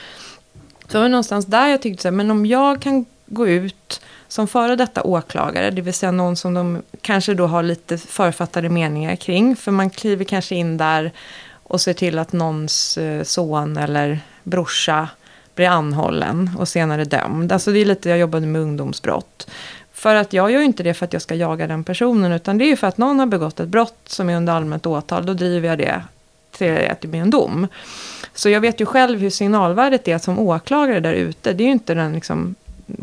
Så 0.87 0.97
det 0.97 0.99
var 0.99 1.09
någonstans 1.09 1.45
där 1.45 1.67
jag 1.67 1.81
tyckte 1.81 2.01
så 2.01 2.07
här, 2.07 2.15
men 2.15 2.31
om 2.31 2.45
jag 2.45 2.81
kan 2.81 3.05
gå 3.25 3.47
ut 3.47 4.01
som 4.27 4.47
före 4.47 4.75
detta 4.75 5.03
åklagare, 5.03 5.71
det 5.71 5.81
vill 5.81 5.93
säga 5.93 6.11
någon 6.11 6.35
som 6.35 6.53
de 6.53 6.81
kanske 7.01 7.33
då 7.33 7.47
har 7.47 7.63
lite 7.63 7.97
författade 7.97 8.69
meningar 8.69 9.15
kring, 9.15 9.55
för 9.55 9.71
man 9.71 9.89
kliver 9.89 10.25
kanske 10.25 10.55
in 10.55 10.77
där 10.77 11.11
och 11.63 11.81
ser 11.81 11.93
till 11.93 12.19
att 12.19 12.33
någons 12.33 12.97
eh, 12.97 13.23
son 13.23 13.77
eller 13.77 14.19
brorsa 14.43 15.09
blir 15.55 15.67
anhållen 15.67 16.51
och 16.57 16.67
senare 16.67 17.05
dömd. 17.05 17.51
Alltså 17.51 17.71
det 17.71 17.79
är 17.79 17.85
lite, 17.85 18.09
jag 18.09 18.19
jobbade 18.19 18.47
med 18.47 18.61
ungdomsbrott. 18.61 19.47
För 19.97 20.15
att 20.15 20.33
jag 20.33 20.51
gör 20.51 20.61
inte 20.61 20.83
det 20.83 20.93
för 20.93 21.05
att 21.05 21.13
jag 21.13 21.21
ska 21.21 21.35
jaga 21.35 21.67
den 21.67 21.83
personen, 21.83 22.31
utan 22.31 22.57
det 22.57 22.65
är 22.65 22.67
ju 22.67 22.75
för 22.75 22.87
att 22.87 22.97
någon 22.97 23.19
har 23.19 23.25
begått 23.25 23.59
ett 23.59 23.67
brott 23.67 23.99
som 24.05 24.29
är 24.29 24.37
under 24.37 24.53
allmänt 24.53 24.85
åtal, 24.85 25.25
då 25.25 25.33
driver 25.33 25.69
jag 25.69 25.77
det 25.77 26.01
till 26.51 26.87
att 26.91 27.01
det 27.01 27.07
blir 27.07 27.21
en 27.21 27.29
dom. 27.29 27.67
Så 28.33 28.49
jag 28.49 28.61
vet 28.61 28.81
ju 28.81 28.85
själv 28.85 29.19
hur 29.19 29.29
signalvärdet 29.29 30.07
är 30.07 30.17
som 30.17 30.39
åklagare 30.39 30.99
där 30.99 31.13
ute. 31.13 31.53
Det 31.53 31.63
är 31.63 31.65
ju 31.65 31.71
inte 31.71 31.93
den, 31.93 32.13
liksom, 32.13 32.55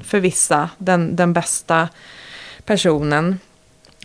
för 0.04 0.20
vissa, 0.20 0.70
den, 0.78 1.16
den 1.16 1.32
bästa 1.32 1.88
personen. 2.64 3.38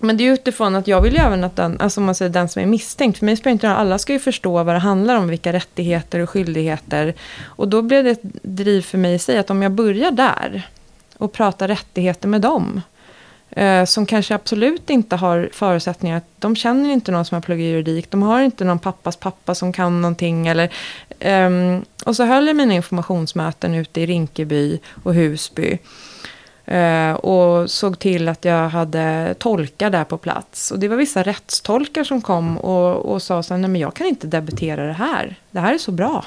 Men 0.01 0.17
det 0.17 0.27
är 0.27 0.33
utifrån 0.33 0.75
att 0.75 0.87
jag 0.87 1.01
vill 1.01 1.13
ju 1.13 1.19
även 1.19 1.43
att 1.43 1.55
den, 1.55 1.79
alltså 1.79 2.01
man 2.01 2.15
säger 2.15 2.31
den 2.31 2.49
som 2.49 2.61
är 2.61 2.65
misstänkt, 2.65 3.17
för 3.19 3.25
mig 3.25 3.37
spelar 3.37 3.51
inte 3.51 3.69
alla 3.69 3.97
ska 3.97 4.13
ju 4.13 4.19
förstå 4.19 4.63
vad 4.63 4.75
det 4.75 4.79
handlar 4.79 5.15
om, 5.15 5.27
vilka 5.27 5.53
rättigheter 5.53 6.19
och 6.19 6.29
skyldigheter. 6.29 7.13
Och 7.43 7.67
då 7.67 7.81
blev 7.81 8.03
det 8.03 8.09
ett 8.09 8.23
driv 8.41 8.81
för 8.81 8.97
mig 8.97 9.13
i 9.13 9.19
sig, 9.19 9.37
att 9.37 9.49
om 9.49 9.61
jag 9.61 9.71
börjar 9.71 10.11
där, 10.11 10.67
och 11.19 11.31
prata 11.31 11.67
rättigheter 11.67 12.27
med 12.27 12.41
dem. 12.41 12.81
Eh, 13.51 13.85
som 13.85 14.05
kanske 14.05 14.35
absolut 14.35 14.89
inte 14.89 15.15
har 15.15 15.49
förutsättningar. 15.53 16.21
De 16.39 16.55
känner 16.55 16.89
inte 16.89 17.11
någon 17.11 17.25
som 17.25 17.35
har 17.35 17.41
pluggat 17.41 17.63
juridik. 17.63 18.11
De 18.11 18.21
har 18.23 18.41
inte 18.41 18.63
någon 18.63 18.79
pappas 18.79 19.15
pappa 19.15 19.55
som 19.55 19.73
kan 19.73 20.01
någonting. 20.01 20.47
Eller, 20.47 20.71
eh, 21.19 21.79
och 22.05 22.15
så 22.15 22.23
höll 22.23 22.47
jag 22.47 22.55
mina 22.55 22.73
informationsmöten 22.73 23.75
ute 23.75 24.01
i 24.01 24.05
Rinkeby 24.05 24.79
och 25.03 25.13
Husby. 25.13 25.77
Eh, 26.65 27.11
och 27.11 27.71
såg 27.71 27.99
till 27.99 28.29
att 28.29 28.45
jag 28.45 28.69
hade 28.69 29.35
tolkar 29.39 29.89
där 29.89 30.03
på 30.03 30.17
plats. 30.17 30.71
Och 30.71 30.79
det 30.79 30.87
var 30.87 30.97
vissa 30.97 31.23
rättstolkar 31.23 32.03
som 32.03 32.21
kom 32.21 32.57
och, 32.57 33.13
och 33.13 33.21
sa 33.21 33.43
så 33.43 33.53
här, 33.53 33.61
nej 33.61 33.69
men 33.69 33.81
jag 33.81 33.93
kan 33.93 34.07
inte 34.07 34.27
debitera 34.27 34.85
det 34.85 34.93
här. 34.93 35.35
Det 35.51 35.59
här 35.59 35.73
är 35.73 35.77
så 35.77 35.91
bra. 35.91 36.25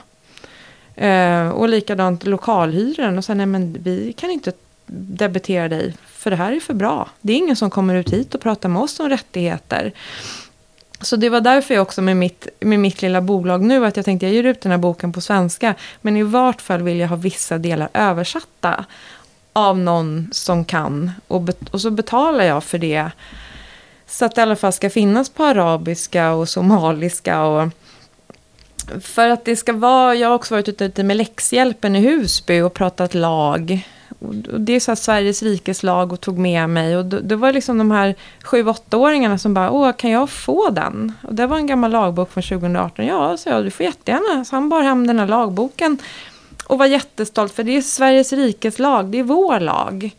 Eh, 0.94 1.48
och 1.48 1.68
likadant 1.68 2.24
lokalhyren. 2.24 3.18
Och 3.18 3.24
sa, 3.24 3.34
nej 3.34 3.46
men 3.46 3.76
vi 3.80 4.12
kan 4.12 4.30
inte 4.30 4.52
debitera 4.86 5.68
dig, 5.68 5.94
för 6.06 6.30
det 6.30 6.36
här 6.36 6.52
är 6.52 6.60
för 6.60 6.74
bra. 6.74 7.08
Det 7.20 7.32
är 7.32 7.36
ingen 7.36 7.56
som 7.56 7.70
kommer 7.70 7.94
ut 7.94 8.12
hit 8.12 8.34
och 8.34 8.40
pratar 8.40 8.68
med 8.68 8.82
oss 8.82 9.00
om 9.00 9.08
rättigheter. 9.08 9.92
Så 11.00 11.16
det 11.16 11.28
var 11.28 11.40
därför 11.40 11.74
jag 11.74 11.82
också 11.82 12.02
med 12.02 12.16
mitt, 12.16 12.48
med 12.60 12.80
mitt 12.80 13.02
lilla 13.02 13.20
bolag 13.20 13.62
nu, 13.62 13.86
att 13.86 13.96
jag 13.96 14.04
tänkte 14.04 14.26
jag 14.26 14.34
ger 14.34 14.44
ut 14.44 14.60
den 14.60 14.72
här 14.72 14.78
boken 14.78 15.12
på 15.12 15.20
svenska, 15.20 15.74
men 16.00 16.16
i 16.16 16.22
vart 16.22 16.60
fall 16.60 16.82
vill 16.82 16.98
jag 16.98 17.08
ha 17.08 17.16
vissa 17.16 17.58
delar 17.58 17.88
översatta 17.94 18.84
av 19.52 19.78
någon 19.78 20.28
som 20.32 20.64
kan. 20.64 21.10
Och, 21.28 21.48
och 21.70 21.80
så 21.80 21.90
betalar 21.90 22.44
jag 22.44 22.64
för 22.64 22.78
det. 22.78 23.10
Så 24.06 24.24
att 24.24 24.34
det 24.34 24.40
i 24.40 24.42
alla 24.42 24.56
fall 24.56 24.72
ska 24.72 24.90
finnas 24.90 25.30
på 25.30 25.44
arabiska 25.44 26.32
och 26.32 26.48
somaliska 26.48 27.42
och 27.42 27.68
för 29.00 29.28
att 29.28 29.44
det 29.44 29.56
ska 29.56 29.72
vara, 29.72 30.14
jag 30.14 30.28
har 30.28 30.34
också 30.34 30.54
varit 30.54 30.82
ute 30.82 31.02
med 31.02 31.16
läxhjälpen 31.16 31.96
i 31.96 32.00
Husby 32.00 32.60
och 32.60 32.74
pratat 32.74 33.14
lag 33.14 33.88
och 34.18 34.60
det 34.60 34.72
är 34.72 34.80
så 34.80 34.90
här 34.90 34.96
Sveriges 34.96 35.42
rikes 35.42 35.82
lag 35.82 36.12
och 36.12 36.20
tog 36.20 36.38
med 36.38 36.70
mig. 36.70 36.96
Och 36.96 37.04
det 37.04 37.36
var 37.36 37.52
liksom 37.52 37.78
de 37.78 37.90
här 37.90 38.14
sju 38.42 38.66
åttaåringarna 38.66 39.38
som 39.38 39.54
bara, 39.54 39.70
åh, 39.70 39.92
kan 39.92 40.10
jag 40.10 40.30
få 40.30 40.70
den? 40.70 41.12
Och 41.22 41.34
det 41.34 41.46
var 41.46 41.56
en 41.56 41.66
gammal 41.66 41.90
lagbok 41.90 42.32
från 42.32 42.42
2018. 42.42 43.06
Ja, 43.06 43.36
så 43.36 43.48
jag, 43.48 43.64
du 43.64 43.70
får 43.70 43.86
jättegärna. 43.86 44.44
Så 44.44 44.56
han 44.56 44.68
bar 44.68 44.82
hem 44.82 45.06
den 45.06 45.18
här 45.18 45.26
lagboken. 45.26 45.98
Och 46.66 46.78
var 46.78 46.86
jättestolt, 46.86 47.52
för 47.52 47.62
det 47.62 47.76
är 47.76 47.82
Sveriges 47.82 48.32
rikes 48.32 48.78
lag, 48.78 49.06
det 49.06 49.18
är 49.18 49.22
vår 49.22 49.60
lag. 49.60 50.10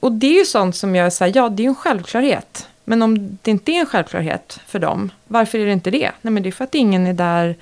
Och 0.00 0.12
det 0.12 0.26
är 0.26 0.38
ju 0.38 0.44
sånt 0.44 0.76
som 0.76 0.94
jag 0.94 1.12
säger, 1.12 1.36
ja, 1.36 1.48
det 1.48 1.62
är 1.62 1.64
ju 1.64 1.68
en 1.68 1.74
självklarhet. 1.74 2.68
Men 2.84 3.02
om 3.02 3.38
det 3.42 3.50
inte 3.50 3.72
är 3.72 3.80
en 3.80 3.86
självklarhet 3.86 4.60
för 4.66 4.78
dem, 4.78 5.10
varför 5.26 5.58
är 5.58 5.66
det 5.66 5.72
inte 5.72 5.90
det? 5.90 6.10
Nej, 6.22 6.32
men 6.32 6.42
det 6.42 6.48
är 6.48 6.52
för 6.52 6.64
att 6.64 6.74
ingen 6.74 7.06
är 7.06 7.12
där 7.12 7.56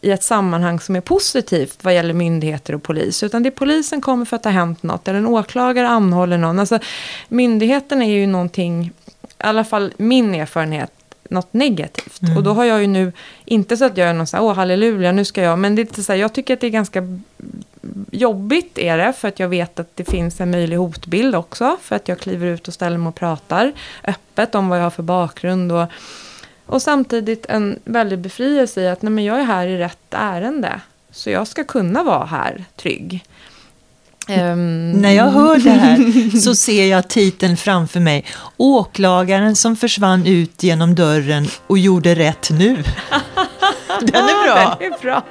i 0.00 0.10
ett 0.10 0.22
sammanhang 0.22 0.80
som 0.80 0.96
är 0.96 1.00
positivt 1.00 1.84
vad 1.84 1.94
gäller 1.94 2.14
myndigheter 2.14 2.74
och 2.74 2.82
polis. 2.82 3.22
Utan 3.22 3.42
det 3.42 3.48
är 3.48 3.50
polisen 3.50 4.00
kommer 4.00 4.24
för 4.24 4.36
att 4.36 4.42
det 4.42 4.48
har 4.48 4.54
hänt 4.54 4.82
något. 4.82 5.08
Eller 5.08 5.18
en 5.18 5.26
åklagare 5.26 5.88
anhåller 5.88 6.38
någon. 6.38 6.58
Alltså, 6.58 6.78
myndigheten 7.28 8.02
är 8.02 8.10
ju 8.10 8.26
någonting, 8.26 8.84
i 8.84 9.22
alla 9.38 9.64
fall 9.64 9.92
min 9.96 10.34
erfarenhet, 10.34 10.92
något 11.30 11.52
negativt. 11.52 12.22
Mm. 12.22 12.36
Och 12.36 12.42
då 12.42 12.52
har 12.52 12.64
jag 12.64 12.80
ju 12.80 12.86
nu, 12.86 13.12
inte 13.44 13.76
så 13.76 13.84
att 13.84 13.96
jag 13.96 14.08
är 14.08 14.12
någon 14.12 14.26
så 14.26 14.36
här, 14.36 14.44
åh 14.44 14.54
halleluja, 14.54 15.12
nu 15.12 15.24
ska 15.24 15.42
jag, 15.42 15.58
men 15.58 15.74
det 15.74 15.82
är 15.82 15.84
lite 15.84 16.02
så 16.02 16.12
här, 16.12 16.20
jag 16.20 16.32
tycker 16.32 16.54
att 16.54 16.60
det 16.60 16.66
är 16.66 16.70
ganska 16.70 17.20
jobbigt 18.10 18.78
är 18.78 18.98
det, 18.98 19.12
för 19.12 19.28
att 19.28 19.40
jag 19.40 19.48
vet 19.48 19.80
att 19.80 19.96
det 19.96 20.04
finns 20.04 20.40
en 20.40 20.50
möjlig 20.50 20.76
hotbild 20.76 21.34
också, 21.34 21.76
för 21.82 21.96
att 21.96 22.08
jag 22.08 22.18
kliver 22.18 22.46
ut 22.46 22.68
och 22.68 22.74
ställer 22.74 22.98
mig 22.98 23.08
och 23.08 23.14
pratar 23.14 23.72
öppet 24.04 24.54
om 24.54 24.68
vad 24.68 24.78
jag 24.78 24.82
har 24.82 24.90
för 24.90 25.02
bakgrund 25.02 25.72
och 25.72 25.86
och 26.70 26.82
samtidigt 26.82 27.46
en 27.46 27.78
väldig 27.84 28.18
befrielse 28.18 28.80
i 28.80 28.88
att 28.88 29.02
nej, 29.02 29.12
men 29.12 29.24
jag 29.24 29.40
är 29.40 29.44
här 29.44 29.66
i 29.66 29.78
rätt 29.78 29.98
ärende. 30.10 30.80
Så 31.10 31.30
jag 31.30 31.46
ska 31.46 31.64
kunna 31.64 32.02
vara 32.02 32.24
här 32.24 32.64
trygg. 32.76 33.24
Um... 34.28 34.90
När 34.92 35.10
jag 35.10 35.30
hör 35.30 35.56
det 35.56 35.70
här 35.70 36.40
så 36.40 36.54
ser 36.54 36.86
jag 36.86 37.08
titeln 37.08 37.56
framför 37.56 38.00
mig. 38.00 38.24
Åklagaren 38.56 39.56
som 39.56 39.76
försvann 39.76 40.26
ut 40.26 40.62
genom 40.62 40.94
dörren 40.94 41.48
och 41.66 41.78
gjorde 41.78 42.14
rätt 42.14 42.50
nu. 42.50 42.76
Den 44.00 44.24
är 44.24 44.44
bra. 44.44 44.76
Den 44.80 44.92
är 44.92 45.02
bra. 45.02 45.22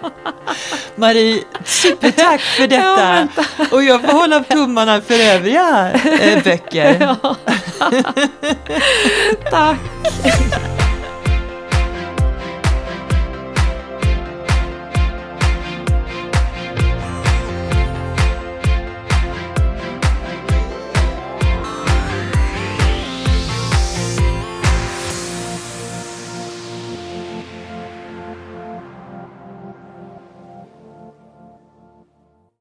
Marie, 0.95 1.43
supertack 1.65 2.41
för 2.41 2.67
detta. 2.67 3.27
Ja, 3.37 3.67
och 3.71 3.83
jag 3.83 4.01
får 4.01 4.11
hålla 4.11 4.43
tummarna 4.43 5.01
för 5.01 5.35
övriga 5.35 5.91
äh, 5.91 6.43
böcker. 6.43 6.97
Ja. 7.21 7.35
Tack. 9.51 9.79